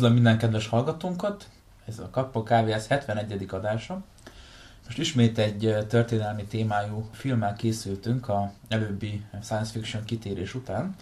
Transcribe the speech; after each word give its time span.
Üdvözlöm 0.00 0.22
minden 0.22 0.38
kedves 0.38 0.66
hallgatónkat! 0.66 1.48
Ez 1.84 1.98
a 1.98 2.10
Kappa 2.10 2.42
Kávéház 2.42 2.86
71. 2.86 3.46
adása. 3.50 4.02
Most 4.84 4.98
ismét 4.98 5.38
egy 5.38 5.86
történelmi 5.88 6.44
témájú 6.44 7.08
filmmel 7.12 7.54
készültünk 7.54 8.28
a 8.28 8.52
előbbi 8.68 9.24
science 9.42 9.70
fiction 9.70 10.04
kitérés 10.04 10.54
után. 10.54 10.94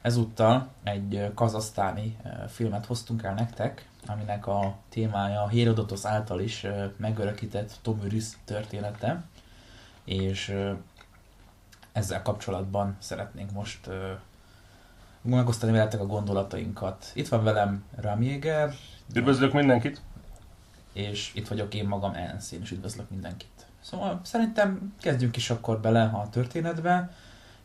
Ezúttal 0.00 0.68
egy 0.82 1.30
kazasztáni 1.34 2.16
filmet 2.48 2.86
hoztunk 2.86 3.22
el 3.22 3.34
nektek, 3.34 3.88
aminek 4.06 4.46
a 4.46 4.76
témája 4.88 5.48
Hérodotos 5.48 6.04
által 6.04 6.40
is 6.40 6.66
megörökített 6.96 7.78
Tomüris 7.82 8.26
története, 8.44 9.22
és 10.04 10.54
ezzel 11.92 12.22
kapcsolatban 12.22 12.96
szeretnénk 12.98 13.50
most 13.50 13.88
megosztani 15.22 15.72
veletek 15.72 16.00
a 16.00 16.06
gondolatainkat. 16.06 17.10
Itt 17.14 17.28
van 17.28 17.44
velem 17.44 17.84
Ramjéger. 18.00 18.74
Üdvözlök 19.14 19.52
mindenkit! 19.52 20.00
És 20.92 21.30
itt 21.34 21.48
vagyok 21.48 21.74
én 21.74 21.88
magam, 21.88 22.14
Ensz, 22.14 22.52
én 22.52 22.62
is 22.62 22.70
üdvözlök 22.70 23.10
mindenkit. 23.10 23.66
Szóval 23.80 24.20
szerintem 24.24 24.94
kezdjünk 25.00 25.36
is 25.36 25.50
akkor 25.50 25.80
bele 25.80 26.02
a 26.02 26.28
történetbe. 26.30 27.10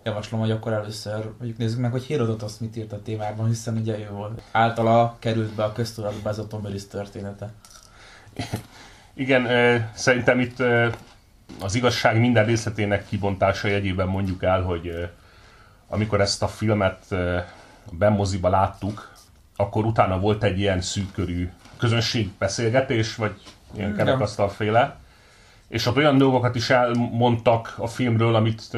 Javaslom, 0.03 0.39
hogy 0.39 0.51
akkor 0.51 0.73
először 0.73 1.25
mondjuk 1.37 1.57
nézzük 1.57 1.79
meg, 1.79 1.91
hogy 1.91 2.03
Hérodotos 2.03 2.57
mit 2.59 2.75
írt 2.75 2.91
a 2.91 3.01
témában, 3.01 3.47
hiszen 3.47 3.77
ugye 3.77 3.99
ő 3.99 4.09
volt 4.09 4.41
általa 4.51 5.15
került 5.19 5.53
be 5.53 5.63
a 5.63 5.71
köztudatba 5.71 6.29
ez 6.29 6.37
a 6.37 6.47
Tomiris 6.47 6.87
története. 6.87 7.53
Igen, 9.13 9.47
szerintem 9.93 10.39
itt 10.39 10.63
az 11.61 11.75
igazság 11.75 12.19
minden 12.19 12.45
részletének 12.45 13.07
kibontása 13.07 13.67
jegyében 13.67 14.07
mondjuk 14.07 14.43
el, 14.43 14.61
hogy 14.61 15.09
amikor 15.87 16.21
ezt 16.21 16.43
a 16.43 16.47
filmet 16.47 17.15
bemoziba 17.91 18.49
láttuk, 18.49 19.11
akkor 19.55 19.85
utána 19.85 20.19
volt 20.19 20.43
egy 20.43 20.59
ilyen 20.59 20.81
szűkörű 20.81 21.49
közönségbeszélgetés, 21.77 23.15
vagy 23.15 23.41
ilyen 23.75 23.95
kerekasztalféle, 23.95 24.95
és 25.67 25.85
ott 25.85 25.95
olyan 25.95 26.17
dolgokat 26.17 26.55
is 26.55 26.69
elmondtak 26.69 27.73
a 27.77 27.87
filmről, 27.87 28.35
amit 28.35 28.77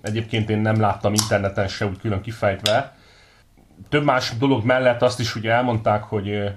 egyébként 0.00 0.50
én 0.50 0.58
nem 0.58 0.80
láttam 0.80 1.14
interneten 1.14 1.68
se 1.68 1.86
úgy 1.86 1.98
külön 1.98 2.20
kifejtve. 2.20 2.96
Több 3.88 4.04
más 4.04 4.36
dolog 4.38 4.64
mellett 4.64 5.02
azt 5.02 5.20
is 5.20 5.34
ugye 5.34 5.50
elmondták, 5.50 6.02
hogy 6.02 6.52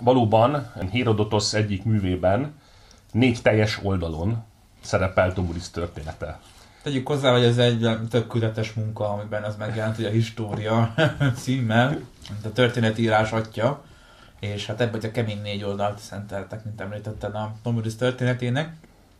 valóban 0.00 0.72
Herodotos 0.92 1.54
egyik 1.54 1.84
művében 1.84 2.54
négy 3.12 3.42
teljes 3.42 3.78
oldalon 3.82 4.44
szerepel 4.80 5.32
Tomuris 5.32 5.70
története. 5.70 6.38
Tegyük 6.82 7.06
hozzá, 7.06 7.32
hogy 7.32 7.44
ez 7.44 7.58
egy 7.58 7.88
több 8.10 8.26
munka, 8.74 9.08
amiben 9.08 9.42
az 9.42 9.56
megjelent, 9.56 9.96
hogy 9.96 10.04
a 10.04 10.10
História 10.10 10.94
címmel, 11.42 11.88
mint 12.30 12.44
a 12.44 12.52
történetírás 12.52 13.32
atya, 13.32 13.82
és 14.40 14.66
hát 14.66 14.80
ebből 14.80 15.00
a 15.04 15.10
kemény 15.10 15.40
négy 15.42 15.64
oldalt 15.64 15.98
szenteltek, 15.98 16.64
mint 16.64 16.80
említetted 16.80 17.34
a 17.34 17.52
Tomuris 17.62 17.96
történetének. 17.96 18.72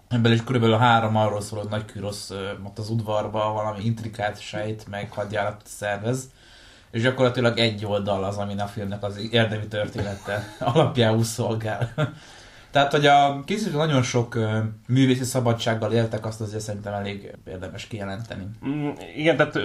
Ebből 0.09 0.33
is 0.33 0.45
körülbelül 0.45 0.75
a 0.75 0.79
három 0.79 1.17
arról 1.17 1.41
szól, 1.41 1.59
hogy 1.59 1.69
Nagy 1.69 1.85
Kürosz 1.85 2.31
ott 2.65 2.79
az 2.79 2.91
udvarba 2.91 3.53
valami 3.53 3.85
intrikált 3.85 4.41
sejt, 4.41 4.89
meg 4.89 5.13
hadjáratot 5.13 5.67
szervez, 5.67 6.31
és 6.91 7.03
gyakorlatilag 7.03 7.59
egy 7.59 7.87
oldal 7.87 8.25
az, 8.25 8.37
amin 8.37 8.61
a 8.61 8.67
filmnek 8.67 9.03
az 9.03 9.29
érdemi 9.31 9.67
története 9.67 10.55
alapjául 10.75 11.25
szolgál. 11.25 11.93
Tehát, 12.71 12.93
hogy 12.93 13.07
a 13.07 13.43
készítők 13.45 13.77
nagyon 13.77 14.03
sok 14.03 14.39
művészi 14.87 15.25
szabadsággal 15.25 15.93
éltek, 15.93 16.27
azt 16.27 16.41
azért 16.41 16.63
szerintem 16.63 16.93
elég 16.93 17.31
érdemes 17.47 17.87
kijelenteni. 17.87 18.47
Mm, 18.67 18.89
igen, 19.17 19.37
tehát 19.37 19.59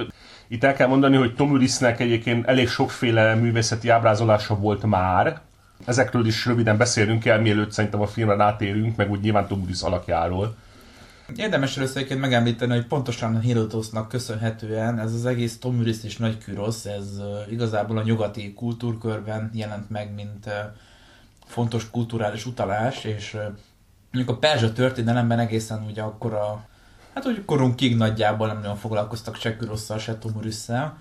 itt 0.48 0.64
el 0.64 0.74
kell 0.74 0.88
mondani, 0.88 1.16
hogy 1.16 1.36
Tom 1.36 1.52
Ulisnek 1.52 2.00
egyébként 2.00 2.48
elég 2.48 2.70
sokféle 2.70 3.36
művészeti 3.36 3.90
ábrázolása 3.90 4.56
volt 4.56 4.84
már. 4.84 5.42
Ezekről 5.86 6.26
is 6.26 6.46
röviden 6.46 6.78
beszélünk 6.78 7.26
el, 7.26 7.42
mielőtt 7.42 7.72
szerintem 7.72 8.02
a 8.02 8.08
filmre 8.08 8.36
rátérünk, 8.36 8.96
meg 8.96 9.12
úgy 9.12 9.20
nyilván 9.20 9.48
Tom 9.48 9.62
Ulis 9.62 9.82
alakjáról. 9.82 10.56
Érdemes 11.36 11.78
először 11.78 11.98
egyébként 11.98 12.20
megemlíteni, 12.20 12.74
hogy 12.74 12.86
pontosan 12.86 13.36
a 13.36 13.40
Herodosnak 13.40 14.08
köszönhetően 14.08 15.00
ez 15.00 15.14
az 15.14 15.26
egész 15.26 15.58
Tom 15.60 15.78
Ulis 15.78 16.04
és 16.04 16.18
Nagy 16.18 16.38
Kürosz, 16.38 16.86
ez 16.86 17.22
igazából 17.50 17.98
a 17.98 18.04
nyugati 18.04 18.54
kultúrkörben 18.54 19.50
jelent 19.54 19.90
meg, 19.90 20.14
mint 20.14 20.50
fontos 21.46 21.90
kulturális 21.90 22.46
utalás, 22.46 23.04
és 23.04 23.38
mondjuk 24.12 24.36
a 24.36 24.40
perzsa 24.40 24.74
történelemben 24.74 25.40
egészen 25.40 25.86
ugye 25.90 26.02
akkor 26.02 26.34
a, 26.34 26.66
hát 27.14 27.26
úgy 27.26 27.46
korunkig 27.46 27.96
nagyjából 27.96 28.48
nem 28.48 28.60
nagyon 28.60 28.76
foglalkoztak 28.76 29.36
se 29.36 29.58
Kürosszal, 29.58 29.98
se 29.98 30.18
Tomurisszel, 30.18 30.98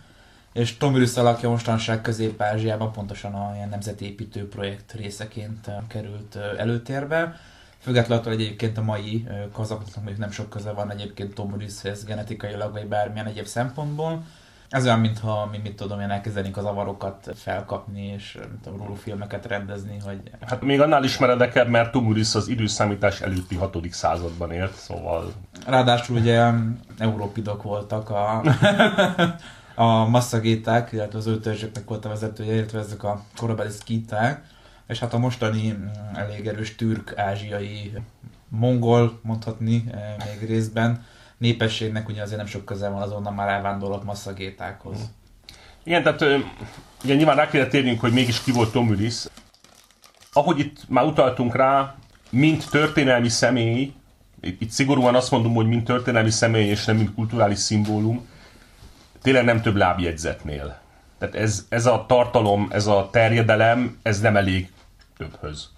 és 0.52 0.76
Tomurisz 0.76 1.16
alakja 1.16 1.48
mostanság 1.48 2.00
Közép-Ázsiában 2.00 2.92
pontosan 2.92 3.34
a 3.34 3.52
ilyen 3.54 3.68
nemzetépítő 3.68 4.48
projekt 4.48 4.92
részeként 4.92 5.70
került 5.88 6.36
előtérbe. 6.36 7.40
Függetlenül 7.78 8.24
hogy 8.24 8.32
egyébként 8.32 8.78
a 8.78 8.82
mai 8.82 9.26
kazakoknak 9.52 9.96
mondjuk 9.96 10.18
nem 10.18 10.30
sok 10.30 10.50
köze 10.50 10.72
van 10.72 10.90
egyébként 10.90 11.34
Tomuriszhez 11.34 12.04
genetikailag 12.04 12.72
vagy 12.72 12.86
bármilyen 12.86 13.26
egyéb 13.26 13.46
szempontból, 13.46 14.24
ez 14.68 14.84
olyan, 14.84 15.00
mintha 15.00 15.48
mi 15.50 15.58
mit 15.62 15.76
tudom 15.76 16.00
én 16.00 16.10
elkezdenénk 16.10 16.56
az 16.56 16.64
avarokat 16.64 17.30
felkapni, 17.34 18.06
és 18.06 18.38
tudom, 18.62 18.78
róluk 18.78 18.96
filmeket 18.96 19.46
rendezni, 19.46 19.98
hogy... 20.04 20.20
Hát 20.46 20.62
még 20.62 20.80
annál 20.80 21.04
is 21.04 21.18
meredekebb, 21.18 21.68
mert 21.68 21.92
Tumuris 21.92 22.34
az 22.34 22.48
időszámítás 22.48 23.20
előtti 23.20 23.56
6. 23.56 23.76
században 23.90 24.52
élt, 24.52 24.74
szóval... 24.74 25.32
Ráadásul 25.66 26.16
ugye 26.16 26.50
európidok 26.98 27.62
voltak 27.62 28.10
a, 28.10 28.42
a 29.84 30.08
masszagéták, 30.08 30.92
illetve 30.92 31.18
az 31.18 31.26
ő 31.26 31.38
törzsöknek 31.38 31.88
volt 31.88 32.04
a 32.04 32.08
vezetője, 32.08 32.54
illetve 32.54 32.78
ezek 32.78 33.02
a 33.02 33.22
korabeli 33.36 33.70
szkíták, 33.70 34.44
és 34.86 34.98
hát 34.98 35.14
a 35.14 35.18
mostani 35.18 35.78
elég 36.14 36.46
erős 36.46 36.74
türk-ázsiai 36.74 37.92
mongol, 38.48 39.18
mondhatni 39.22 39.84
eh, 39.92 40.14
még 40.18 40.48
részben, 40.48 41.04
népességnek 41.38 42.08
ugye 42.08 42.22
azért 42.22 42.38
nem 42.38 42.46
sok 42.46 42.64
közel 42.64 42.90
van 42.90 43.02
azonnal 43.02 43.32
már 43.32 43.48
elvándorlott 43.48 44.04
masszagétákhoz. 44.04 44.96
Igen, 45.82 46.02
tehát 46.02 46.44
ugye 47.04 47.14
nyilván 47.14 47.36
rá 47.36 47.48
kellett 47.48 47.70
térnünk, 47.70 48.00
hogy 48.00 48.12
mégis 48.12 48.42
ki 48.42 48.52
volt 48.52 48.72
Tom 48.72 48.88
Willis. 48.88 49.24
Ahogy 50.32 50.58
itt 50.58 50.88
már 50.88 51.04
utaltunk 51.04 51.56
rá, 51.56 51.94
mint 52.30 52.70
történelmi 52.70 53.28
személy, 53.28 53.92
itt 54.40 54.70
szigorúan 54.70 55.14
azt 55.14 55.30
mondom, 55.30 55.54
hogy 55.54 55.66
mint 55.66 55.84
történelmi 55.84 56.30
személy 56.30 56.68
és 56.68 56.84
nem 56.84 56.96
mint 56.96 57.14
kulturális 57.14 57.58
szimbólum, 57.58 58.28
tényleg 59.22 59.44
nem 59.44 59.62
több 59.62 59.76
lábjegyzetnél. 59.76 60.78
Tehát 61.18 61.34
ez, 61.34 61.66
ez 61.68 61.86
a 61.86 62.04
tartalom, 62.08 62.68
ez 62.70 62.86
a 62.86 63.08
terjedelem, 63.12 63.98
ez 64.02 64.20
nem 64.20 64.36
elég 64.36 64.72
többhöz. 65.16 65.70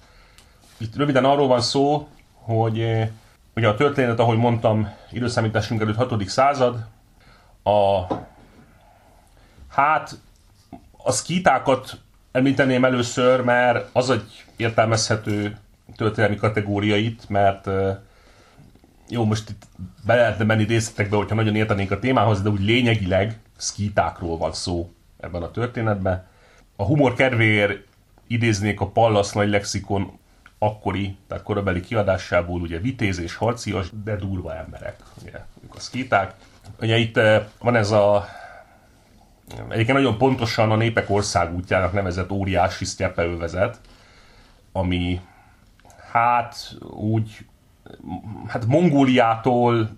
Itt 0.77 0.97
röviden 0.97 1.25
arról 1.25 1.47
van 1.47 1.61
szó, 1.61 2.09
hogy 2.33 3.09
Ugye 3.57 3.69
a 3.69 3.75
történet, 3.75 4.19
ahogy 4.19 4.39
mondtam, 4.39 4.89
időszámításunk 5.11 5.81
előtt 5.81 5.97
6. 5.97 6.29
század. 6.29 6.87
A, 7.63 8.03
hát 9.69 10.19
a 10.97 11.13
szkítákat 11.13 12.01
említeném 12.33 12.85
először, 12.85 13.41
mert 13.41 13.89
az 13.93 14.11
egy 14.11 14.45
értelmezhető 14.57 15.57
történelmi 15.95 16.37
kategóriait, 16.37 17.29
mert 17.29 17.69
jó, 19.09 19.25
most 19.25 19.49
itt 19.49 19.63
be 20.07 20.15
lehetne 20.15 20.45
menni 20.45 20.65
részletekbe, 20.65 21.17
hogyha 21.17 21.35
nagyon 21.35 21.57
értenénk 21.57 21.91
a 21.91 21.99
témához, 21.99 22.43
de 22.43 22.49
úgy 22.49 22.65
lényegileg 22.65 23.39
szkítákról 23.57 24.39
van 24.39 24.53
szó 24.53 24.91
ebben 25.21 25.43
a 25.43 25.51
történetben. 25.51 26.27
A 26.77 26.85
humor 26.85 27.15
kedvéért 27.15 27.87
idéznék 28.27 28.81
a 28.81 28.91
Pallas 28.91 29.33
nagy 29.33 29.49
lexikon 29.49 30.19
akkori, 30.59 31.17
tehát 31.29 31.45
korabeli 31.45 31.81
kiadásából 31.81 32.61
ugye 32.61 32.79
vitéz 32.79 33.19
és 33.19 33.35
harcias, 33.35 33.87
de 34.05 34.17
durva 34.17 34.57
emberek, 34.57 34.97
ugye, 35.23 35.45
ők 35.65 35.75
a 35.75 35.81
szkíták. 35.81 36.35
Ugye 36.81 36.97
itt 36.97 37.17
eh, 37.17 37.47
van 37.59 37.77
ez 37.77 37.91
a 37.91 38.27
egyébként 39.69 39.99
nagyon 39.99 40.19
pontosan 40.19 40.71
a 40.71 40.77
népek 40.77 41.11
országútjának 41.11 41.93
nevezett 41.93 42.31
óriási 42.31 42.85
sztyepeövezet, 42.85 43.81
ami 44.73 45.21
hát 46.13 46.77
úgy, 46.91 47.47
hát 48.47 48.67
Mongóliától, 48.67 49.91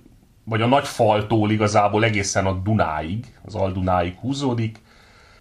vagy 0.45 0.63
a 0.63 0.67
Nagyfaltól 0.67 1.51
igazából 1.51 2.05
egészen 2.05 2.47
a 2.47 2.53
Dunáig, 2.53 3.39
az 3.45 3.55
Aldunáig 3.55 4.17
húzódik. 4.19 4.79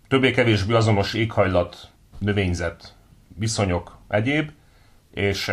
Többé-kevésbé 0.07 0.73
azonos 0.73 1.13
éghajlat, 1.13 1.91
növényzet, 2.17 2.95
viszonyok, 3.35 3.97
egyéb 4.07 4.51
és 5.17 5.51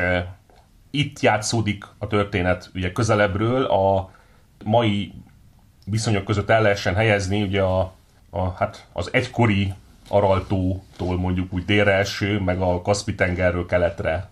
itt 0.90 1.20
játszódik 1.20 1.84
a 1.98 2.06
történet 2.06 2.70
ugye 2.74 2.92
közelebbről, 2.92 3.64
a 3.64 4.10
mai 4.64 5.12
viszonyok 5.86 6.24
között 6.24 6.50
el 6.50 6.62
lehessen 6.62 6.94
helyezni 6.94 7.42
ugye 7.42 7.62
a, 7.62 7.92
a, 8.30 8.50
hát 8.50 8.86
az 8.92 9.08
egykori 9.12 9.72
Araltótól 10.08 11.18
mondjuk 11.18 11.52
úgy 11.52 11.64
délre 11.64 11.92
eső, 11.92 12.40
meg 12.40 12.60
a 12.60 12.82
Kaspi-tengerről 12.82 13.66
keletre 13.66 14.30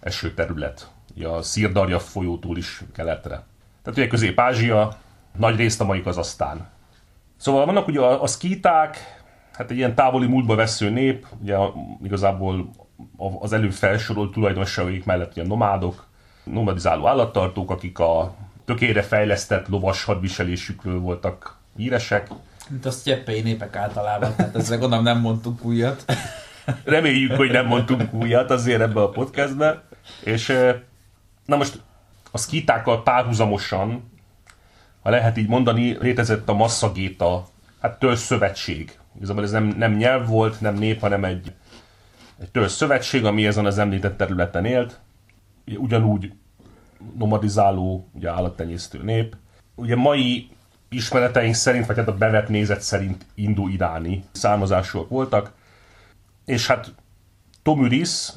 eső 0.00 0.34
terület. 0.34 0.90
Ugye 1.16 1.28
a 1.28 1.42
Szirdarja 1.42 1.98
folyótól 1.98 2.56
is 2.56 2.82
keletre. 2.94 3.44
Tehát 3.82 3.98
ugye 3.98 4.06
Közép-Ázsia, 4.06 4.96
nagy 5.38 5.56
részt 5.56 5.80
a 5.80 5.84
mai 5.84 6.02
Kazasztán. 6.02 6.68
Szóval 7.36 7.66
vannak 7.66 7.86
ugye 7.86 8.00
a, 8.00 8.22
a 8.22 8.26
szkíták, 8.26 9.22
hát 9.52 9.70
egy 9.70 9.76
ilyen 9.76 9.94
távoli 9.94 10.26
múltba 10.26 10.54
vesző 10.54 10.90
nép, 10.90 11.26
ugye 11.40 11.56
igazából 12.02 12.70
az 13.40 13.52
előbb 13.52 13.72
felsorolt 13.72 14.32
tulajdonságaik 14.32 15.04
mellett 15.04 15.36
ilyen 15.36 15.48
nomádok, 15.48 16.06
nomadizáló 16.44 17.06
állattartók, 17.06 17.70
akik 17.70 17.98
a 17.98 18.34
tökére 18.64 19.02
fejlesztett 19.02 19.68
lovas 19.68 20.04
hadviselésükről 20.04 21.00
voltak 21.00 21.58
híresek. 21.76 22.28
Mint 22.68 22.86
a 22.86 22.90
sztyeppei 22.90 23.40
népek 23.40 23.76
általában, 23.76 24.34
tehát 24.36 24.56
ezzel 24.56 24.78
gondolom 24.78 25.04
nem 25.04 25.20
mondtunk 25.20 25.64
újat. 25.64 26.04
Reméljük, 26.84 27.32
hogy 27.32 27.50
nem 27.50 27.66
mondtunk 27.66 28.12
újat 28.12 28.50
azért 28.50 28.80
ebbe 28.80 29.00
a 29.00 29.08
podcastbe. 29.08 29.82
És 30.24 30.52
na 31.46 31.56
most 31.56 31.80
a 32.30 32.38
szkítákkal 32.38 33.02
párhuzamosan, 33.02 34.10
ha 35.02 35.10
lehet 35.10 35.36
így 35.36 35.48
mondani, 35.48 35.96
létezett 36.00 36.48
a 36.48 36.54
Massagéta, 36.54 37.46
hát 37.80 37.98
törzszövetség. 37.98 38.98
Igazából 39.16 39.42
ez 39.42 39.50
nem, 39.50 39.64
nem 39.64 39.92
nyelv 39.92 40.26
volt, 40.26 40.60
nem 40.60 40.74
nép, 40.74 41.00
hanem 41.00 41.24
egy, 41.24 41.52
egy 42.42 42.50
törzszövetség, 42.50 43.24
ami 43.24 43.46
ezen 43.46 43.66
az 43.66 43.78
említett 43.78 44.16
területen 44.16 44.64
élt. 44.64 45.00
Ugyanúgy 45.76 46.32
nomadizáló, 47.18 48.08
ugye 48.12 48.30
állattenyésztő 48.30 49.02
nép. 49.02 49.36
Ugye 49.74 49.96
mai 49.96 50.48
ismereteink 50.88 51.54
szerint, 51.54 51.86
vagy 51.86 51.96
hát 51.96 52.08
a 52.08 52.16
bevett 52.16 52.48
nézet 52.48 52.80
szerint 52.80 53.26
indu-iráni 53.34 54.24
származásúak 54.32 55.08
voltak, 55.08 55.52
és 56.44 56.66
hát 56.66 56.94
Tomüris 57.62 58.32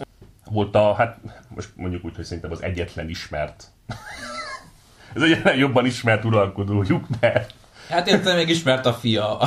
volt 0.45 0.75
a, 0.75 0.93
hát 0.93 1.19
most 1.47 1.69
mondjuk 1.75 2.05
úgy, 2.05 2.15
hogy 2.15 2.25
szerintem 2.25 2.51
az 2.51 2.63
egyetlen 2.63 3.09
ismert. 3.09 3.71
Ez 5.15 5.21
egyetlen 5.21 5.55
jobban 5.55 5.85
ismert 5.85 6.25
uralkodójuk, 6.25 7.07
mert 7.19 7.53
Hát 7.89 8.07
értem, 8.07 8.35
még 8.35 8.49
ismert 8.49 8.85
a 8.85 8.93
fia. 8.93 9.37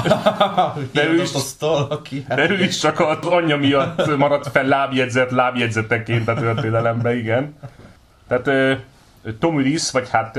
de 0.93 1.07
ő 1.09 1.23
is, 1.23 1.33
asztal, 1.33 1.87
aki 1.91 2.25
hát 2.29 2.37
de 2.37 2.51
ő 2.51 2.63
is 2.63 2.79
csak 2.79 3.01
az 3.01 3.27
anyja 3.27 3.57
miatt 3.57 4.17
maradt 4.17 4.47
fel 4.47 4.65
lábjegyzet, 4.65 5.31
lábjegyzeteként 5.31 6.29
a 6.29 6.35
történelemben, 6.35 7.17
igen. 7.17 7.55
Tehát 8.29 8.79
Tomüris, 9.39 9.91
vagy 9.91 10.09
hát, 10.11 10.39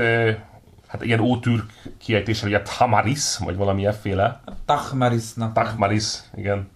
hát 0.86 1.04
ilyen 1.04 1.20
ótürk 1.20 1.72
kiejtése, 1.98 2.46
ugye 2.46 2.62
Tamaris, 2.78 3.36
vagy 3.38 3.56
valami 3.56 3.86
efféle. 3.86 4.40
Tachmarisnak. 4.64 5.52
Tachmaris, 5.52 6.18
igen. 6.36 6.68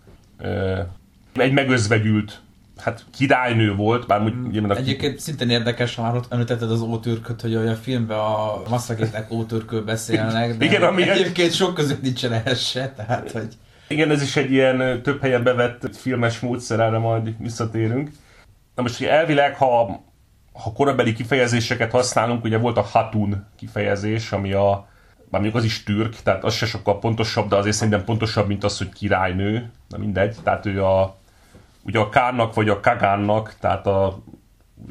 Egy 1.34 1.52
megözvegyült 1.52 2.40
hát 2.84 3.04
királynő 3.16 3.74
volt, 3.74 4.06
bár 4.06 4.22
úgy, 4.22 4.34
ugye, 4.46 4.60
a... 4.60 4.76
Egyébként 4.76 5.18
szintén 5.18 5.50
érdekes, 5.50 5.96
már 5.96 6.14
ott 6.14 6.32
említetted 6.32 6.70
az 6.70 6.80
ótürköt, 6.80 7.40
hogy 7.40 7.54
a 7.54 7.74
filmben 7.74 8.18
a 8.18 8.62
masszagétek 8.68 9.30
ótürkől 9.30 9.84
beszélnek, 9.84 10.56
de 10.56 10.64
Igen, 10.64 10.82
ami 10.82 11.08
egyébként 11.08 11.52
sok 11.52 11.74
között 11.74 12.02
nincsen 12.02 12.32
ehhez 12.32 12.60
se, 12.60 12.92
tehát 12.96 13.30
hogy... 13.30 13.48
Igen, 13.88 14.10
ez 14.10 14.22
is 14.22 14.36
egy 14.36 14.52
ilyen 14.52 15.02
több 15.02 15.20
helyen 15.20 15.42
bevett 15.42 15.96
filmes 15.96 16.40
módszer, 16.40 16.80
erre 16.80 16.98
majd 16.98 17.34
visszatérünk. 17.38 18.10
Na 18.74 18.82
most 18.82 19.02
elvileg, 19.02 19.56
ha, 19.56 20.00
ha 20.52 20.72
korabeli 20.72 21.12
kifejezéseket 21.12 21.90
használunk, 21.90 22.44
ugye 22.44 22.58
volt 22.58 22.76
a 22.76 22.82
hatun 22.82 23.46
kifejezés, 23.56 24.32
ami 24.32 24.52
a 24.52 24.88
már 25.30 25.42
mondjuk 25.42 25.54
az 25.54 25.64
is 25.64 25.82
türk, 25.82 26.16
tehát 26.22 26.44
az 26.44 26.54
se 26.54 26.66
sokkal 26.66 26.98
pontosabb, 26.98 27.48
de 27.48 27.56
azért 27.56 27.76
szerintem 27.76 28.04
pontosabb, 28.04 28.46
mint 28.46 28.64
az, 28.64 28.78
hogy 28.78 28.88
királynő, 28.88 29.70
na 29.88 29.98
mindegy, 29.98 30.36
tehát 30.42 30.66
ő 30.66 30.84
a 30.84 31.16
ugye 31.84 31.98
a 31.98 32.08
Kárnak 32.08 32.54
vagy 32.54 32.68
a 32.68 32.80
Kagánnak, 32.80 33.54
tehát 33.60 33.86
a, 33.86 34.22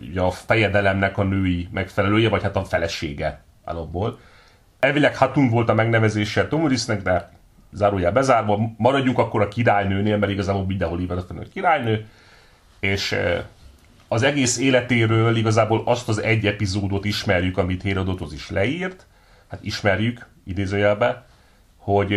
ugye 0.01 0.21
a 0.21 0.31
fejedelemnek 0.31 1.17
a 1.17 1.23
női 1.23 1.67
megfelelője, 1.71 2.29
vagy 2.29 2.43
hát 2.43 2.55
a 2.55 2.63
felesége 2.63 3.43
alapból. 3.63 4.19
Elvileg 4.79 5.17
Hatun 5.17 5.49
volt 5.49 5.69
a 5.69 5.73
megnevezése 5.73 6.47
Tomurisnek, 6.47 7.01
de 7.01 7.31
zárójel 7.71 8.11
bezárva, 8.11 8.73
maradjunk 8.77 9.17
akkor 9.17 9.41
a 9.41 9.47
királynőnél, 9.47 10.17
mert 10.17 10.31
igazából 10.31 10.65
mindenhol 10.65 10.97
hívnak 10.97 11.29
a 11.29 11.33
királynő, 11.53 12.07
és 12.79 13.15
az 14.07 14.23
egész 14.23 14.57
életéről 14.57 15.35
igazából 15.35 15.81
azt 15.85 16.09
az 16.09 16.21
egy 16.21 16.45
epizódot 16.45 17.05
ismerjük, 17.05 17.57
amit 17.57 17.81
Hérodotos 17.81 18.33
is 18.33 18.49
leírt, 18.49 19.05
hát 19.47 19.63
ismerjük, 19.63 20.27
idézőjelbe, 20.45 21.25
hogy 21.77 22.09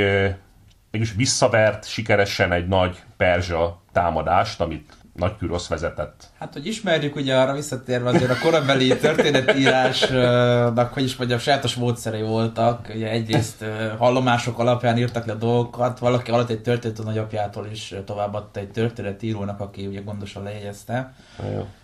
mégis 0.90 1.14
visszavert 1.14 1.88
sikeresen 1.88 2.52
egy 2.52 2.68
nagy 2.68 3.02
perzsa 3.16 3.82
támadást, 3.96 4.60
amit 4.60 4.92
nagy 5.14 5.36
Kürosz 5.36 5.68
vezetett. 5.68 6.26
Hát, 6.38 6.52
hogy 6.52 6.66
ismerjük, 6.66 7.16
ugye 7.16 7.36
arra 7.36 7.52
visszatérve 7.52 8.08
azért 8.08 8.30
a 8.30 8.38
korabeli 8.42 8.96
történetírásnak, 9.06 10.92
hogy 10.92 11.02
is 11.02 11.16
mondjam, 11.16 11.38
sajátos 11.38 11.74
módszerei 11.74 12.22
voltak. 12.22 12.92
Ugye 12.94 13.10
egyrészt 13.10 13.64
hallomások 13.98 14.58
alapján 14.58 14.98
írtak 14.98 15.26
le 15.26 15.34
dolgokat, 15.34 15.98
valaki 15.98 16.30
alatt 16.30 16.50
egy 16.50 16.62
történet 16.62 16.98
a 16.98 17.02
nagyapjától 17.02 17.66
is 17.72 17.94
továbbadta 18.04 18.60
egy 18.60 18.70
történetírónak, 18.70 19.60
aki 19.60 19.86
ugye 19.86 20.00
gondosan 20.00 20.42
lejegyezte. 20.42 21.14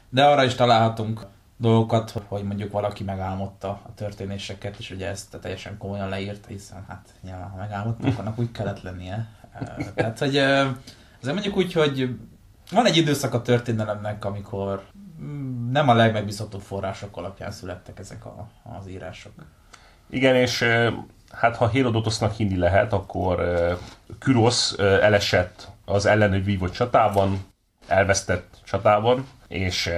De 0.08 0.24
arra 0.24 0.44
is 0.44 0.54
találhatunk 0.54 1.26
dolgokat, 1.56 2.14
hogy 2.28 2.42
mondjuk 2.42 2.72
valaki 2.72 3.04
megálmodta 3.04 3.68
a 3.68 3.94
történéseket, 3.94 4.78
és 4.78 4.90
ugye 4.90 5.08
ezt 5.08 5.36
teljesen 5.40 5.78
komolyan 5.78 6.08
leírta, 6.08 6.48
hiszen 6.48 6.84
hát 6.88 7.08
nyilván, 7.22 7.50
ha 7.50 7.56
megálmodtak, 7.56 8.18
annak 8.18 8.38
úgy 8.38 8.50
kellett 8.52 8.82
lennie. 8.82 9.26
Tehát, 9.94 10.18
hogy 10.18 10.42
azért 11.22 11.34
mondjuk 11.34 11.56
úgy, 11.56 11.72
hogy 11.72 12.16
van 12.70 12.86
egy 12.86 12.96
időszak 12.96 13.34
a 13.34 13.42
történelemnek, 13.42 14.24
amikor 14.24 14.82
nem 15.70 15.88
a 15.88 15.94
legmegbízhatóbb 15.94 16.60
források 16.60 17.16
alapján 17.16 17.50
születtek 17.50 17.98
ezek 17.98 18.24
a, 18.24 18.48
az 18.78 18.88
írások. 18.88 19.32
Igen, 20.10 20.34
és 20.34 20.64
hát 21.30 21.56
ha 21.56 21.68
Hérodotosnak 21.68 22.34
hinni 22.34 22.56
lehet, 22.56 22.92
akkor 22.92 23.42
Kürosz 24.18 24.78
elesett 24.78 25.68
az 25.84 26.06
ellenő 26.06 26.42
vívott 26.42 26.72
csatában, 26.72 27.44
elvesztett 27.86 28.56
csatában, 28.64 29.26
és 29.48 29.90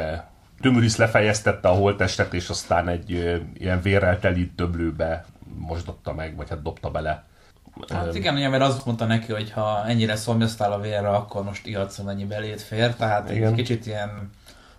Tömüris 0.61 0.97
lefejeztette 0.97 1.69
a 1.69 1.75
holttestet, 1.75 2.35
és 2.35 2.49
aztán 2.49 2.89
egy 2.89 3.11
ilyen 3.55 3.83
vérrel 3.83 4.19
teli 4.19 4.53
döblőbe 4.57 5.25
mosdotta 5.59 6.15
meg, 6.15 6.37
vagy 6.37 6.49
hát 6.49 6.63
dobta 6.63 6.91
bele. 6.91 7.25
Hát 7.89 8.15
igen, 8.15 8.35
ugye, 8.35 8.49
mert 8.49 8.63
azt 8.63 8.87
mondta 8.87 9.05
neki, 9.05 9.33
hogy 9.33 9.51
ha 9.51 9.87
ennyire 9.87 10.17
szomjaztál 10.17 10.73
a 10.73 10.81
vérre, 10.81 11.09
akkor 11.09 11.45
most 11.45 11.67
ihatsz, 11.67 11.99
ennyi 11.99 12.25
belét 12.25 12.63
fér, 12.63 12.95
tehát 12.95 13.31
igen. 13.31 13.49
egy 13.49 13.55
kicsit 13.55 13.87
ilyen 13.87 14.31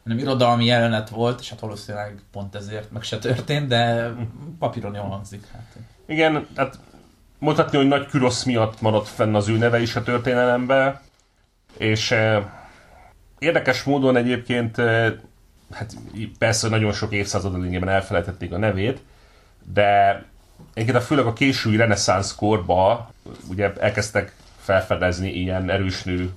nem 0.04 0.18
irodalmi 0.18 0.66
jelenet 0.66 1.10
volt, 1.10 1.40
és 1.40 1.50
hát 1.50 1.60
valószínűleg 1.60 2.20
pont 2.32 2.56
ezért 2.56 2.92
meg 2.92 3.04
se 3.04 3.18
történt, 3.18 3.68
de 3.68 4.14
papíron 4.60 4.96
jól 4.96 5.08
hangzik. 5.08 5.44
Hát. 5.54 5.76
Igen, 6.06 6.48
hát 6.56 6.80
mondhatni, 7.40 7.78
hogy 7.78 7.88
nagy 7.88 8.08
Kürosz 8.08 8.44
miatt 8.44 8.82
maradt 8.82 9.08
fenn 9.08 9.36
az 9.36 9.48
ő 9.48 9.58
neve 9.58 9.82
is 9.82 9.96
a 9.96 10.04
történelembe, 10.04 11.02
és 11.78 12.12
eh, 12.12 12.44
érdekes 13.40 13.84
módon 13.84 14.16
egyébként 14.16 14.78
eh, 14.78 15.14
hát 15.72 15.94
persze 16.38 16.70
nagyon 16.70 16.94
sok 16.94 17.14
évszázad 17.14 17.54
lényegében 17.54 17.90
elfelejtették 17.90 18.54
a 18.54 18.58
nevét, 18.58 19.02
de 19.74 20.24
egyébként 20.74 21.04
főleg 21.04 21.26
a 21.26 21.34
késői 21.34 21.76
reneszánsz 21.76 22.36
korba 22.36 23.12
ugye 23.50 23.74
elkezdtek 23.74 24.36
felfedezni 24.60 25.32
ilyen 25.32 25.70
erős 25.70 26.04
nő 26.04 26.34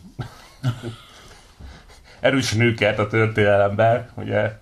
erős 2.21 2.53
nőket 2.53 2.99
a 2.99 3.07
történelemben, 3.07 4.11
ugye 4.15 4.59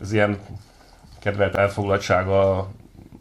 ez 0.00 0.12
ilyen 0.12 0.38
kedvelt 1.18 1.54
elfoglaltsága 1.54 2.70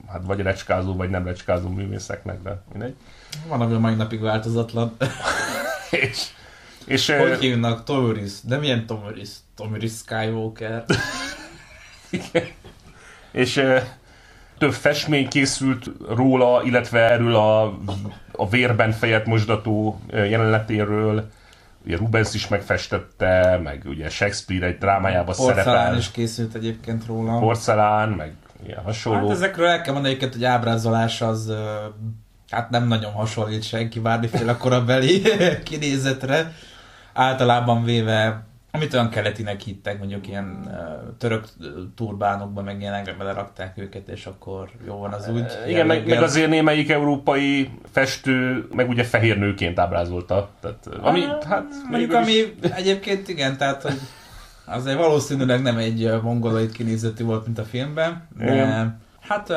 hát 0.08 0.22
vagy 0.24 0.40
recskázó, 0.40 0.96
vagy 0.96 1.10
nem 1.10 1.26
recskázó 1.26 1.70
művészeknek, 1.70 2.42
de 2.42 2.62
mindegy. 2.72 2.96
Van, 3.48 3.62
ami 3.62 3.74
a 3.74 3.80
mai 3.80 3.96
napig 3.96 4.22
változatlan. 4.22 4.98
és, 5.92 6.28
és, 6.86 7.10
hogy 7.10 7.40
hívnak? 7.40 7.84
Tomuris? 7.84 8.32
De 8.44 8.58
milyen 8.58 8.86
Tomuris? 8.86 9.30
Tomuris 9.56 9.92
Skywalker. 9.92 10.86
Igen. 12.10 12.48
És 13.32 13.64
több 14.62 14.74
festmény 14.74 15.28
készült 15.28 15.92
róla, 16.10 16.62
illetve 16.64 17.00
erről 17.00 17.36
a, 17.36 17.64
a 18.32 18.50
vérben 18.50 18.92
fejet 18.92 19.26
mosdató 19.26 20.02
jelenetéről. 20.12 21.30
Ugye 21.86 21.98
Rubens 21.98 22.34
is 22.34 22.48
megfestette, 22.48 23.60
meg 23.64 23.82
ugye 23.86 24.10
Shakespeare 24.10 24.66
egy 24.66 24.78
drámájában 24.78 25.34
szerepel. 25.34 25.64
Porcelán 25.64 25.98
is 25.98 26.12
készült 26.12 26.56
egyébként 26.56 27.06
róla. 27.06 27.40
Porcelán, 27.40 28.10
meg 28.10 28.34
ilyen 28.66 28.84
hasonló. 28.84 29.28
Hát 29.28 29.36
ezekről 29.36 29.68
el 29.68 29.82
kell 29.82 29.94
mondani 29.94 30.18
hogy 30.20 30.44
ábrázolás 30.44 31.22
az 31.22 31.54
hát 32.50 32.70
nem 32.70 32.88
nagyon 32.88 33.12
hasonlít 33.12 33.64
senki 33.64 34.00
bármiféle 34.00 34.58
korabeli 34.58 35.22
kinézetre. 35.70 36.54
Általában 37.14 37.84
véve 37.84 38.44
amit 38.72 38.94
olyan 38.94 39.10
keletinek 39.10 39.62
hittek, 39.62 39.98
mondjuk 40.00 40.28
ilyen 40.28 40.60
uh, 40.66 41.18
török 41.18 41.46
turbánokban, 41.96 42.64
meg 42.64 42.82
ilyenekre 42.82 43.14
belerakták 43.14 43.78
őket, 43.78 44.08
és 44.08 44.26
akkor 44.26 44.70
jó 44.86 44.98
van 44.98 45.14
az 45.14 45.30
úgy. 45.30 45.46
E, 45.64 45.70
igen, 45.70 45.86
meg, 45.86 46.08
meg 46.08 46.22
azért 46.22 46.50
némelyik 46.50 46.90
európai 46.90 47.70
festő, 47.92 48.68
meg 48.72 48.90
ugye 48.90 49.04
fehér 49.04 49.38
nőként 49.38 49.80
ábrázolta. 49.80 50.50
Tehát, 50.60 50.88
ami, 51.02 51.22
hát, 51.48 51.66
mondjuk 51.90 52.14
ami 52.14 52.32
is... 52.32 52.70
egyébként 52.70 53.28
igen, 53.28 53.58
tehát 53.58 53.82
hogy 53.82 54.00
azért 54.66 54.98
valószínűleg 54.98 55.62
nem 55.62 55.78
egy 55.78 56.22
mongoloid 56.22 56.72
kinézetű 56.72 57.24
volt, 57.24 57.46
mint 57.46 57.58
a 57.58 57.64
filmben, 57.64 58.28
de 58.38 58.54
igen. 58.54 59.02
hát 59.20 59.54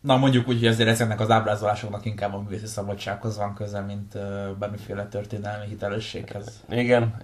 Na 0.00 0.16
mondjuk 0.16 0.48
úgy, 0.48 0.54
hogy 0.54 0.66
ezért 0.66 0.88
ezeknek 0.88 1.20
az 1.20 1.30
ábrázolásoknak 1.30 2.04
inkább 2.04 2.34
a 2.34 2.40
művészi 2.40 2.66
szabadsághoz 2.66 3.36
van 3.36 3.54
köze, 3.54 3.80
mint 3.80 4.14
uh, 4.14 4.22
bármiféle 4.58 5.06
történelmi 5.06 5.66
hitelességhez. 5.66 6.64
Igen. 6.68 7.14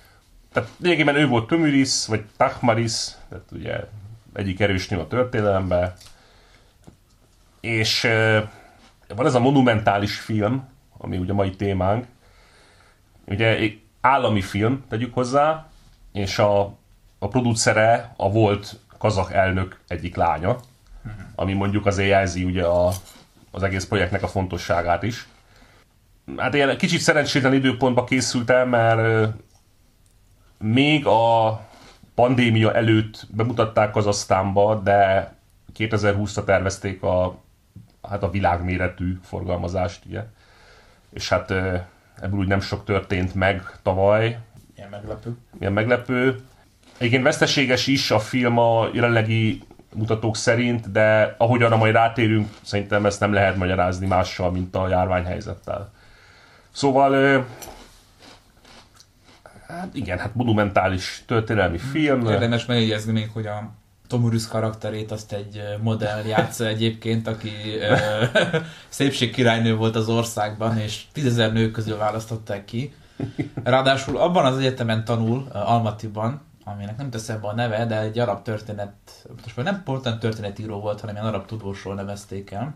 Tehát 0.54 0.70
lényegében 0.76 1.16
ő 1.16 1.26
volt 1.26 1.46
Tömüris, 1.46 2.06
vagy 2.06 2.24
Tachmaris, 2.36 3.06
tehát 3.28 3.44
ugye 3.52 3.80
egyik 4.32 4.60
erős 4.60 4.90
a 4.90 5.06
történelemben. 5.06 5.92
És 7.60 8.08
van 9.08 9.26
ez 9.26 9.34
a 9.34 9.40
monumentális 9.40 10.18
film, 10.18 10.68
ami 10.98 11.16
ugye 11.16 11.32
a 11.32 11.34
mai 11.34 11.50
témánk. 11.50 12.06
Ugye 13.26 13.56
egy 13.56 13.80
állami 14.00 14.40
film, 14.40 14.84
tegyük 14.88 15.14
hozzá, 15.14 15.66
és 16.12 16.38
a, 16.38 16.60
a 17.18 17.28
producere 17.28 18.14
a 18.16 18.30
volt 18.30 18.78
kazak 18.98 19.32
elnök 19.32 19.80
egyik 19.88 20.16
lánya, 20.16 20.56
ami 21.34 21.52
mondjuk 21.52 21.86
azért 21.86 22.08
jelzi 22.08 22.44
ugye 22.44 22.64
a, 22.64 22.92
az 23.50 23.62
egész 23.62 23.84
projektnek 23.84 24.22
a 24.22 24.28
fontosságát 24.28 25.02
is. 25.02 25.26
Hát 26.36 26.54
ilyen 26.54 26.76
kicsit 26.76 27.00
szerencsétlen 27.00 27.54
időpontba 27.54 28.04
készült 28.04 28.50
el, 28.50 28.66
mert 28.66 29.34
még 30.72 31.06
a 31.06 31.60
pandémia 32.14 32.74
előtt 32.74 33.26
bemutatták 33.30 33.96
az 33.96 34.06
asztánba, 34.06 34.80
de 34.84 35.32
2020-ra 35.76 36.44
tervezték 36.44 37.02
a, 37.02 37.38
hát 38.08 38.22
a 38.22 38.30
világméretű 38.30 39.18
forgalmazást, 39.22 40.04
ugye. 40.06 40.24
És 41.10 41.28
hát 41.28 41.50
ebből 42.20 42.38
úgy 42.38 42.46
nem 42.46 42.60
sok 42.60 42.84
történt 42.84 43.34
meg 43.34 43.62
tavaly. 43.82 44.38
Ilyen 44.76 44.88
meglepő. 44.90 45.36
Ilyen 45.60 45.72
meglepő. 45.72 46.40
Egyébként 46.98 47.22
veszteséges 47.22 47.86
is 47.86 48.10
a 48.10 48.18
film 48.18 48.58
a 48.58 48.88
jelenlegi 48.92 49.62
mutatók 49.94 50.36
szerint, 50.36 50.92
de 50.92 51.34
ahogy 51.38 51.62
arra 51.62 51.76
majd 51.76 51.94
rátérünk, 51.94 52.48
szerintem 52.62 53.06
ezt 53.06 53.20
nem 53.20 53.32
lehet 53.32 53.56
magyarázni 53.56 54.06
mással, 54.06 54.50
mint 54.50 54.76
a 54.76 54.88
járványhelyzettel. 54.88 55.92
Szóval, 56.70 57.44
hát 59.68 59.94
igen, 59.94 60.18
hát 60.18 60.34
monumentális 60.34 61.22
történelmi 61.26 61.78
film. 61.78 62.26
Érdemes 62.26 62.66
megjegyezni 62.66 63.12
még, 63.12 63.30
hogy 63.32 63.46
a 63.46 63.70
Tomurus 64.06 64.48
karakterét 64.48 65.10
azt 65.10 65.32
egy 65.32 65.62
modell 65.82 66.24
játsza 66.24 66.66
egyébként, 66.66 67.28
aki 67.28 67.50
szépség 68.88 69.32
királynő 69.32 69.76
volt 69.76 69.96
az 69.96 70.08
országban, 70.08 70.78
és 70.78 71.02
tízezer 71.12 71.52
nő 71.52 71.70
közül 71.70 71.96
választották 71.96 72.64
ki. 72.64 72.94
Ráadásul 73.64 74.16
abban 74.16 74.44
az 74.44 74.58
egyetemen 74.58 75.04
tanul, 75.04 75.48
Almatiban, 75.52 76.40
aminek 76.64 76.96
nem 76.96 77.10
teszem 77.10 77.40
be 77.40 77.46
a 77.46 77.54
neve, 77.54 77.86
de 77.86 78.00
egy 78.00 78.18
arab 78.18 78.42
történet, 78.42 78.92
most 79.42 79.56
már 79.56 79.66
nem 79.66 79.82
pontosan 79.82 80.18
történetíró 80.18 80.80
volt, 80.80 81.00
hanem 81.00 81.16
egy 81.16 81.24
arab 81.24 81.46
tudósról 81.46 81.94
nevezték 81.94 82.50
el. 82.50 82.74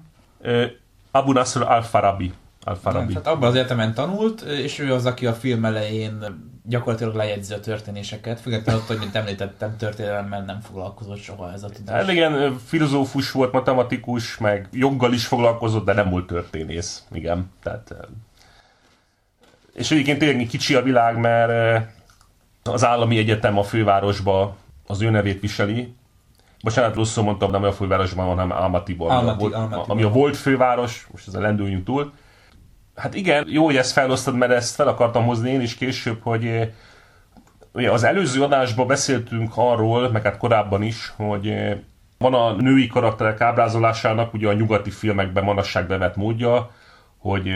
Abu 1.10 1.32
Nasr 1.32 1.62
al-Farabi. 1.62 2.32
Al-Farabi. 2.64 3.14
Hát 3.14 3.26
abban 3.26 3.48
az 3.48 3.54
egyetemen 3.54 3.94
tanult, 3.94 4.40
és 4.40 4.78
ő 4.78 4.94
az, 4.94 5.06
aki 5.06 5.26
a 5.26 5.34
film 5.34 5.64
elején 5.64 6.24
gyakorlatilag 6.68 7.14
lejegyzi 7.14 7.54
a 7.54 7.60
történéseket, 7.60 8.40
függetlenül 8.40 8.80
attól, 8.80 8.96
hogy 8.96 9.04
mint 9.04 9.16
említettem, 9.16 9.76
történelemmel 9.76 10.42
nem 10.42 10.60
foglalkozott 10.60 11.20
soha 11.20 11.52
ez 11.52 11.62
a 11.62 11.68
tudás. 11.68 12.00
Hát 12.00 12.12
igen, 12.12 12.58
filozófus 12.66 13.30
volt, 13.30 13.52
matematikus, 13.52 14.38
meg 14.38 14.68
joggal 14.72 15.12
is 15.12 15.26
foglalkozott, 15.26 15.84
de 15.84 15.92
nem 15.92 16.10
volt 16.10 16.26
történész. 16.26 17.04
Igen, 17.12 17.50
tehát... 17.62 17.94
És 19.74 19.90
egyébként 19.90 20.18
tényleg 20.18 20.46
kicsi 20.46 20.74
a 20.74 20.82
világ, 20.82 21.16
mert 21.16 21.86
az 22.62 22.84
állami 22.84 23.18
egyetem 23.18 23.58
a 23.58 23.62
fővárosba 23.62 24.56
az 24.86 25.00
ő 25.00 25.10
nevét 25.10 25.40
viseli. 25.40 25.94
Bocsánat, 26.62 26.94
rosszul 26.94 27.24
mondtam, 27.24 27.50
nem 27.50 27.64
a 27.64 27.72
fővárosban, 27.72 28.26
hanem 28.26 28.50
Almatiban. 28.50 29.10
Almaty, 29.10 29.42
ami, 29.42 29.54
Almaty 29.54 29.90
ami 29.90 30.02
a 30.02 30.08
volt 30.08 30.36
főváros, 30.36 31.06
most 31.12 31.28
ezzel 31.28 31.40
lendüljünk 31.40 31.84
túl. 31.84 32.12
Hát 32.98 33.14
igen, 33.14 33.44
jó, 33.48 33.64
hogy 33.64 33.76
ezt 33.76 33.92
felosztad, 33.92 34.36
mert 34.36 34.52
ezt 34.52 34.74
fel 34.74 34.88
akartam 34.88 35.24
hozni 35.24 35.50
én 35.50 35.60
is 35.60 35.74
később, 35.74 36.18
hogy 36.22 36.72
ugye 37.72 37.90
az 37.90 38.04
előző 38.04 38.42
adásban 38.42 38.86
beszéltünk 38.86 39.52
arról, 39.54 40.10
meg 40.10 40.22
hát 40.22 40.36
korábban 40.36 40.82
is, 40.82 41.12
hogy 41.16 41.54
van 42.18 42.34
a 42.34 42.52
női 42.52 42.86
karakterek 42.86 43.40
ábrázolásának 43.40 44.34
ugye 44.34 44.48
a 44.48 44.52
nyugati 44.52 44.90
filmekben 44.90 45.44
manasság 45.44 45.86
bevett 45.86 46.16
módja, 46.16 46.70
hogy 47.18 47.48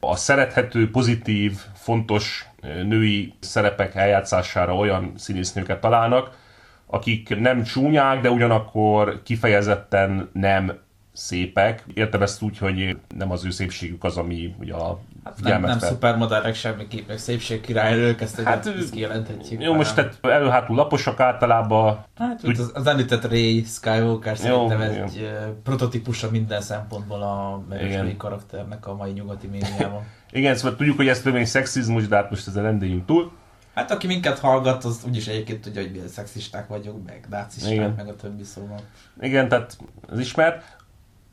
a 0.00 0.16
szerethető, 0.16 0.90
pozitív, 0.90 1.52
fontos 1.74 2.46
női 2.62 3.34
szerepek 3.40 3.94
eljátszására 3.94 4.74
olyan 4.76 5.12
színésznőket 5.16 5.80
találnak, 5.80 6.38
akik 6.86 7.38
nem 7.38 7.62
csúnyák, 7.62 8.20
de 8.20 8.30
ugyanakkor 8.30 9.22
kifejezetten 9.22 10.30
nem 10.32 10.78
szépek. 11.14 11.84
Értem 11.94 12.22
ezt 12.22 12.42
úgy, 12.42 12.58
hogy 12.58 12.96
nem 13.16 13.30
az 13.30 13.44
ő 13.44 13.50
szépségük 13.50 14.04
az, 14.04 14.16
ami 14.16 14.54
ugye 14.58 14.74
a 14.74 15.00
hát 15.24 15.40
nem, 15.40 15.60
nem 15.60 15.78
szupermodellek 15.78 16.54
semmiképp, 16.54 17.08
meg 17.08 17.18
szépség 17.18 17.60
királynők, 17.60 18.20
ezt, 18.20 18.40
hát, 18.40 18.66
ezt 18.66 18.90
kijelenthetjük. 18.90 19.62
Jó, 19.62 19.74
most 19.74 19.94
tehát 19.94 20.18
előhátul 20.22 20.76
laposak 20.76 21.20
általában. 21.20 22.04
Hát 22.18 22.40
úgy, 22.44 22.58
az, 22.58 22.70
az 22.74 22.86
említett 22.86 23.28
Ray 23.28 23.62
Skywalker 23.62 24.36
szerintem 24.36 24.80
jó, 24.80 24.86
egy 24.86 25.16
jó. 25.16 25.52
prototípusa 25.62 26.30
minden 26.30 26.60
szempontból 26.60 27.22
a 27.22 27.62
megesői 27.68 28.16
karakternek 28.16 28.86
a 28.86 28.94
mai 28.94 29.10
nyugati 29.10 29.46
médiában. 29.46 30.02
Igen, 30.30 30.56
szóval 30.56 30.76
tudjuk, 30.76 30.96
hogy 30.96 31.08
ez 31.08 31.20
többé 31.20 31.44
szexizmus, 31.44 32.08
de 32.08 32.16
hát 32.16 32.30
most 32.30 32.48
ezzel 32.48 32.62
rendeljünk 32.62 33.06
túl. 33.06 33.32
Hát 33.74 33.90
aki 33.90 34.06
minket 34.06 34.38
hallgat, 34.38 34.84
az 34.84 35.02
úgyis 35.06 35.26
egyébként 35.26 35.60
tudja, 35.60 35.82
hogy 35.82 35.90
milyen 35.90 36.08
szexisták 36.08 36.66
vagyunk, 36.66 37.06
meg 37.06 37.26
nácisták, 37.30 37.72
Igen. 37.72 37.94
meg 37.96 38.08
a 38.08 38.16
többi 38.16 38.42
szóval. 38.42 38.80
Igen, 39.20 39.48
tehát 39.48 39.76
az 40.10 40.18
ismert. 40.18 40.76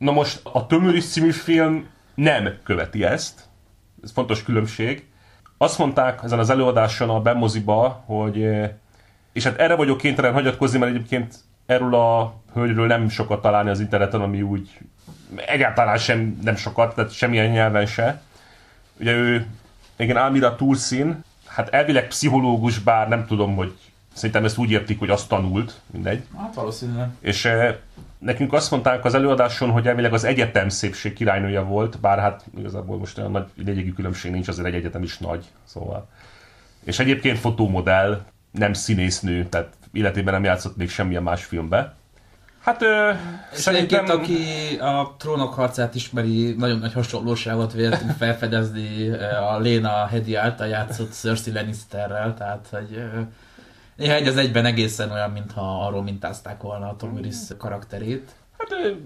Na 0.02 0.12
most 0.12 0.40
a 0.42 0.66
Tömöris 0.66 1.08
című 1.08 1.30
film 1.30 1.86
nem 2.14 2.58
követi 2.62 3.04
ezt. 3.04 3.40
Ez 4.02 4.12
fontos 4.12 4.42
különbség. 4.42 5.06
Azt 5.58 5.78
mondták 5.78 6.20
ezen 6.22 6.38
az 6.38 6.50
előadáson 6.50 7.10
a 7.10 7.20
Bemoziba, 7.20 8.02
hogy 8.06 8.48
és 9.32 9.44
hát 9.44 9.58
erre 9.58 9.74
vagyok 9.74 9.98
kénytelen 9.98 10.32
hagyatkozni, 10.32 10.78
mert 10.78 10.94
egyébként 10.94 11.34
erről 11.66 11.94
a 11.94 12.34
hölgyről 12.52 12.86
nem 12.86 13.08
sokat 13.08 13.42
találni 13.42 13.70
az 13.70 13.80
interneten, 13.80 14.20
ami 14.20 14.42
úgy 14.42 14.78
egyáltalán 15.36 15.98
sem 15.98 16.38
nem 16.42 16.56
sokat, 16.56 16.94
tehát 16.94 17.12
semmilyen 17.12 17.50
nyelven 17.50 17.86
se. 17.86 18.22
Ugye 19.00 19.12
ő, 19.12 19.46
igen, 19.96 20.16
Almira 20.16 20.56
Tursin, 20.56 21.24
hát 21.46 21.68
elvileg 21.68 22.06
pszichológus, 22.06 22.78
bár 22.78 23.08
nem 23.08 23.26
tudom, 23.26 23.54
hogy 23.54 23.74
szerintem 24.12 24.44
ezt 24.44 24.58
úgy 24.58 24.70
értik, 24.70 24.98
hogy 24.98 25.10
azt 25.10 25.28
tanult, 25.28 25.80
mindegy. 25.90 26.24
Hát 26.38 26.54
valószínűleg. 26.54 27.08
És 27.20 27.44
e, 27.44 27.80
nekünk 28.22 28.52
azt 28.52 28.70
mondták 28.70 29.04
az 29.04 29.14
előadáson, 29.14 29.70
hogy 29.70 29.86
elvileg 29.86 30.12
az 30.12 30.24
egyetem 30.24 30.68
szépség 30.68 31.12
királynője 31.12 31.60
volt, 31.60 32.00
bár 32.00 32.18
hát 32.18 32.44
igazából 32.58 32.98
most 32.98 33.18
olyan 33.18 33.30
nagy 33.30 33.46
lényegi 33.56 33.92
különbség 33.92 34.30
nincs, 34.30 34.48
azért 34.48 34.66
egy 34.66 34.74
egyetem 34.74 35.02
is 35.02 35.18
nagy, 35.18 35.44
szóval. 35.64 36.08
És 36.84 36.98
egyébként 36.98 37.38
fotómodell, 37.38 38.22
nem 38.50 38.72
színésznő, 38.72 39.44
tehát 39.44 39.72
életében 39.92 40.34
nem 40.34 40.44
játszott 40.44 40.76
még 40.76 40.90
semmilyen 40.90 41.22
más 41.22 41.44
filmbe. 41.44 41.94
Hát 42.60 42.82
ö, 42.82 43.10
és 43.52 43.58
szerintem... 43.58 44.04
aki 44.10 44.36
a 44.80 45.14
trónok 45.18 45.54
harcát 45.54 45.94
ismeri, 45.94 46.54
nagyon 46.58 46.78
nagy 46.78 46.92
hasonlóságot 46.92 47.72
vélt 47.72 48.04
felfedezni 48.18 49.10
a 49.50 49.58
Léna 49.58 50.06
Hedi 50.06 50.34
által 50.34 50.66
játszott 50.66 51.12
Cersei 51.12 51.52
Lannisterrel, 51.52 52.34
tehát 52.34 52.66
hogy 52.70 53.02
néha 53.96 54.14
egy 54.14 54.26
az 54.26 54.36
egyben 54.36 54.64
egészen 54.64 55.10
olyan, 55.10 55.30
mintha 55.30 55.86
arról 55.86 56.02
mintázták 56.02 56.62
volna 56.62 56.88
a 56.88 56.96
Tom 56.96 57.12
Willis 57.12 57.36
karakterét. 57.58 58.30
Hát 58.58 58.96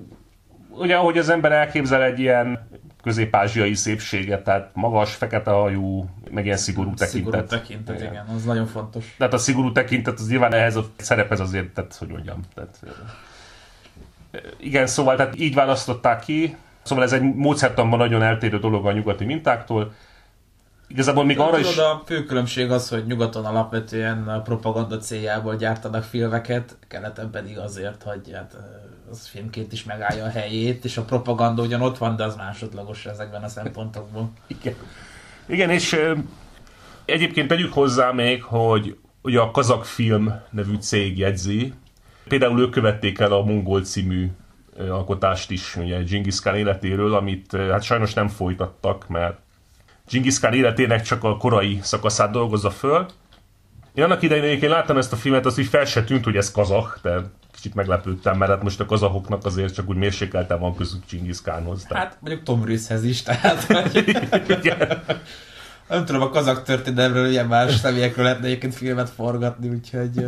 ugye 0.71 0.97
ahogy 0.97 1.19
az 1.19 1.29
ember 1.29 1.53
elképzel 1.53 2.03
egy 2.03 2.19
ilyen 2.19 2.69
közép-ázsiai 3.03 3.75
szépséget, 3.75 4.45
tehát 4.45 4.71
magas, 4.75 5.15
fekete 5.15 5.51
hajú, 5.51 6.09
meg 6.31 6.45
ilyen 6.45 6.57
szigorú 6.57 6.95
tekintet. 6.95 7.49
Szigorú 7.49 7.63
tekintet, 7.63 8.01
igen. 8.01 8.13
igen, 8.13 8.27
az 8.27 8.45
nagyon 8.45 8.67
fontos. 8.67 9.15
Tehát 9.19 9.33
a 9.33 9.39
szigorú 9.39 9.73
tekintet 9.73 10.19
az 10.19 10.29
nyilván 10.29 10.55
ehhez 10.55 10.77
a 10.77 10.87
szerephez 10.97 11.41
azért, 11.41 11.69
tehát 11.69 11.95
hogy 11.95 12.09
mondjam, 12.09 12.41
tehát 12.55 12.79
igen, 14.57 14.87
szóval 14.87 15.17
tehát 15.17 15.39
így 15.39 15.55
választották 15.55 16.21
ki. 16.21 16.57
Szóval 16.83 17.05
ez 17.05 17.13
egy 17.13 17.23
módszertanban 17.23 17.99
nagyon 17.99 18.23
eltérő 18.23 18.59
dolog 18.59 18.87
a 18.87 18.93
nyugati 18.93 19.25
mintáktól. 19.25 19.95
Igazából 20.89 21.25
még 21.25 21.39
arra 21.39 21.59
is... 21.59 21.77
A 21.77 22.03
fő 22.07 22.25
különbség 22.25 22.71
az, 22.71 22.89
hogy 22.89 23.07
nyugaton 23.07 23.45
alapvetően 23.45 24.29
a 24.29 24.41
propaganda 24.41 24.97
céljából 24.97 25.57
gyártanak 25.57 26.03
filmeket, 26.03 26.77
keleten 26.89 27.31
pedig 27.31 27.59
azért, 27.59 28.03
hogy 28.03 28.33
hát, 28.33 28.57
az 29.11 29.27
filmként 29.27 29.73
is 29.73 29.85
megállja 29.85 30.25
a 30.25 30.29
helyét, 30.29 30.85
és 30.85 30.97
a 30.97 31.03
propaganda 31.03 31.63
ugyan 31.63 31.83
ott 31.83 31.99
van, 31.99 32.17
de 32.17 32.25
az 32.25 32.37
másodlagos 32.37 33.07
ezekben 33.07 33.43
a 33.43 33.49
szempontokban. 33.49 34.33
Igen. 34.61 34.75
Igen, 35.47 35.71
és 35.71 36.01
egyébként 37.05 37.49
tegyük 37.49 37.73
hozzá 37.73 38.11
még, 38.11 38.43
hogy 38.43 38.97
ugye 39.23 39.41
a 39.41 39.51
Kazak 39.51 39.85
Film 39.85 40.33
nevű 40.51 40.77
cég 40.77 41.19
jegyzi, 41.19 41.75
Például 42.29 42.61
ők 42.61 42.71
követték 42.71 43.19
el 43.19 43.33
a 43.33 43.45
Mongol 43.45 43.83
című 43.83 44.31
alkotást 44.89 45.51
is, 45.51 45.77
ugye 45.77 46.03
Genghis 46.03 46.41
Khan 46.41 46.57
életéről, 46.57 47.15
amit 47.15 47.57
hát 47.57 47.83
sajnos 47.83 48.15
nem 48.15 48.29
folytattak, 48.29 49.09
mert 49.09 49.39
Genghis 50.11 50.39
Khan 50.39 50.53
életének 50.53 51.03
csak 51.03 51.25
a 51.25 51.37
korai 51.37 51.79
szakaszát 51.83 52.31
dolgozza 52.31 52.71
föl. 52.71 53.07
Én 53.95 54.05
annak 54.05 54.23
idején 54.23 54.45
egyébként 54.45 54.73
láttam 54.73 54.97
ezt 54.97 55.13
a 55.13 55.17
filmet, 55.17 55.47
az 55.47 55.59
így 55.59 55.67
fel 55.67 55.85
se 55.85 56.05
tűnt, 56.05 56.25
hogy 56.25 56.37
ez 56.37 56.51
kazak, 56.51 56.99
de 57.03 57.21
kicsit 57.55 57.75
meglepődtem, 57.75 58.37
mert 58.37 58.51
hát 58.51 58.63
most 58.63 58.81
a 58.81 58.87
kazahoknak 58.87 59.45
azért 59.45 59.75
csak 59.75 59.89
úgy 59.89 59.97
mérsékeltem 59.97 60.59
van 60.59 60.77
közük 60.77 61.03
Genghis 61.11 61.43
Khanhoz. 61.43 61.85
Tehát... 61.89 62.05
Hát 62.05 62.19
mondjuk 62.21 62.43
Tom 62.45 62.61
Cruise-hez 62.63 63.05
is, 63.05 63.23
tehát 63.23 63.63
hogy... 63.63 64.17
Nem 65.89 66.05
tudom, 66.05 66.23
a 66.23 66.31
kazak 66.31 66.63
történelmről 66.63 67.27
ilyen 67.27 67.47
más 67.47 67.75
személyekről 67.75 68.25
lehetne 68.25 68.47
egyébként 68.47 68.75
filmet 68.75 69.11
forgatni, 69.11 69.69
úgyhogy... 69.69 70.27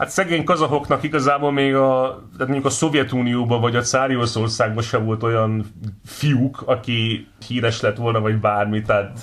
Hát 0.00 0.10
szegény 0.10 0.44
kazahoknak 0.44 1.02
igazából 1.02 1.52
még 1.52 1.74
a, 1.74 2.22
tehát 2.32 2.38
mondjuk 2.38 2.64
a 2.64 2.70
Szovjetunióban 2.70 3.60
vagy 3.60 3.76
a 3.76 3.80
Cári 3.80 4.16
Oroszországban 4.16 4.82
se 4.82 4.96
volt 4.96 5.22
olyan 5.22 5.66
fiúk, 6.04 6.62
aki 6.66 7.26
híres 7.46 7.80
lett 7.80 7.96
volna, 7.96 8.20
vagy 8.20 8.36
bármi. 8.36 8.82
Tehát 8.82 9.20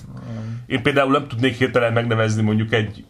én 0.65 0.81
például 0.81 1.12
nem 1.12 1.27
tudnék 1.27 1.55
hirtelen 1.55 1.93
megnevezni 1.93 2.41
mondjuk 2.41 2.74
egy 2.74 3.05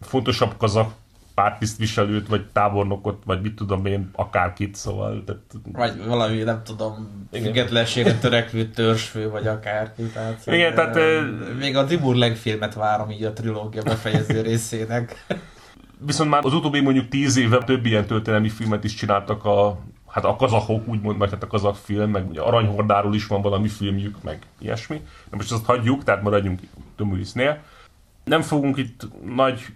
fontosabb 0.00 0.56
kazak 0.56 0.92
pártisztviselőt, 1.34 2.28
vagy 2.28 2.46
tábornokot, 2.52 3.22
vagy 3.24 3.40
mit 3.40 3.54
tudom 3.54 3.86
én, 3.86 4.10
akárkit, 4.12 4.74
szóval... 4.74 5.22
Tehát... 5.26 5.42
Vagy 5.72 6.06
valami, 6.06 6.42
nem 6.42 6.62
tudom, 6.64 7.26
függetlenségre 7.32 8.18
törekvő 8.18 8.64
törzsfő, 8.64 9.30
vagy 9.30 9.46
akárki. 9.46 10.02
Tehát, 10.02 10.42
Igen, 10.46 10.74
tehát... 10.74 10.98
Még 11.58 11.76
a 11.76 11.84
Timur 11.84 12.32
filmet 12.34 12.74
várom 12.74 13.10
így 13.10 13.24
a 13.24 13.32
trilógia 13.32 13.82
befejező 13.82 14.40
részének. 14.40 15.26
Viszont 16.06 16.30
már 16.30 16.44
az 16.44 16.54
utóbbi 16.54 16.80
mondjuk 16.80 17.08
tíz 17.08 17.36
éve 17.36 17.58
több 17.58 17.86
ilyen 17.86 18.06
történelmi 18.06 18.48
filmet 18.48 18.84
is 18.84 18.94
csináltak 18.94 19.44
a 19.44 19.78
hát 20.12 20.24
a 20.24 20.36
kazahok, 20.36 20.88
úgymond, 20.88 21.18
vagy 21.18 21.30
hát 21.30 21.42
a 21.42 21.46
kazak 21.46 21.76
film, 21.76 22.10
meg 22.10 22.28
ugye 22.28 22.40
Aranyhordáról 22.40 23.14
is 23.14 23.26
van 23.26 23.42
valami 23.42 23.68
filmjük, 23.68 24.22
meg 24.22 24.38
ilyesmi. 24.58 24.96
De 25.30 25.36
most 25.36 25.52
azt 25.52 25.64
hagyjuk, 25.64 26.04
tehát 26.04 26.22
maradjunk 26.22 26.60
Tömülisznél. 26.96 27.58
Nem 28.24 28.40
fogunk 28.40 28.76
itt 28.76 29.08
nagy 29.34 29.66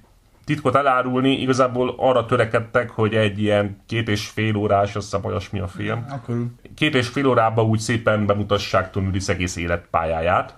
titkot 0.45 0.75
elárulni, 0.75 1.41
igazából 1.41 1.95
arra 1.97 2.27
törekedtek, 2.27 2.91
hogy 2.91 3.15
egy 3.15 3.41
ilyen 3.41 3.81
két 3.87 4.09
és 4.09 4.27
fél 4.27 4.57
órás, 4.57 4.97
azt 4.97 5.05
hiszem 5.11 5.25
olyasmi 5.25 5.59
a 5.59 5.69
film. 5.69 6.07
Akkor... 6.11 6.47
Két 6.75 6.95
és 6.95 7.09
fél 7.09 7.27
órában 7.27 7.67
úgy 7.67 7.79
szépen 7.79 8.27
bemutassák 8.27 8.91
Tom 8.91 9.11
egész 9.27 9.57
életpályáját. 9.57 10.57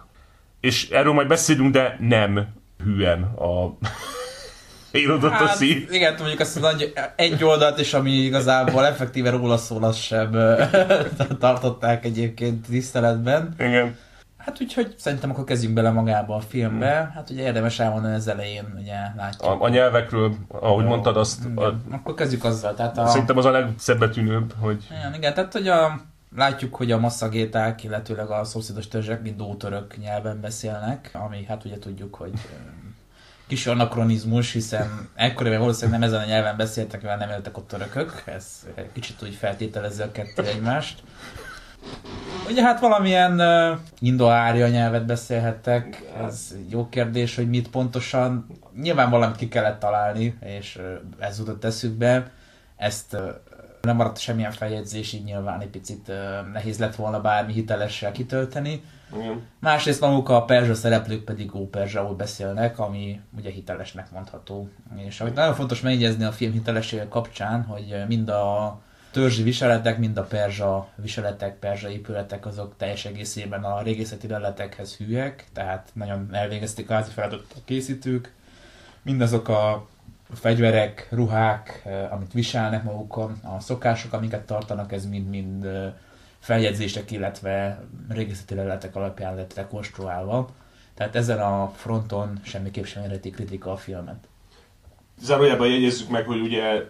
És 0.61 0.91
erről 0.91 1.13
majd 1.13 1.29
beszélünk, 1.29 1.73
de 1.73 1.97
nem 2.01 2.47
hűen 2.85 3.23
a 3.23 3.77
írodott 4.93 5.31
hát, 5.31 5.43
a 5.43 5.47
szív. 5.47 5.93
Igen, 5.93 6.15
mondjuk 6.19 6.41
azt 6.41 6.61
nagy 6.61 6.93
egy 7.17 7.45
oldalt 7.45 7.81
is, 7.81 7.95
ami 7.95 8.11
igazából 8.11 8.87
effektíve 8.87 9.31
róla 9.31 9.57
szól, 9.57 9.85
azt 9.85 10.01
sem 10.01 10.31
tartották 11.39 12.05
egyébként 12.05 12.67
tiszteletben. 12.67 13.55
Igen. 13.59 13.97
Hát 14.37 14.61
úgyhogy 14.61 14.95
szerintem 14.99 15.31
akkor 15.31 15.45
kezdjünk 15.45 15.75
bele 15.75 15.91
magába 15.91 16.35
a 16.35 16.41
filmbe. 16.41 16.99
Hmm. 16.99 17.11
Hát 17.15 17.31
ugye 17.31 17.43
érdemes 17.43 17.79
elmondani 17.79 18.15
az 18.15 18.29
elején, 18.29 18.75
ugye 18.81 18.95
látjuk. 19.17 19.51
A, 19.51 19.63
a 19.63 19.69
nyelvekről, 19.69 20.35
ahogy 20.49 20.83
Jó. 20.83 20.89
mondtad, 20.89 21.17
azt... 21.17 21.45
A, 21.55 21.75
akkor 21.91 22.15
kezdjük 22.15 22.45
azzal. 22.45 22.75
Tehát 22.75 22.99
a, 22.99 23.07
szerintem 23.07 23.37
az 23.37 23.45
a 23.45 23.51
legszebbetűnőbb, 23.51 24.55
hogy... 24.61 24.85
Igen, 24.91 25.15
igen, 25.15 25.35
tehát 25.35 25.53
hogy 25.53 25.69
a, 25.69 26.01
látjuk, 26.37 26.75
hogy 26.75 26.93
a 26.93 26.99
masszagéták, 26.99 27.85
illetőleg 27.85 28.31
a 28.31 28.45
szomszédos 28.45 28.89
törzsek 28.89 29.23
mind 29.23 29.41
ótörök 29.41 29.97
nyelven 29.99 30.41
beszélnek, 30.41 31.11
ami 31.13 31.45
hát 31.45 31.65
ugye 31.65 31.79
tudjuk, 31.79 32.15
hogy 32.15 32.33
kis 33.49 33.67
anakronizmus, 33.67 34.53
hiszen 34.53 35.09
ekkoriban 35.15 35.59
valószínűleg 35.59 36.01
nem 36.01 36.09
ezen 36.09 36.23
a 36.23 36.25
nyelven 36.25 36.57
beszéltek, 36.57 37.03
mert 37.03 37.19
nem 37.19 37.31
éltek 37.31 37.59
ott 37.59 37.69
törökök, 37.69 38.23
ez 38.25 38.67
kicsit 38.93 39.23
úgy 39.23 39.35
feltételező 39.35 40.03
a 40.03 40.13
kettő 40.13 40.43
egymást. 40.43 41.03
Ugye 42.49 42.63
hát 42.63 42.81
valamilyen 42.81 43.41
uh, 43.41 43.79
indoária 44.01 44.69
nyelvet 44.69 45.07
beszélhettek, 45.07 46.03
ez 46.27 46.55
jó 46.69 46.89
kérdés, 46.89 47.35
hogy 47.35 47.49
mit 47.49 47.71
pontosan. 47.71 48.47
Nyilván 48.81 49.11
valamit 49.11 49.37
ki 49.37 49.49
kellett 49.49 49.79
találni, 49.79 50.39
és 50.41 50.77
uh, 50.77 51.27
ez 51.27 51.39
jutott 51.39 51.65
eszükbe. 51.65 52.31
Ezt 52.77 53.15
uh, 53.15 53.21
nem 53.81 53.97
maradt 53.97 54.19
semmilyen 54.19 54.53
feljegyzés, 54.53 55.13
így 55.13 55.25
nyilván 55.25 55.61
egy 55.61 55.69
picit 55.69 56.09
uh, 56.09 56.53
nehéz 56.53 56.79
lett 56.79 56.95
volna 56.95 57.21
bármi 57.21 57.53
hitelessel 57.53 58.13
kitölteni. 58.13 58.83
Igen. 59.17 59.47
Másrészt 59.59 60.01
maguk 60.01 60.29
a 60.29 60.45
perzsa 60.45 60.75
szereplők 60.75 61.25
pedig 61.25 61.55
óperzsául 61.55 62.15
beszélnek, 62.15 62.79
ami 62.79 63.21
ugye 63.37 63.51
hitelesnek 63.51 64.11
mondható. 64.11 64.69
És 64.97 65.21
amit 65.21 65.35
nagyon 65.35 65.55
fontos 65.55 65.81
megjegyezni 65.81 66.25
a 66.25 66.33
film 66.33 66.53
hitelessége 66.53 67.09
kapcsán, 67.09 67.63
hogy 67.63 68.05
mind 68.09 68.29
a 68.29 68.81
törzsi 69.11 69.43
viseletek, 69.43 69.99
mind 69.99 70.17
a 70.17 70.23
perzsa 70.23 70.89
viseletek, 70.95 71.59
perzsa 71.59 71.91
épületek, 71.91 72.47
azok 72.47 72.75
teljes 72.77 73.05
egészében 73.05 73.65
a 73.65 73.83
régészeti 73.83 74.29
leletekhez 74.29 74.97
hűek, 74.97 75.45
tehát 75.53 75.89
nagyon 75.93 76.29
elvégezték 76.33 76.91
a 76.91 76.95
házi 76.95 77.11
feladatot 77.11 77.53
a 77.57 77.61
készítők. 77.65 78.35
Mindazok 79.03 79.49
a 79.49 79.87
fegyverek, 80.33 81.07
ruhák, 81.11 81.83
eh, 81.85 82.13
amit 82.13 82.33
viselnek 82.33 82.83
magukon, 82.83 83.41
a 83.43 83.61
szokások, 83.61 84.13
amiket 84.13 84.47
tartanak, 84.47 84.93
ez 84.93 85.07
mind-mind 85.07 85.65
eh, 85.65 85.93
feljegyzések, 86.39 87.11
illetve 87.11 87.85
régészeti 88.09 88.55
leletek 88.55 88.97
alapján 88.97 89.35
lett 89.35 89.55
rekonstruálva. 89.55 90.49
Tehát 90.95 91.17
ezen 91.17 91.39
a 91.39 91.73
fronton 91.77 92.41
semmiképp 92.43 92.85
sem 92.85 93.03
érheti 93.03 93.31
kritika 93.31 93.73
a 93.73 93.77
filmet. 93.77 94.29
Zárójában 95.21 95.69
jegyezzük 95.69 96.09
meg, 96.09 96.27
hogy 96.27 96.41
ugye 96.41 96.83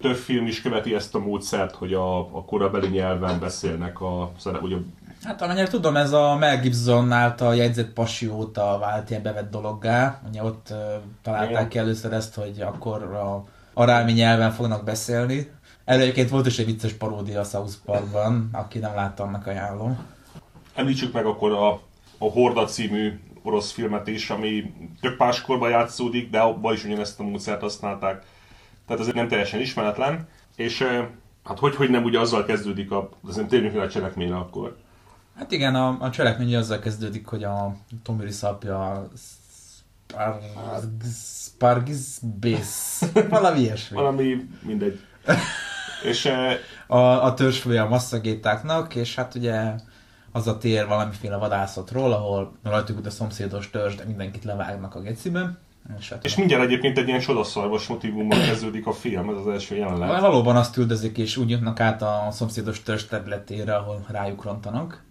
több 0.00 0.16
film 0.16 0.46
is 0.46 0.62
követi 0.62 0.94
ezt 0.94 1.14
a 1.14 1.18
módszert, 1.18 1.74
hogy 1.74 1.94
a, 1.94 2.18
a 2.18 2.44
korabeli 2.44 2.88
nyelven 2.88 3.40
beszélnek 3.40 4.00
a 4.00 4.32
ugye 4.62 4.76
Hát 5.22 5.42
amennyire 5.42 5.66
tudom, 5.66 5.96
ez 5.96 6.12
a 6.12 6.36
Mel 6.36 6.60
Gibson 6.60 7.12
által 7.12 7.56
jegyzett 7.56 7.92
pasi 7.92 8.28
óta 8.28 8.78
vált 8.80 9.10
ilyen 9.10 9.22
bevett 9.22 9.50
dologgá. 9.50 10.20
Ugye 10.28 10.42
ott 10.42 10.66
uh, 10.70 10.76
találták 11.22 11.50
Igen. 11.50 11.68
ki 11.68 11.78
először 11.78 12.12
ezt, 12.12 12.34
hogy 12.34 12.60
akkor 12.60 13.02
a 13.02 13.44
arámi 13.72 14.12
nyelven 14.12 14.50
fognak 14.50 14.84
beszélni. 14.84 15.50
Előként 15.92 16.28
volt 16.28 16.46
is 16.46 16.58
egy 16.58 16.66
vicces 16.66 16.92
paródia 16.92 17.40
a 17.40 17.44
South 17.44 17.74
Parkban, 17.84 18.48
aki 18.52 18.78
nem 18.78 18.94
látta, 18.94 19.22
annak 19.22 19.46
ajánlom. 19.46 20.06
Említsük 20.74 21.12
meg 21.12 21.26
akkor 21.26 21.52
a, 21.52 21.72
a 22.18 22.30
Horda 22.30 22.64
című 22.64 23.20
orosz 23.42 23.70
filmet 23.70 24.06
is, 24.06 24.30
ami 24.30 24.74
tök 25.00 25.18
máskorban 25.18 25.70
játszódik, 25.70 26.30
de 26.30 26.38
abban 26.38 26.74
is 26.74 26.84
ugyanezt 26.84 27.20
a 27.20 27.22
módszert 27.22 27.60
használták. 27.60 28.24
Tehát 28.86 29.02
azért 29.02 29.16
nem 29.16 29.28
teljesen 29.28 29.60
ismeretlen. 29.60 30.28
És 30.56 30.82
hát 31.44 31.58
hogy, 31.58 31.74
hogy 31.76 31.90
nem 31.90 32.04
ugye 32.04 32.20
azzal 32.20 32.44
kezdődik, 32.44 32.90
a, 32.90 33.08
azért 33.28 33.48
térjünk 33.48 33.76
a 33.76 33.88
cselekményre 33.88 34.36
akkor. 34.36 34.76
Hát 35.36 35.52
igen, 35.52 35.74
a, 35.74 35.96
a 36.00 36.10
cselekmény 36.10 36.56
azzal 36.56 36.78
kezdődik, 36.78 37.26
hogy 37.26 37.44
a 37.44 37.76
Tomiri 38.02 38.30
szapja 38.30 39.08
Spargis 41.14 42.18
Bész, 42.40 43.02
valami 43.28 43.60
ilyesmi. 43.60 43.96
valami, 43.96 44.48
mindegy. 44.62 45.00
és 46.04 46.32
a, 46.86 47.24
a 47.24 47.34
törzsfője 47.34 47.82
a 47.82 47.88
masszagétáknak, 47.88 48.94
és 48.94 49.14
hát 49.14 49.34
ugye 49.34 49.74
az 50.32 50.46
a 50.46 50.58
tér 50.58 50.86
valamiféle 50.86 51.36
vadászatról, 51.36 52.12
ahol 52.12 52.52
rajtuk 52.62 53.06
a 53.06 53.10
szomszédos 53.10 53.70
törzs, 53.70 53.94
de 53.94 54.04
mindenkit 54.04 54.44
levágnak 54.44 54.94
a 54.94 55.00
geciben. 55.00 55.58
És, 55.98 56.08
hát 56.08 56.24
és 56.24 56.36
mindjárt 56.36 56.64
egyébként 56.64 56.98
egy 56.98 57.08
ilyen 57.08 57.20
sodaszarvas 57.20 57.86
motivummal 57.86 58.38
kezdődik 58.38 58.86
a 58.86 58.92
film, 58.92 59.28
ez 59.28 59.36
az 59.36 59.48
első 59.48 59.76
jelenet. 59.76 60.20
Valóban 60.20 60.56
azt 60.56 60.76
üldözik, 60.76 61.18
és 61.18 61.36
úgy 61.36 61.50
jutnak 61.50 61.80
át 61.80 62.02
a 62.02 62.28
szomszédos 62.30 62.82
törzs 62.82 63.04
területére, 63.04 63.74
ahol 63.74 64.06
rájuk 64.08 64.44
rontanak. 64.44 65.02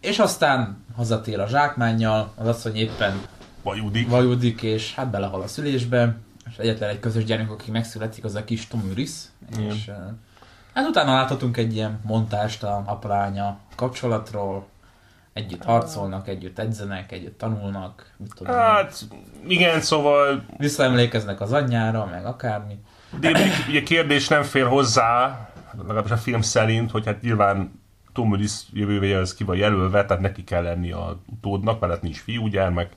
És 0.00 0.18
aztán 0.18 0.84
hazatér 0.96 1.40
a 1.40 1.46
zsákmánnyal, 1.46 2.32
az 2.36 2.46
asszony 2.46 2.76
éppen 2.76 3.20
vajudik. 3.62 4.08
vajudik, 4.08 4.62
és 4.62 4.94
hát 4.94 5.10
belehal 5.10 5.40
a 5.40 5.46
szülésbe, 5.46 6.16
és 6.50 6.56
egyetlen 6.56 6.88
egy 6.88 7.00
közös 7.00 7.24
gyermek, 7.24 7.50
aki 7.50 7.70
megszületik, 7.70 8.24
az 8.24 8.34
a 8.34 8.44
kis 8.44 8.66
Tomüris, 8.66 9.10
és 9.58 9.90
hát 10.74 10.88
utána 10.88 11.14
láthatunk 11.14 11.56
egy 11.56 11.74
ilyen 11.74 12.00
montást 12.04 12.62
a 12.62 12.82
apránya 12.86 13.58
kapcsolatról, 13.74 14.66
együtt 15.32 15.64
harcolnak, 15.64 16.28
együtt 16.28 16.58
edzenek, 16.58 17.12
együtt 17.12 17.38
tanulnak, 17.38 18.12
mit 18.16 18.32
tudom. 18.34 18.54
Hát, 18.54 19.00
igen, 19.46 19.80
szóval... 19.80 20.44
Visszaemlékeznek 20.56 21.40
az 21.40 21.52
anyjára, 21.52 22.06
meg 22.06 22.24
akármi. 22.24 22.78
De 23.20 23.32
ugye 23.68 23.82
kérdés 23.82 24.28
nem 24.28 24.42
fér 24.42 24.66
hozzá, 24.66 25.38
legalábbis 25.78 26.10
a 26.10 26.16
film 26.16 26.40
szerint, 26.40 26.90
hogy 26.90 27.06
hát 27.06 27.20
nyilván 27.20 27.80
Tom 28.12 28.30
Willis 28.30 28.52
jövője 28.72 29.18
az 29.18 29.34
ki 29.34 29.44
van 29.44 29.56
jelölve, 29.56 30.04
tehát 30.04 30.22
neki 30.22 30.44
kell 30.44 30.62
lenni 30.62 30.92
a 30.92 31.18
utódnak, 31.26 31.80
mert 31.80 31.92
hát 31.92 32.02
nincs 32.02 32.20
fiúgyermek. 32.20 32.92